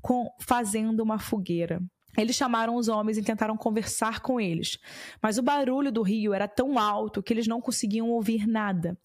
com, 0.02 0.30
fazendo 0.40 1.02
uma 1.02 1.20
fogueira. 1.20 1.82
Eles 2.18 2.36
chamaram 2.36 2.76
os 2.76 2.88
homens 2.88 3.18
e 3.18 3.22
tentaram 3.22 3.56
conversar 3.56 4.22
com 4.22 4.42
eles, 4.42 4.80
mas 5.22 5.38
o 5.38 5.44
barulho 5.44 5.92
do 5.92 6.02
rio 6.02 6.34
era 6.34 6.48
tão 6.48 6.80
alto 6.80 7.22
que 7.22 7.32
eles 7.32 7.46
não 7.48 7.62
conseguiam 7.62 8.10
ouvir 8.10 8.48
nada. 8.48 8.98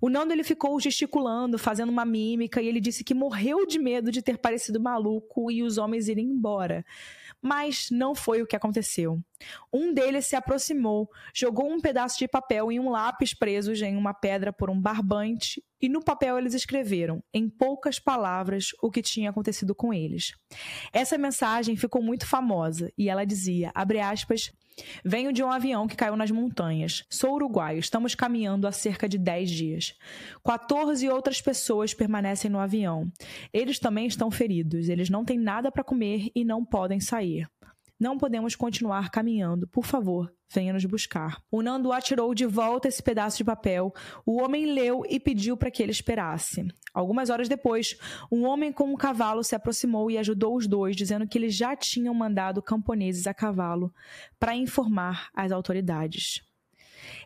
O 0.00 0.08
Nando 0.08 0.32
ele 0.32 0.42
ficou 0.42 0.78
gesticulando, 0.80 1.58
fazendo 1.58 1.90
uma 1.90 2.04
mímica 2.04 2.60
e 2.60 2.66
ele 2.66 2.80
disse 2.80 3.04
que 3.04 3.14
morreu 3.14 3.64
de 3.66 3.78
medo 3.78 4.10
de 4.10 4.20
ter 4.20 4.38
parecido 4.38 4.80
maluco 4.80 5.50
e 5.50 5.62
os 5.62 5.78
homens 5.78 6.08
irem 6.08 6.26
embora. 6.26 6.84
Mas 7.40 7.88
não 7.90 8.14
foi 8.14 8.42
o 8.42 8.46
que 8.46 8.56
aconteceu. 8.56 9.20
Um 9.72 9.92
deles 9.92 10.26
se 10.26 10.34
aproximou, 10.34 11.08
jogou 11.34 11.70
um 11.70 11.80
pedaço 11.80 12.18
de 12.18 12.26
papel 12.26 12.72
e 12.72 12.80
um 12.80 12.90
lápis 12.90 13.34
presos 13.34 13.80
em 13.82 13.96
uma 13.96 14.14
pedra 14.14 14.52
por 14.52 14.70
um 14.70 14.80
barbante, 14.80 15.62
e 15.80 15.88
no 15.88 16.02
papel 16.02 16.38
eles 16.38 16.54
escreveram, 16.54 17.22
em 17.32 17.48
poucas 17.48 17.98
palavras, 17.98 18.70
o 18.82 18.90
que 18.90 19.02
tinha 19.02 19.30
acontecido 19.30 19.74
com 19.74 19.92
eles. 19.92 20.32
Essa 20.92 21.18
mensagem 21.18 21.76
ficou 21.76 22.02
muito 22.02 22.26
famosa 22.26 22.90
e 22.96 23.08
ela 23.08 23.24
dizia, 23.24 23.70
aspas, 23.74 24.50
Venho 25.04 25.32
de 25.32 25.42
um 25.42 25.50
avião 25.50 25.86
que 25.86 25.96
caiu 25.96 26.16
nas 26.16 26.30
montanhas. 26.30 27.04
Sou 27.08 27.34
uruguaio. 27.34 27.78
Estamos 27.78 28.14
caminhando 28.14 28.66
há 28.66 28.72
cerca 28.72 29.08
de 29.08 29.18
10 29.18 29.50
dias. 29.50 29.94
14 30.44 31.08
outras 31.08 31.40
pessoas 31.40 31.94
permanecem 31.94 32.50
no 32.50 32.58
avião. 32.58 33.10
Eles 33.52 33.78
também 33.78 34.06
estão 34.06 34.30
feridos. 34.30 34.88
Eles 34.88 35.08
não 35.10 35.24
têm 35.24 35.38
nada 35.38 35.70
para 35.70 35.84
comer 35.84 36.30
e 36.34 36.44
não 36.44 36.64
podem 36.64 37.00
sair. 37.00 37.48
Não 37.98 38.18
podemos 38.18 38.54
continuar 38.54 39.10
caminhando. 39.10 39.66
Por 39.68 39.86
favor, 39.86 40.30
venha 40.52 40.72
nos 40.72 40.84
buscar. 40.84 41.42
O 41.50 41.62
Nando 41.62 41.92
atirou 41.92 42.34
de 42.34 42.44
volta 42.44 42.88
esse 42.88 43.02
pedaço 43.02 43.38
de 43.38 43.44
papel. 43.44 43.90
O 44.24 44.40
homem 44.42 44.66
leu 44.66 45.02
e 45.08 45.18
pediu 45.18 45.56
para 45.56 45.70
que 45.70 45.82
ele 45.82 45.92
esperasse. 45.92 46.66
Algumas 46.92 47.30
horas 47.30 47.48
depois, 47.48 47.96
um 48.30 48.44
homem 48.44 48.70
com 48.70 48.84
um 48.84 48.96
cavalo 48.96 49.42
se 49.42 49.54
aproximou 49.54 50.10
e 50.10 50.18
ajudou 50.18 50.56
os 50.56 50.66
dois, 50.66 50.94
dizendo 50.94 51.26
que 51.26 51.38
eles 51.38 51.54
já 51.54 51.74
tinham 51.74 52.12
mandado 52.12 52.62
camponeses 52.62 53.26
a 53.26 53.32
cavalo 53.32 53.92
para 54.38 54.54
informar 54.54 55.30
as 55.34 55.50
autoridades. 55.50 56.42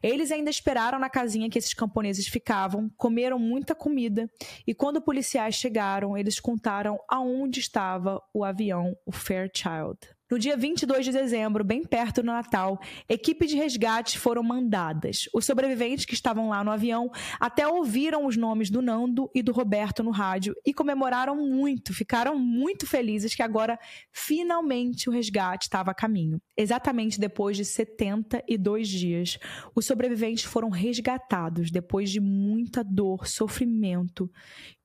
Eles 0.03 0.31
ainda 0.31 0.51
esperaram 0.51 0.99
na 0.99 1.11
casinha 1.11 1.51
que 1.51 1.59
esses 1.59 1.75
camponeses 1.75 2.29
ficavam, 2.29 2.89
comeram 2.97 3.39
muita 3.39 3.75
comida 3.75 4.31
e 4.66 4.75
quando 4.75 5.01
policiais 5.01 5.55
chegaram, 5.55 6.16
eles 6.16 6.39
contaram 6.39 6.99
aonde 7.09 7.61
estava 7.61 8.23
o 8.33 8.45
avião, 8.45 8.97
o 9.05 9.12
Fairchild. 9.12 9.99
No 10.31 10.39
dia 10.39 10.57
22 10.57 11.07
de 11.07 11.11
dezembro, 11.11 11.64
bem 11.64 11.83
perto 11.83 12.22
do 12.22 12.26
Natal, 12.26 12.81
equipes 13.09 13.51
de 13.51 13.57
resgate 13.57 14.16
foram 14.16 14.45
mandadas. 14.45 15.28
Os 15.35 15.45
sobreviventes 15.45 16.05
que 16.05 16.14
estavam 16.14 16.49
lá 16.49 16.62
no 16.62 16.70
avião 16.70 17.11
até 17.41 17.66
ouviram 17.66 18.24
os 18.24 18.37
nomes 18.37 18.70
do 18.70 18.81
Nando 18.81 19.28
e 19.35 19.43
do 19.43 19.51
Roberto 19.51 20.05
no 20.05 20.12
rádio 20.12 20.55
e 20.64 20.72
comemoraram 20.72 21.35
muito, 21.35 21.93
ficaram 21.93 22.39
muito 22.39 22.87
felizes 22.87 23.35
que 23.35 23.43
agora 23.43 23.76
finalmente 24.12 25.09
o 25.09 25.12
resgate 25.12 25.64
estava 25.64 25.91
a 25.91 25.95
caminho. 25.95 26.41
Exatamente 26.57 27.18
depois 27.18 27.57
de 27.57 27.64
72 27.64 28.89
dias, 28.89 29.37
os 29.74 29.85
sobreviventes 29.85 30.45
foram 30.45 30.70
resgatados 30.70 31.72
depois 31.72 32.09
de 32.09 32.20
muita 32.20 32.85
dor, 32.85 33.26
sofrimento 33.26 34.31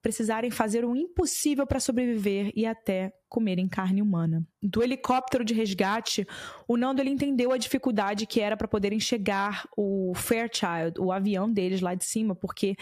precisarem 0.06 0.52
fazer 0.52 0.86
o 0.86 0.96
impossível 0.96 1.66
para 1.66 1.80
sobreviver 1.80 2.52
e 2.56 2.64
até 2.64 3.12
comerem 3.28 3.68
carne 3.68 4.04
humana. 4.04 4.48
Do 4.62 4.84
helicóptero 4.84 5.44
de 5.44 5.52
resgate, 5.52 6.28
o 6.68 6.78
Nando 6.78 7.02
ele 7.02 7.10
entendeu 7.10 7.52
a 7.52 7.58
dificuldade 7.58 8.28
que 8.28 8.40
era 8.40 8.56
para 8.56 8.68
poderem 8.68 9.00
chegar 9.00 9.68
o 9.76 10.14
Fairchild, 10.14 11.00
o 11.00 11.12
avião 11.12 11.52
deles 11.52 11.82
lá 11.82 11.96
de 11.96 12.06
cima, 12.06 12.36
porque 12.36 12.76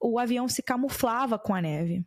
o 0.00 0.18
avião 0.18 0.48
se 0.48 0.62
camuflava 0.62 1.38
com 1.38 1.54
a 1.54 1.60
neve. 1.60 2.02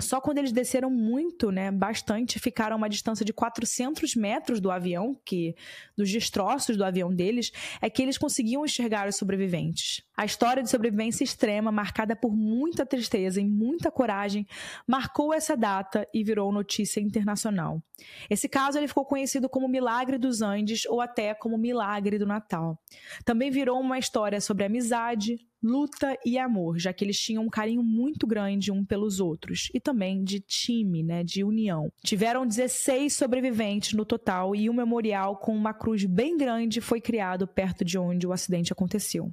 Só 0.00 0.20
quando 0.20 0.38
eles 0.38 0.52
desceram 0.52 0.90
muito, 0.90 1.50
né, 1.50 1.70
bastante, 1.70 2.38
ficaram 2.38 2.74
a 2.74 2.76
uma 2.76 2.88
distância 2.88 3.24
de 3.24 3.32
400 3.32 4.14
metros 4.14 4.60
do 4.60 4.70
avião, 4.70 5.18
que 5.24 5.54
dos 5.96 6.10
destroços 6.10 6.76
do 6.76 6.84
avião 6.84 7.14
deles, 7.14 7.52
é 7.80 7.88
que 7.90 8.02
eles 8.02 8.18
conseguiam 8.18 8.64
enxergar 8.64 9.08
os 9.08 9.16
sobreviventes. 9.16 10.02
A 10.16 10.24
história 10.24 10.62
de 10.62 10.70
sobrevivência 10.70 11.24
extrema, 11.24 11.72
marcada 11.72 12.14
por 12.14 12.34
muita 12.34 12.84
tristeza 12.84 13.40
e 13.40 13.44
muita 13.44 13.90
coragem, 13.90 14.46
marcou 14.86 15.32
essa 15.32 15.56
data 15.56 16.06
e 16.12 16.22
virou 16.22 16.52
notícia 16.52 17.00
internacional. 17.00 17.82
Esse 18.28 18.48
caso 18.48 18.78
ele 18.78 18.88
ficou 18.88 19.04
conhecido 19.04 19.48
como 19.48 19.68
Milagre 19.68 20.18
dos 20.18 20.42
Andes 20.42 20.84
ou 20.86 21.00
até 21.00 21.34
como 21.34 21.56
Milagre 21.56 22.18
do 22.18 22.26
Natal. 22.26 22.78
Também 23.24 23.50
virou 23.50 23.80
uma 23.80 23.98
história 23.98 24.40
sobre 24.40 24.64
amizade, 24.64 25.38
luta 25.62 26.16
e 26.24 26.38
amor, 26.38 26.78
já 26.78 26.92
que 26.92 27.04
eles 27.04 27.18
tinham 27.18 27.44
um 27.44 27.48
carinho 27.48 27.82
muito 27.82 28.26
grande 28.26 28.72
um 28.72 28.84
pelos 28.84 29.20
outros 29.20 29.68
e 29.74 29.80
também 29.80 30.24
de 30.24 30.40
time, 30.40 31.02
né, 31.02 31.22
de 31.22 31.44
união. 31.44 31.92
Tiveram 32.02 32.46
16 32.46 33.12
sobreviventes 33.12 33.92
no 33.92 34.04
total 34.04 34.54
e 34.54 34.70
um 34.70 34.74
memorial 34.74 35.36
com 35.36 35.54
uma 35.54 35.74
cruz 35.74 36.04
bem 36.04 36.36
grande 36.36 36.80
foi 36.80 37.00
criado 37.00 37.46
perto 37.46 37.84
de 37.84 37.98
onde 37.98 38.26
o 38.26 38.32
acidente 38.32 38.72
aconteceu. 38.72 39.32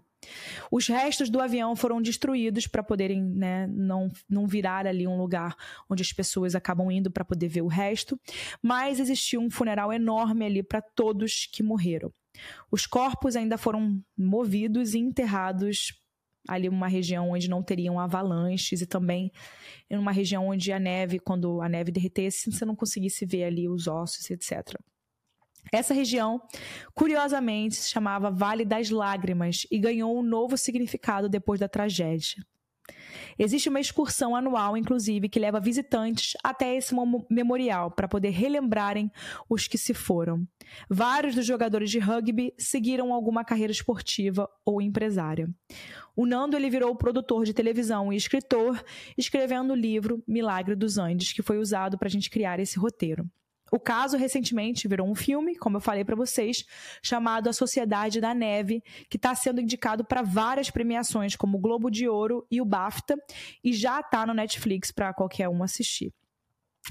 Os 0.72 0.88
restos 0.88 1.30
do 1.30 1.40
avião 1.40 1.76
foram 1.76 2.02
destruídos 2.02 2.68
para 2.68 2.84
poderem 2.84 3.22
né, 3.22 3.68
não, 3.68 4.10
não 4.28 4.48
virar 4.48 4.88
ali 4.88 5.08
um 5.08 5.18
lugar 5.18 5.56
onde 5.90 6.02
as 6.02 6.12
pessoas 6.12 6.56
acabam 6.56 6.92
indo 6.92 7.12
para 7.12 7.24
poder 7.24 7.48
ver 7.48 7.62
o 7.62 7.68
resto, 7.68 8.20
mas 8.62 9.00
existiu 9.00 9.40
um 9.40 9.50
funeral 9.50 9.94
enorme 9.94 10.46
ali 10.46 10.64
para 10.64 10.82
todos 10.82 11.48
que 11.52 11.64
morreram. 11.64 12.12
Os 12.72 12.86
corpos 12.86 13.36
ainda 13.36 13.58
foram 13.58 14.00
movidos 14.18 14.94
e 14.94 15.00
enterrados 15.00 15.94
ali 16.48 16.70
uma 16.70 16.88
região 16.88 17.32
onde 17.32 17.50
não 17.50 17.62
teriam 17.62 18.00
avalanches 18.00 18.82
e 18.82 18.86
também 18.86 19.32
em 19.90 19.98
uma 19.98 20.12
região 20.12 20.48
onde 20.48 20.72
a 20.72 20.80
neve, 20.80 21.20
quando 21.20 21.62
a 21.62 21.70
neve 21.70 21.92
derretesse, 21.92 22.52
você 22.52 22.66
não 22.66 22.76
conseguisse 22.76 23.26
ver 23.26 23.46
ali 23.46 23.68
os 23.68 23.88
ossos, 23.88 24.30
etc. 24.30 24.76
Essa 25.72 25.94
região, 25.94 26.42
curiosamente, 26.94 27.76
se 27.76 27.90
chamava 27.90 28.32
Vale 28.32 28.64
das 28.64 28.90
Lágrimas 28.90 29.68
e 29.70 29.78
ganhou 29.78 30.18
um 30.18 30.24
novo 30.24 30.58
significado 30.58 31.28
depois 31.28 31.60
da 31.60 31.68
tragédia. 31.68 32.42
Existe 33.40 33.70
uma 33.70 33.80
excursão 33.80 34.36
anual, 34.36 34.76
inclusive, 34.76 35.30
que 35.30 35.40
leva 35.40 35.60
visitantes 35.60 36.34
até 36.44 36.76
esse 36.76 36.96
memorial 37.30 37.92
para 37.92 38.08
poder 38.08 38.30
relembrarem 38.30 39.12
os 39.50 39.68
que 39.68 39.78
se 39.78 39.94
foram. 39.94 40.48
Vários 40.90 41.36
dos 41.36 41.46
jogadores 41.46 41.92
de 41.92 42.00
rugby 42.00 42.54
seguiram 42.58 43.14
alguma 43.14 43.46
carreira 43.46 43.72
esportiva 43.72 44.50
ou 44.66 44.82
empresária. 44.82 45.50
O 46.16 46.26
Nando 46.26 46.58
ele 46.58 46.70
virou 46.70 46.96
produtor 46.96 47.46
de 47.46 47.54
televisão 47.54 48.12
e 48.12 48.16
escritor, 48.16 48.84
escrevendo 49.18 49.74
o 49.74 49.76
livro 49.76 50.24
Milagre 50.28 50.76
dos 50.76 50.98
Andes, 50.98 51.32
que 51.32 51.44
foi 51.44 51.60
usado 51.60 51.98
para 51.98 52.08
a 52.08 52.12
gente 52.12 52.30
criar 52.30 52.60
esse 52.60 52.80
roteiro. 52.80 53.30
O 53.72 53.80
caso 53.80 54.18
recentemente 54.18 54.88
virou 54.88 55.10
um 55.10 55.16
filme, 55.16 55.56
como 55.56 55.78
eu 55.78 55.82
falei 55.82 56.06
para 56.06 56.16
vocês, 56.16 56.66
chamado 57.02 57.50
A 57.50 57.54
Sociedade 57.54 58.22
da 58.22 58.34
Neve, 58.34 58.84
que 59.10 59.18
está 59.18 59.36
sendo 59.36 59.62
indicado 59.62 60.06
para 60.06 60.22
várias 60.22 60.70
premiações, 60.70 61.36
como 61.36 61.58
o 61.58 61.62
Globo 61.62 61.90
de 61.90 62.08
Ouro 62.08 62.46
e 62.50 62.62
o 62.62 62.66
BAFTA, 62.66 63.16
e 63.64 63.74
já 63.74 64.00
está 64.00 64.26
no 64.26 64.34
Netflix 64.34 64.92
para 64.92 65.14
qualquer 65.14 65.50
um 65.50 65.64
assistir. 65.64 66.14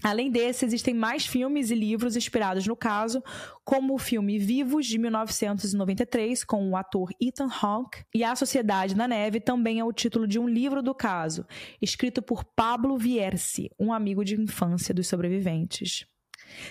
Além 0.03 0.31
desse, 0.31 0.65
existem 0.65 0.93
mais 0.93 1.27
filmes 1.27 1.71
e 1.71 1.75
livros 1.75 2.17
inspirados 2.17 2.67
no 2.67 2.77
caso, 2.77 3.23
como 3.65 3.95
o 3.95 3.99
filme 3.99 4.39
Vivos, 4.39 4.87
de 4.87 4.99
1993, 4.99 6.45
com 6.45 6.71
o 6.71 6.77
ator 6.77 7.11
Ethan 7.21 7.49
Hawke, 7.49 8.05
e 8.15 8.23
A 8.23 8.37
Sociedade 8.37 8.95
na 8.95 9.09
Neve 9.09 9.41
também 9.41 9.81
é 9.81 9.85
o 9.85 9.93
título 9.93 10.27
de 10.27 10.39
um 10.39 10.49
livro 10.49 10.83
do 10.83 10.95
caso, 10.95 11.47
escrito 11.81 12.21
por 12.21 12.45
Pablo 12.45 12.99
Vierci, 12.99 13.71
um 13.79 13.93
amigo 13.93 14.25
de 14.25 14.39
infância 14.39 14.95
dos 14.95 15.07
sobreviventes. 15.07 16.07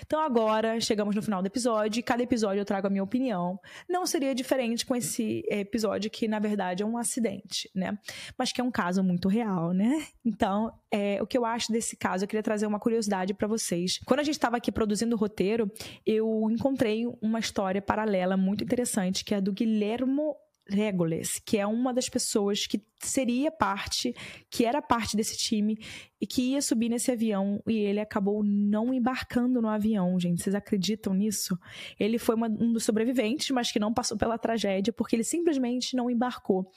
Então 0.04 0.20
agora 0.20 0.80
chegamos 0.80 1.14
no 1.14 1.22
final 1.22 1.42
do 1.42 1.46
episódio 1.46 2.00
e 2.00 2.02
cada 2.02 2.22
episódio 2.22 2.60
eu 2.60 2.64
trago 2.64 2.86
a 2.86 2.90
minha 2.90 3.02
opinião. 3.02 3.58
Não 3.88 4.06
seria 4.06 4.34
diferente 4.34 4.84
com 4.84 4.94
esse 4.94 5.44
episódio 5.48 6.10
que 6.10 6.28
na 6.28 6.38
verdade 6.38 6.82
é 6.82 6.86
um 6.86 6.98
acidente, 6.98 7.70
né? 7.74 7.98
Mas 8.38 8.52
que 8.52 8.60
é 8.60 8.64
um 8.64 8.70
caso 8.70 9.02
muito 9.02 9.28
real, 9.28 9.72
né? 9.72 10.06
Então, 10.24 10.72
é, 10.90 11.22
o 11.22 11.26
que 11.26 11.38
eu 11.38 11.44
acho 11.44 11.70
desse 11.70 11.96
caso, 11.96 12.24
eu 12.24 12.28
queria 12.28 12.42
trazer 12.42 12.66
uma 12.66 12.80
curiosidade 12.80 13.32
para 13.32 13.46
vocês. 13.46 14.00
Quando 14.04 14.20
a 14.20 14.22
gente 14.22 14.34
estava 14.34 14.56
aqui 14.56 14.72
produzindo 14.72 15.14
o 15.14 15.18
roteiro, 15.18 15.70
eu 16.04 16.48
encontrei 16.50 17.06
uma 17.20 17.38
história 17.38 17.80
paralela 17.80 18.36
muito 18.36 18.64
interessante 18.64 19.24
que 19.24 19.34
é 19.34 19.38
a 19.38 19.40
do 19.40 19.52
Guilhermo 19.52 20.36
Regules, 20.68 21.40
que 21.44 21.58
é 21.58 21.66
uma 21.66 21.94
das 21.94 22.08
pessoas 22.08 22.66
que 22.66 22.82
seria 22.98 23.52
parte, 23.52 24.14
que 24.50 24.64
era 24.64 24.82
parte 24.82 25.16
desse 25.16 25.36
time 25.36 25.78
e 26.20 26.26
que 26.26 26.52
ia 26.52 26.62
subir 26.62 26.88
nesse 26.88 27.10
avião 27.12 27.62
e 27.66 27.74
ele 27.76 28.00
acabou 28.00 28.42
não 28.42 28.92
embarcando 28.92 29.62
no 29.62 29.68
avião, 29.68 30.18
gente. 30.18 30.42
Vocês 30.42 30.54
acreditam 30.54 31.14
nisso? 31.14 31.56
Ele 32.00 32.18
foi 32.18 32.34
uma, 32.34 32.48
um 32.48 32.72
dos 32.72 32.84
sobreviventes, 32.84 33.50
mas 33.50 33.70
que 33.70 33.78
não 33.78 33.94
passou 33.94 34.16
pela 34.16 34.38
tragédia 34.38 34.92
porque 34.92 35.14
ele 35.14 35.24
simplesmente 35.24 35.94
não 35.94 36.10
embarcou. 36.10 36.70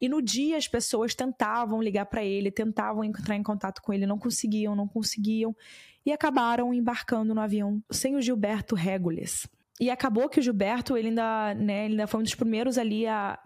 E 0.00 0.08
no 0.08 0.22
dia 0.22 0.56
as 0.56 0.66
pessoas 0.66 1.14
tentavam 1.14 1.82
ligar 1.82 2.06
para 2.06 2.24
ele, 2.24 2.50
tentavam 2.50 3.04
entrar 3.04 3.36
em 3.36 3.42
contato 3.42 3.82
com 3.82 3.92
ele, 3.92 4.06
não 4.06 4.18
conseguiam, 4.18 4.74
não 4.74 4.88
conseguiam 4.88 5.54
e 6.06 6.12
acabaram 6.12 6.72
embarcando 6.72 7.34
no 7.34 7.40
avião 7.40 7.82
sem 7.90 8.14
o 8.16 8.22
Gilberto 8.22 8.74
Regules. 8.74 9.46
E 9.80 9.90
acabou 9.90 10.28
que 10.28 10.40
o 10.40 10.42
Gilberto, 10.42 10.96
ele 10.96 11.08
ainda, 11.08 11.54
né, 11.54 11.84
ele 11.84 11.94
ainda 11.94 12.06
foi 12.06 12.20
um 12.20 12.22
dos 12.22 12.34
primeiros 12.34 12.78
ali 12.78 13.06
a 13.06 13.38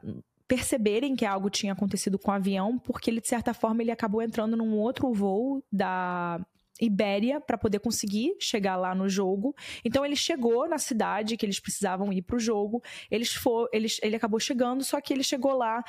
perceberem 0.46 1.14
que 1.14 1.24
algo 1.24 1.48
tinha 1.48 1.72
acontecido 1.72 2.18
com 2.18 2.30
o 2.30 2.34
avião, 2.34 2.78
porque 2.78 3.08
ele, 3.08 3.20
de 3.20 3.28
certa 3.28 3.54
forma, 3.54 3.82
ele 3.82 3.90
acabou 3.90 4.20
entrando 4.20 4.56
num 4.56 4.76
outro 4.76 5.12
voo 5.12 5.62
da 5.70 6.40
Ibéria 6.80 7.40
para 7.40 7.58
poder 7.58 7.78
conseguir 7.78 8.34
chegar 8.40 8.76
lá 8.76 8.94
no 8.94 9.08
jogo. 9.08 9.54
Então 9.84 10.04
ele 10.04 10.16
chegou 10.16 10.68
na 10.68 10.78
cidade 10.78 11.36
que 11.36 11.44
eles 11.44 11.60
precisavam 11.60 12.12
ir 12.12 12.22
para 12.22 12.36
o 12.36 12.40
jogo. 12.40 12.82
Eles 13.10 13.32
for, 13.32 13.68
eles, 13.72 14.00
ele 14.02 14.16
acabou 14.16 14.40
chegando, 14.40 14.82
só 14.82 15.00
que 15.00 15.12
ele 15.12 15.22
chegou 15.22 15.52
lá 15.52 15.84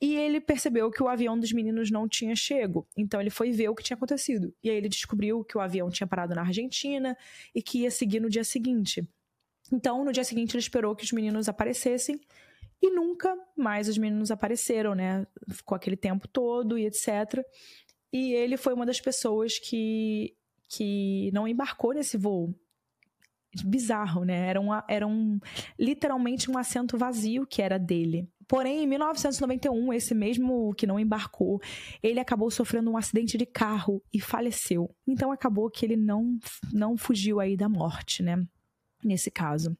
e 0.00 0.14
ele 0.14 0.40
percebeu 0.40 0.90
que 0.90 1.02
o 1.02 1.08
avião 1.08 1.38
dos 1.38 1.52
meninos 1.52 1.90
não 1.90 2.08
tinha 2.08 2.36
chego. 2.36 2.86
Então 2.96 3.20
ele 3.20 3.30
foi 3.30 3.50
ver 3.50 3.68
o 3.68 3.74
que 3.74 3.82
tinha 3.82 3.96
acontecido. 3.96 4.54
E 4.62 4.68
aí 4.68 4.76
ele 4.76 4.88
descobriu 4.88 5.42
que 5.42 5.56
o 5.56 5.60
avião 5.60 5.88
tinha 5.90 6.06
parado 6.06 6.34
na 6.34 6.42
Argentina 6.42 7.16
e 7.54 7.62
que 7.62 7.80
ia 7.80 7.90
seguir 7.90 8.20
no 8.20 8.28
dia 8.28 8.44
seguinte. 8.44 9.02
Então, 9.72 10.04
no 10.04 10.12
dia 10.12 10.24
seguinte, 10.24 10.52
ele 10.52 10.60
esperou 10.60 10.94
que 10.94 11.04
os 11.04 11.12
meninos 11.12 11.48
aparecessem 11.48 12.20
e 12.82 12.90
nunca 12.90 13.34
mais 13.56 13.88
os 13.88 13.96
meninos 13.96 14.30
apareceram, 14.30 14.94
né? 14.94 15.26
Ficou 15.50 15.74
aquele 15.74 15.96
tempo 15.96 16.28
todo 16.28 16.78
e 16.78 16.86
etc. 16.86 17.42
E 18.12 18.32
ele 18.34 18.56
foi 18.56 18.74
uma 18.74 18.84
das 18.84 19.00
pessoas 19.00 19.58
que, 19.58 20.34
que 20.68 21.30
não 21.32 21.48
embarcou 21.48 21.94
nesse 21.94 22.16
voo. 22.18 22.54
Bizarro, 23.64 24.24
né? 24.24 24.48
Era, 24.48 24.60
um, 24.60 24.68
era 24.88 25.06
um, 25.06 25.38
literalmente 25.78 26.50
um 26.50 26.58
assento 26.58 26.98
vazio 26.98 27.46
que 27.46 27.62
era 27.62 27.78
dele. 27.78 28.28
Porém, 28.46 28.82
em 28.82 28.86
1991, 28.86 29.92
esse 29.92 30.14
mesmo 30.14 30.74
que 30.74 30.86
não 30.86 31.00
embarcou, 31.00 31.60
ele 32.02 32.20
acabou 32.20 32.50
sofrendo 32.50 32.90
um 32.90 32.96
acidente 32.96 33.38
de 33.38 33.46
carro 33.46 34.02
e 34.12 34.20
faleceu. 34.20 34.94
Então 35.06 35.32
acabou 35.32 35.70
que 35.70 35.86
ele 35.86 35.96
não, 35.96 36.38
não 36.72 36.96
fugiu 36.96 37.40
aí 37.40 37.56
da 37.56 37.68
morte, 37.68 38.22
né? 38.22 38.44
Nesse 39.04 39.30
caso. 39.30 39.76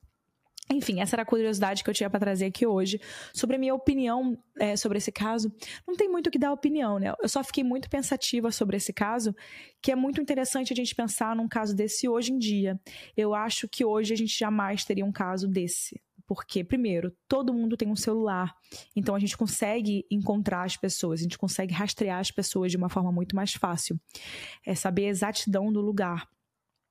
Enfim, 0.70 1.00
essa 1.00 1.14
era 1.14 1.22
a 1.22 1.26
curiosidade 1.26 1.84
que 1.84 1.90
eu 1.90 1.94
tinha 1.94 2.08
para 2.08 2.20
trazer 2.20 2.46
aqui 2.46 2.66
hoje. 2.66 2.98
Sobre 3.34 3.56
a 3.56 3.58
minha 3.58 3.74
opinião 3.74 4.38
é, 4.58 4.76
sobre 4.76 4.96
esse 4.96 5.12
caso, 5.12 5.52
não 5.86 5.94
tem 5.94 6.08
muito 6.08 6.28
o 6.28 6.30
que 6.30 6.38
dar 6.38 6.52
opinião, 6.52 6.98
né? 6.98 7.12
Eu 7.22 7.28
só 7.28 7.44
fiquei 7.44 7.62
muito 7.62 7.90
pensativa 7.90 8.50
sobre 8.50 8.78
esse 8.78 8.92
caso, 8.92 9.34
que 9.82 9.92
é 9.92 9.96
muito 9.96 10.22
interessante 10.22 10.72
a 10.72 10.76
gente 10.76 10.94
pensar 10.94 11.36
num 11.36 11.46
caso 11.46 11.76
desse 11.76 12.08
hoje 12.08 12.32
em 12.32 12.38
dia. 12.38 12.80
Eu 13.14 13.34
acho 13.34 13.68
que 13.68 13.84
hoje 13.84 14.14
a 14.14 14.16
gente 14.16 14.38
jamais 14.38 14.84
teria 14.84 15.04
um 15.04 15.12
caso 15.12 15.46
desse. 15.46 16.00
Porque, 16.26 16.64
primeiro, 16.64 17.14
todo 17.28 17.52
mundo 17.52 17.76
tem 17.76 17.88
um 17.88 17.96
celular, 17.96 18.54
então 18.96 19.14
a 19.14 19.18
gente 19.18 19.36
consegue 19.36 20.06
encontrar 20.10 20.64
as 20.64 20.74
pessoas, 20.74 21.20
a 21.20 21.22
gente 21.22 21.36
consegue 21.36 21.74
rastrear 21.74 22.18
as 22.18 22.30
pessoas 22.30 22.70
de 22.70 22.78
uma 22.78 22.88
forma 22.88 23.12
muito 23.12 23.36
mais 23.36 23.52
fácil. 23.52 24.00
É 24.64 24.74
saber 24.74 25.04
a 25.04 25.10
exatidão 25.10 25.70
do 25.70 25.82
lugar. 25.82 26.26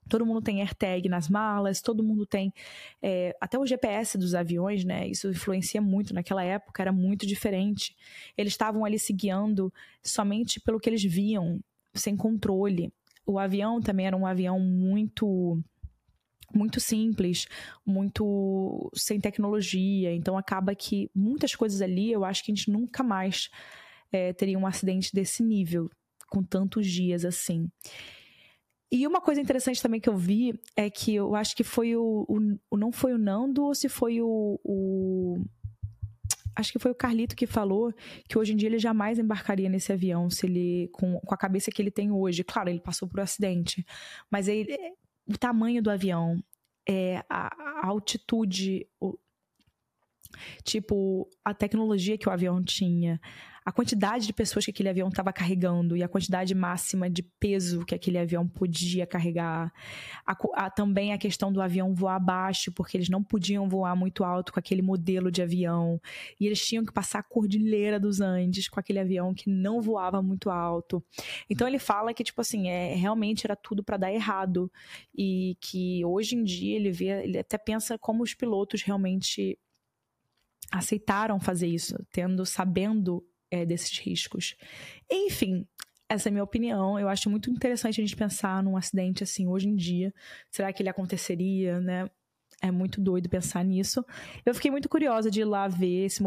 Todo 0.10 0.26
mundo 0.26 0.41
tem 0.41 0.62
AirTag 0.62 1.08
nas 1.10 1.30
malas, 1.30 1.82
todo 1.82 2.04
mundo 2.04 2.26
tem 2.26 2.54
é, 3.01 3.36
até 3.39 3.58
o 3.58 3.66
GPS 3.66 4.18
dos 4.18 4.36
aviões, 4.36 4.84
né? 4.84 5.08
Isso 5.08 5.30
influencia 5.30 5.82
muito. 5.82 6.14
Naquela 6.14 6.43
época 6.43 6.82
era 6.82 6.91
muito 6.91 7.26
diferente. 7.26 7.95
Eles 8.38 8.54
estavam 8.54 8.86
ali 8.86 8.99
se 8.99 9.14
guiando 9.14 9.74
somente 10.01 10.60
pelo 10.60 10.80
que 10.80 10.89
eles 10.89 11.04
viam, 11.04 11.60
sem 11.93 12.16
controle. 12.16 12.91
O 13.26 13.39
avião 13.39 13.82
também 13.82 14.08
era 14.08 14.18
um 14.18 14.26
avião 14.26 14.60
muito 14.60 15.58
muito 16.54 16.80
simples, 16.80 17.47
muito 17.86 18.91
sem 18.93 19.20
tecnologia. 19.20 20.14
Então 20.14 20.38
acaba 20.38 20.76
que 20.76 21.10
muitas 21.16 21.56
coisas 21.56 21.82
ali 21.82 22.12
eu 22.12 22.24
acho 22.24 22.43
que 22.43 22.51
a 22.51 22.56
gente 22.56 22.72
nunca 22.72 23.01
mais 23.01 23.49
é, 24.12 24.32
teria 24.34 24.60
um 24.60 24.68
acidente 24.68 25.12
desse 25.14 25.41
nível, 25.43 25.89
com 26.30 26.43
tantos 26.43 26.86
dias 26.88 27.26
assim. 27.26 27.70
E 28.94 29.08
uma 29.08 29.20
coisa 29.20 29.41
interessante 29.41 29.82
também 29.82 30.00
que 30.00 30.08
eu 30.08 30.16
vi 30.16 30.54
é 30.76 30.88
que 30.88 31.16
eu 31.16 31.34
acho 31.34 31.56
que 31.56 31.64
foi 31.64 31.96
o. 31.96 32.28
o 32.70 32.78
não 32.78 32.91
foi 32.91 33.12
o 33.12 33.18
Nando 33.18 33.64
ou 33.64 33.74
se 33.74 33.89
foi 33.89 34.22
o, 34.22 34.60
o 34.64 35.44
acho 36.56 36.72
que 36.72 36.78
foi 36.78 36.91
o 36.91 36.96
Carlito 36.96 37.36
que 37.36 37.48
falou 37.48 37.91
que 38.30 38.38
hoje 38.38 38.54
em 38.54 38.56
dia 38.56 38.70
ele 38.70 38.78
jamais 38.78 39.18
embarcaria 39.18 39.68
nesse 39.68 39.91
avião 39.91 40.30
se 40.30 40.46
ele 40.46 40.89
com, 40.94 41.20
com 41.22 41.34
a 41.34 41.38
cabeça 41.38 41.72
que 41.72 41.82
ele 41.82 41.89
tem 41.89 42.12
hoje. 42.12 42.44
Claro, 42.44 42.70
ele 42.70 42.80
passou 42.80 43.08
por 43.08 43.20
um 43.20 43.24
acidente, 43.24 43.84
mas 44.30 44.48
ele, 44.48 44.78
o 45.28 45.39
tamanho 45.39 45.82
do 45.82 45.89
avião, 45.89 46.39
é, 46.88 47.24
a, 47.28 47.48
a 47.82 47.88
altitude, 47.88 48.86
o, 49.02 49.18
tipo 50.64 51.30
a 51.44 51.54
tecnologia 51.54 52.18
que 52.18 52.28
o 52.28 52.32
avião 52.32 52.64
tinha, 52.64 53.20
a 53.66 53.72
quantidade 53.72 54.28
de 54.28 54.34
pessoas 54.34 54.66
que 54.66 54.72
aquele 54.72 54.90
avião 54.90 55.08
estava 55.08 55.32
carregando 55.32 55.96
e 55.96 56.04
a 56.04 56.08
quantidade 56.08 56.54
máxima 56.54 57.10
de 57.10 57.24
peso 57.24 57.86
que 57.86 57.96
aquele 57.96 58.18
avião 58.18 58.48
podia 58.48 59.08
carregar. 59.08 59.72
A, 60.26 60.36
a, 60.56 60.70
também 60.70 61.14
a 61.14 61.18
questão 61.18 61.52
do 61.52 61.62
avião 61.62 61.94
voar 61.94 62.20
baixo, 62.20 62.72
porque 62.72 62.98
eles 62.98 63.10
não 63.10 63.24
podiam 63.24 63.70
voar 63.70 63.96
muito 63.96 64.24
alto 64.24 64.52
com 64.52 64.60
aquele 64.60 64.82
modelo 64.82 65.32
de 65.32 65.42
avião. 65.42 66.00
E 66.40 66.46
eles 66.46 66.66
tinham 66.66 66.84
que 66.84 66.92
passar 66.92 67.20
a 67.20 67.24
Cordilheira 67.24 68.00
dos 68.00 68.20
Andes 68.20 68.68
com 68.68 68.80
aquele 68.80 69.00
avião 69.00 69.34
que 69.34 69.50
não 69.50 69.82
voava 69.82 70.22
muito 70.22 70.50
alto. 70.50 71.04
Então 71.50 71.68
ele 71.68 71.80
fala 71.80 72.14
que, 72.14 72.24
tipo 72.24 72.42
assim, 72.42 72.68
é, 72.68 72.96
realmente 72.96 73.46
era 73.46 73.56
tudo 73.56 73.84
para 73.84 73.98
dar 73.98 74.14
errado. 74.14 74.70
E 75.16 75.56
que 75.62 76.04
hoje 76.04 76.36
em 76.36 76.44
dia 76.44 76.76
ele 76.76 76.92
vê, 76.92 77.24
ele 77.24 77.38
até 77.38 77.58
pensa 77.58 77.98
como 77.98 78.24
os 78.24 78.34
pilotos 78.34 78.82
realmente 78.82 79.58
aceitaram 80.72 81.39
fazer 81.39 81.68
isso, 81.68 81.95
tendo 82.11 82.45
sabendo 82.45 83.26
é, 83.51 83.66
desses 83.66 83.97
riscos. 83.99 84.55
Enfim, 85.11 85.68
essa 86.09 86.28
é 86.28 86.32
a 86.32 86.34
minha 86.34 86.43
opinião. 86.43 86.99
Eu 86.99 87.09
acho 87.09 87.30
muito 87.30 87.49
interessante 87.49 87.99
a 87.99 88.03
gente 88.03 88.16
pensar 88.16 88.64
num 88.64 88.78
acidente 88.78 89.24
assim 89.24 89.47
hoje 89.47 89.68
em 89.68 89.76
dia. 89.76 90.14
Será 90.49 90.72
que 90.72 90.82
ele 90.82 90.89
aconteceria, 90.89 91.80
né? 91.80 92.09
É 92.61 92.72
muito 92.72 93.01
doido 93.01 93.28
pensar 93.28 93.64
nisso. 93.64 94.05
Eu 94.45 94.53
fiquei 94.55 94.72
muito 94.72 94.88
curiosa 94.88 95.30
de 95.30 95.41
ir 95.41 95.45
lá 95.45 95.68
ver 95.68 96.05
esse 96.05 96.24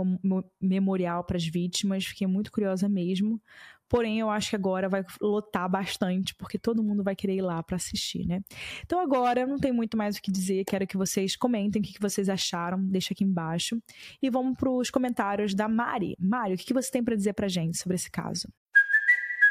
memorial 0.61 1.25
para 1.25 1.37
as 1.37 1.47
vítimas. 1.47 2.05
Fiquei 2.05 2.27
muito 2.27 2.53
curiosa 2.53 2.89
mesmo. 2.89 3.41
Porém, 3.89 4.19
eu 4.19 4.31
acho 4.31 4.51
que 4.51 4.57
agora 4.57 4.89
vai 4.89 5.05
lotar 5.21 5.69
bastante, 5.71 6.35
porque 6.35 6.59
todo 6.59 6.83
mundo 6.83 7.03
vai 7.03 7.15
querer 7.15 7.37
ir 7.37 7.43
lá 7.43 7.63
para 7.63 7.77
assistir, 7.77 8.27
né? 8.27 8.41
Então 8.83 8.99
agora 8.99 9.47
não 9.47 9.59
tem 9.59 9.73
muito 9.73 9.97
mais 9.97 10.17
o 10.17 10.23
que 10.23 10.31
dizer. 10.31 10.65
Quero 10.65 10.87
que 10.87 10.97
vocês 10.97 11.37
comentem 11.37 11.81
o 11.81 11.85
que 11.85 12.01
vocês 12.01 12.29
acharam. 12.29 12.85
Deixa 12.87 13.15
aqui 13.15 13.25
embaixo. 13.25 13.81
E 14.21 14.29
vamos 14.31 14.57
para 14.57 14.71
os 14.71 14.91
comentários 14.91 15.55
da 15.55 15.69
Mari. 15.69 16.17
Mari, 16.19 16.55
o 16.55 16.57
que 16.57 16.75
você 16.75 16.91
tem 16.91 17.03
para 17.03 17.17
dizer 17.17 17.35
para 17.35 17.49
gente 17.49 17.79
sobre 17.79 17.95
esse 17.95 18.11
caso? 18.11 18.49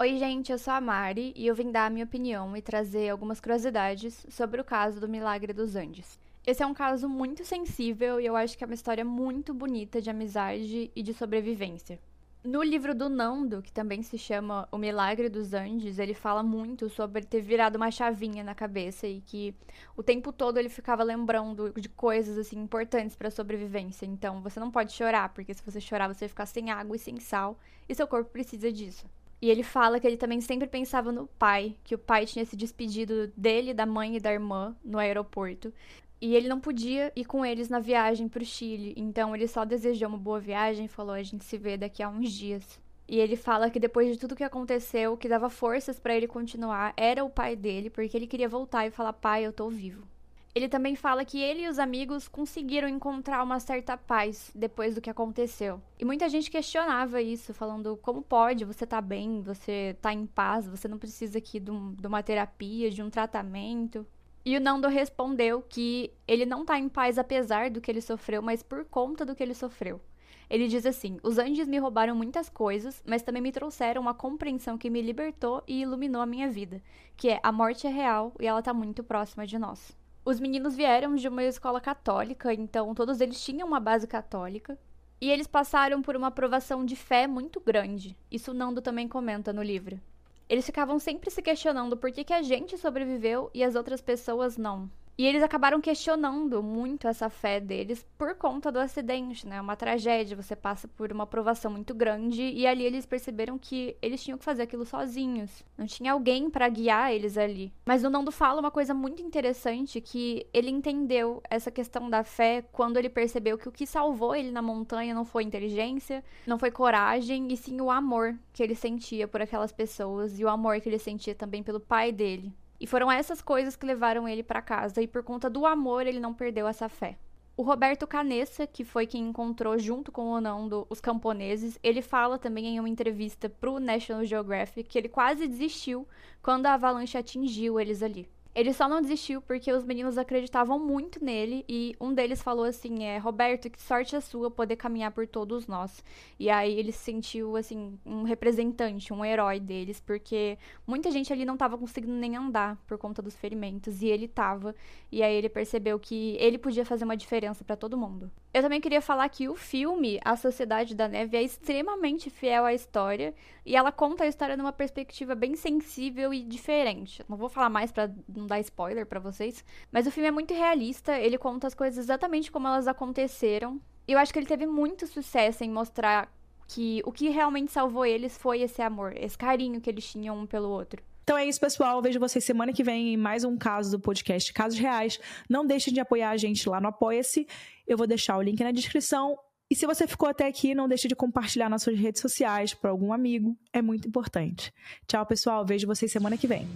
Oi, 0.00 0.16
gente, 0.16 0.52
eu 0.52 0.58
sou 0.60 0.72
a 0.72 0.80
Mari 0.80 1.32
e 1.34 1.44
eu 1.48 1.56
vim 1.56 1.72
dar 1.72 1.86
a 1.86 1.90
minha 1.90 2.04
opinião 2.04 2.56
e 2.56 2.62
trazer 2.62 3.08
algumas 3.08 3.40
curiosidades 3.40 4.24
sobre 4.30 4.60
o 4.60 4.64
caso 4.64 5.00
do 5.00 5.08
Milagre 5.08 5.52
dos 5.52 5.74
Andes. 5.74 6.20
Esse 6.46 6.62
é 6.62 6.66
um 6.66 6.72
caso 6.72 7.08
muito 7.08 7.44
sensível 7.44 8.20
e 8.20 8.26
eu 8.26 8.36
acho 8.36 8.56
que 8.56 8.62
é 8.62 8.66
uma 8.66 8.76
história 8.76 9.04
muito 9.04 9.52
bonita 9.52 10.00
de 10.00 10.08
amizade 10.08 10.88
e 10.94 11.02
de 11.02 11.12
sobrevivência. 11.12 11.98
No 12.44 12.62
livro 12.62 12.94
do 12.94 13.08
Nando, 13.08 13.60
que 13.60 13.72
também 13.72 14.00
se 14.04 14.16
chama 14.16 14.68
O 14.70 14.78
Milagre 14.78 15.28
dos 15.28 15.52
Andes, 15.52 15.98
ele 15.98 16.14
fala 16.14 16.44
muito 16.44 16.88
sobre 16.88 17.24
ter 17.24 17.40
virado 17.40 17.74
uma 17.74 17.90
chavinha 17.90 18.44
na 18.44 18.54
cabeça 18.54 19.08
e 19.08 19.20
que 19.20 19.52
o 19.96 20.02
tempo 20.04 20.30
todo 20.30 20.58
ele 20.58 20.68
ficava 20.68 21.02
lembrando 21.02 21.72
de 21.72 21.88
coisas 21.88 22.38
assim 22.38 22.60
importantes 22.60 23.16
para 23.16 23.26
a 23.26 23.32
sobrevivência. 23.32 24.06
Então, 24.06 24.40
você 24.42 24.60
não 24.60 24.70
pode 24.70 24.92
chorar, 24.92 25.30
porque 25.30 25.52
se 25.52 25.62
você 25.64 25.80
chorar, 25.80 26.06
você 26.06 26.20
vai 26.20 26.28
ficar 26.28 26.46
sem 26.46 26.70
água 26.70 26.94
e 26.94 27.00
sem 27.00 27.18
sal, 27.18 27.58
e 27.88 27.94
seu 27.96 28.06
corpo 28.06 28.30
precisa 28.30 28.70
disso. 28.70 29.04
E 29.40 29.50
ele 29.50 29.62
fala 29.62 30.00
que 30.00 30.06
ele 30.06 30.16
também 30.16 30.40
sempre 30.40 30.66
pensava 30.66 31.12
no 31.12 31.26
pai, 31.38 31.76
que 31.84 31.94
o 31.94 31.98
pai 31.98 32.26
tinha 32.26 32.44
se 32.44 32.56
despedido 32.56 33.28
dele, 33.36 33.72
da 33.72 33.86
mãe 33.86 34.16
e 34.16 34.20
da 34.20 34.32
irmã 34.32 34.76
no 34.84 34.98
aeroporto. 34.98 35.72
E 36.20 36.34
ele 36.34 36.48
não 36.48 36.58
podia 36.58 37.12
ir 37.14 37.24
com 37.24 37.46
eles 37.46 37.68
na 37.68 37.78
viagem 37.78 38.28
para 38.28 38.42
o 38.42 38.46
Chile, 38.46 38.92
então 38.96 39.34
ele 39.36 39.46
só 39.46 39.64
desejou 39.64 40.08
uma 40.08 40.18
boa 40.18 40.40
viagem 40.40 40.86
e 40.86 40.88
falou: 40.88 41.14
a 41.14 41.22
gente 41.22 41.44
se 41.44 41.56
vê 41.56 41.76
daqui 41.76 42.02
a 42.02 42.08
uns 42.08 42.32
dias. 42.32 42.80
E 43.06 43.18
ele 43.18 43.36
fala 43.36 43.70
que 43.70 43.80
depois 43.80 44.10
de 44.10 44.18
tudo 44.18 44.36
que 44.36 44.44
aconteceu, 44.44 45.12
o 45.12 45.16
que 45.16 45.28
dava 45.28 45.48
forças 45.48 45.98
para 45.98 46.14
ele 46.14 46.26
continuar 46.26 46.92
era 46.96 47.24
o 47.24 47.30
pai 47.30 47.54
dele, 47.56 47.88
porque 47.88 48.16
ele 48.16 48.26
queria 48.26 48.48
voltar 48.48 48.86
e 48.86 48.90
falar: 48.90 49.12
pai, 49.12 49.46
eu 49.46 49.52
tô 49.52 49.68
vivo. 49.70 50.06
Ele 50.54 50.68
também 50.68 50.96
fala 50.96 51.24
que 51.24 51.40
ele 51.40 51.62
e 51.62 51.68
os 51.68 51.78
amigos 51.78 52.26
conseguiram 52.26 52.88
encontrar 52.88 53.42
uma 53.42 53.60
certa 53.60 53.96
paz 53.96 54.50
depois 54.54 54.94
do 54.94 55.00
que 55.00 55.10
aconteceu. 55.10 55.80
E 55.98 56.04
muita 56.04 56.28
gente 56.28 56.50
questionava 56.50 57.20
isso, 57.22 57.54
falando 57.54 57.96
como 57.98 58.22
pode, 58.22 58.64
você 58.64 58.86
tá 58.86 59.00
bem, 59.00 59.42
você 59.42 59.96
tá 60.00 60.12
em 60.12 60.26
paz, 60.26 60.66
você 60.66 60.88
não 60.88 60.98
precisa 60.98 61.38
aqui 61.38 61.60
de, 61.60 61.70
um, 61.70 61.94
de 61.94 62.06
uma 62.06 62.22
terapia, 62.22 62.90
de 62.90 63.02
um 63.02 63.10
tratamento. 63.10 64.06
E 64.44 64.56
o 64.56 64.60
Nando 64.60 64.88
respondeu 64.88 65.62
que 65.68 66.10
ele 66.26 66.46
não 66.46 66.64
tá 66.64 66.78
em 66.78 66.88
paz 66.88 67.18
apesar 67.18 67.70
do 67.70 67.80
que 67.80 67.90
ele 67.90 68.00
sofreu, 68.00 68.40
mas 68.40 68.62
por 68.62 68.84
conta 68.86 69.24
do 69.24 69.34
que 69.34 69.42
ele 69.42 69.54
sofreu. 69.54 70.00
Ele 70.48 70.66
diz 70.66 70.86
assim: 70.86 71.18
Os 71.22 71.38
anjos 71.38 71.68
me 71.68 71.78
roubaram 71.78 72.14
muitas 72.14 72.48
coisas, 72.48 73.02
mas 73.06 73.22
também 73.22 73.42
me 73.42 73.52
trouxeram 73.52 74.00
uma 74.00 74.14
compreensão 74.14 74.78
que 74.78 74.88
me 74.88 75.02
libertou 75.02 75.62
e 75.66 75.82
iluminou 75.82 76.22
a 76.22 76.26
minha 76.26 76.48
vida, 76.48 76.82
que 77.16 77.28
é 77.28 77.40
a 77.42 77.52
morte 77.52 77.86
é 77.86 77.90
real 77.90 78.32
e 78.40 78.46
ela 78.46 78.62
tá 78.62 78.72
muito 78.72 79.04
próxima 79.04 79.46
de 79.46 79.58
nós. 79.58 79.97
Os 80.28 80.38
meninos 80.38 80.76
vieram 80.76 81.14
de 81.14 81.26
uma 81.26 81.42
escola 81.42 81.80
católica, 81.80 82.52
então 82.52 82.94
todos 82.94 83.18
eles 83.18 83.42
tinham 83.42 83.66
uma 83.66 83.80
base 83.80 84.06
católica. 84.06 84.78
E 85.18 85.30
eles 85.30 85.46
passaram 85.46 86.02
por 86.02 86.14
uma 86.14 86.26
aprovação 86.26 86.84
de 86.84 86.94
fé 86.94 87.26
muito 87.26 87.58
grande. 87.58 88.14
Isso 88.30 88.52
Nando 88.52 88.82
também 88.82 89.08
comenta 89.08 89.54
no 89.54 89.62
livro. 89.62 89.98
Eles 90.46 90.66
ficavam 90.66 90.98
sempre 90.98 91.30
se 91.30 91.40
questionando 91.40 91.96
por 91.96 92.12
que, 92.12 92.24
que 92.24 92.34
a 92.34 92.42
gente 92.42 92.76
sobreviveu 92.76 93.50
e 93.54 93.64
as 93.64 93.74
outras 93.74 94.02
pessoas 94.02 94.58
não. 94.58 94.90
E 95.18 95.26
eles 95.26 95.42
acabaram 95.42 95.80
questionando 95.80 96.62
muito 96.62 97.08
essa 97.08 97.28
fé 97.28 97.58
deles 97.58 98.06
por 98.16 98.36
conta 98.36 98.70
do 98.70 98.78
acidente, 98.78 99.48
né? 99.48 99.60
Uma 99.60 99.74
tragédia, 99.74 100.36
você 100.36 100.54
passa 100.54 100.86
por 100.86 101.10
uma 101.10 101.24
aprovação 101.24 101.72
muito 101.72 101.92
grande 101.92 102.40
e 102.40 102.64
ali 102.64 102.84
eles 102.84 103.04
perceberam 103.04 103.58
que 103.58 103.96
eles 104.00 104.22
tinham 104.22 104.38
que 104.38 104.44
fazer 104.44 104.62
aquilo 104.62 104.84
sozinhos. 104.84 105.64
Não 105.76 105.86
tinha 105.86 106.12
alguém 106.12 106.48
para 106.48 106.68
guiar 106.68 107.12
eles 107.12 107.36
ali. 107.36 107.72
Mas 107.84 108.04
o 108.04 108.10
Nando 108.10 108.30
fala 108.30 108.60
uma 108.60 108.70
coisa 108.70 108.94
muito 108.94 109.20
interessante 109.20 110.00
que 110.00 110.46
ele 110.54 110.70
entendeu 110.70 111.42
essa 111.50 111.68
questão 111.68 112.08
da 112.08 112.22
fé 112.22 112.62
quando 112.70 112.96
ele 112.96 113.08
percebeu 113.08 113.58
que 113.58 113.68
o 113.68 113.72
que 113.72 113.88
salvou 113.88 114.36
ele 114.36 114.52
na 114.52 114.62
montanha 114.62 115.12
não 115.12 115.24
foi 115.24 115.42
inteligência, 115.42 116.22
não 116.46 116.60
foi 116.60 116.70
coragem, 116.70 117.48
e 117.50 117.56
sim 117.56 117.80
o 117.80 117.90
amor 117.90 118.38
que 118.52 118.62
ele 118.62 118.76
sentia 118.76 119.26
por 119.26 119.42
aquelas 119.42 119.72
pessoas 119.72 120.38
e 120.38 120.44
o 120.44 120.48
amor 120.48 120.80
que 120.80 120.88
ele 120.88 120.98
sentia 121.00 121.34
também 121.34 121.60
pelo 121.60 121.80
pai 121.80 122.12
dele. 122.12 122.52
E 122.80 122.86
foram 122.86 123.10
essas 123.10 123.42
coisas 123.42 123.76
que 123.76 123.86
levaram 123.86 124.28
ele 124.28 124.42
para 124.42 124.62
casa, 124.62 125.02
e 125.02 125.06
por 125.06 125.22
conta 125.22 125.50
do 125.50 125.66
amor 125.66 126.06
ele 126.06 126.20
não 126.20 126.32
perdeu 126.32 126.68
essa 126.68 126.88
fé. 126.88 127.18
O 127.56 127.62
Roberto 127.62 128.06
Canessa, 128.06 128.68
que 128.68 128.84
foi 128.84 129.04
quem 129.04 129.30
encontrou 129.30 129.76
junto 129.76 130.12
com 130.12 130.30
o 130.30 130.40
Nando 130.40 130.86
os 130.88 131.00
camponeses, 131.00 131.76
ele 131.82 132.00
fala 132.00 132.38
também 132.38 132.66
em 132.66 132.78
uma 132.78 132.88
entrevista 132.88 133.48
para 133.48 133.68
o 133.68 133.80
National 133.80 134.24
Geographic 134.24 134.88
que 134.88 134.96
ele 134.96 135.08
quase 135.08 135.48
desistiu 135.48 136.06
quando 136.40 136.66
a 136.66 136.74
avalanche 136.74 137.18
atingiu 137.18 137.80
eles 137.80 138.00
ali. 138.00 138.28
Ele 138.54 138.72
só 138.72 138.88
não 138.88 139.00
desistiu 139.00 139.40
porque 139.40 139.72
os 139.72 139.84
meninos 139.84 140.18
acreditavam 140.18 140.78
muito 140.78 141.24
nele 141.24 141.64
e 141.68 141.94
um 142.00 142.12
deles 142.12 142.42
falou 142.42 142.64
assim: 142.64 143.04
é, 143.04 143.18
Roberto, 143.18 143.70
que 143.70 143.80
sorte 143.80 144.16
a 144.16 144.20
sua 144.20 144.50
poder 144.50 144.76
caminhar 144.76 145.12
por 145.12 145.26
todos 145.26 145.66
nós. 145.66 146.02
E 146.38 146.50
aí 146.50 146.76
ele 146.78 146.90
se 146.90 146.98
sentiu, 146.98 147.56
assim, 147.56 147.98
um 148.04 148.24
representante, 148.24 149.12
um 149.12 149.24
herói 149.24 149.60
deles, 149.60 150.00
porque 150.00 150.58
muita 150.86 151.10
gente 151.10 151.32
ali 151.32 151.44
não 151.44 151.54
estava 151.54 151.78
conseguindo 151.78 152.14
nem 152.14 152.36
andar 152.36 152.76
por 152.86 152.98
conta 152.98 153.22
dos 153.22 153.36
ferimentos 153.36 154.02
e 154.02 154.06
ele 154.06 154.24
estava. 154.24 154.74
E 155.10 155.22
aí 155.22 155.34
ele 155.34 155.48
percebeu 155.48 155.98
que 155.98 156.36
ele 156.40 156.58
podia 156.58 156.84
fazer 156.84 157.04
uma 157.04 157.16
diferença 157.16 157.64
para 157.64 157.76
todo 157.76 157.96
mundo. 157.96 158.30
Eu 158.52 158.62
também 158.62 158.80
queria 158.80 159.02
falar 159.02 159.28
que 159.28 159.48
o 159.48 159.54
filme 159.54 160.18
A 160.24 160.34
Sociedade 160.34 160.94
da 160.94 161.06
Neve 161.06 161.36
é 161.36 161.42
extremamente 161.42 162.30
fiel 162.30 162.64
à 162.64 162.72
história 162.72 163.34
e 163.64 163.76
ela 163.76 163.92
conta 163.92 164.24
a 164.24 164.26
história 164.26 164.56
numa 164.56 164.72
perspectiva 164.72 165.34
bem 165.34 165.54
sensível 165.54 166.32
e 166.32 166.42
diferente. 166.42 167.22
Não 167.28 167.36
vou 167.36 167.48
falar 167.50 167.68
mais 167.68 167.92
para 167.92 168.10
não 168.38 168.46
dar 168.46 168.60
spoiler 168.60 169.04
para 169.04 169.20
vocês, 169.20 169.64
mas 169.92 170.06
o 170.06 170.10
filme 170.10 170.28
é 170.28 170.32
muito 170.32 170.54
realista, 170.54 171.18
ele 171.18 171.36
conta 171.36 171.66
as 171.66 171.74
coisas 171.74 171.98
exatamente 171.98 172.50
como 172.50 172.68
elas 172.68 172.88
aconteceram. 172.88 173.80
Eu 174.06 174.18
acho 174.18 174.32
que 174.32 174.38
ele 174.38 174.46
teve 174.46 174.66
muito 174.66 175.06
sucesso 175.06 175.64
em 175.64 175.70
mostrar 175.70 176.32
que 176.68 177.02
o 177.04 177.12
que 177.12 177.28
realmente 177.28 177.72
salvou 177.72 178.06
eles 178.06 178.36
foi 178.38 178.60
esse 178.60 178.80
amor, 178.80 179.14
esse 179.16 179.36
carinho 179.36 179.80
que 179.80 179.90
eles 179.90 180.10
tinham 180.10 180.38
um 180.38 180.46
pelo 180.46 180.68
outro. 180.68 181.02
Então 181.28 181.36
é 181.36 181.44
isso, 181.44 181.60
pessoal. 181.60 182.00
Vejo 182.00 182.18
vocês 182.18 182.42
semana 182.42 182.72
que 182.72 182.82
vem 182.82 183.12
em 183.12 183.16
mais 183.18 183.44
um 183.44 183.54
caso 183.56 183.90
do 183.90 184.00
podcast 184.00 184.50
Casos 184.50 184.78
Reais. 184.78 185.20
Não 185.46 185.66
deixem 185.66 185.92
de 185.92 186.00
apoiar 186.00 186.30
a 186.30 186.38
gente 186.38 186.66
lá 186.66 186.80
no 186.80 186.88
Apoia-se. 186.88 187.46
Eu 187.86 187.98
vou 187.98 188.06
deixar 188.06 188.38
o 188.38 188.42
link 188.42 188.64
na 188.64 188.72
descrição. 188.72 189.36
E 189.70 189.76
se 189.76 189.84
você 189.84 190.06
ficou 190.06 190.26
até 190.26 190.46
aqui, 190.46 190.74
não 190.74 190.88
deixe 190.88 191.06
de 191.06 191.14
compartilhar 191.14 191.68
nas 191.68 191.82
suas 191.82 191.98
redes 191.98 192.22
sociais 192.22 192.72
para 192.72 192.90
algum 192.90 193.12
amigo. 193.12 193.54
É 193.74 193.82
muito 193.82 194.08
importante. 194.08 194.72
Tchau, 195.06 195.26
pessoal. 195.26 195.66
Vejo 195.66 195.86
vocês 195.86 196.10
semana 196.10 196.38
que 196.38 196.46
vem. 196.46 196.66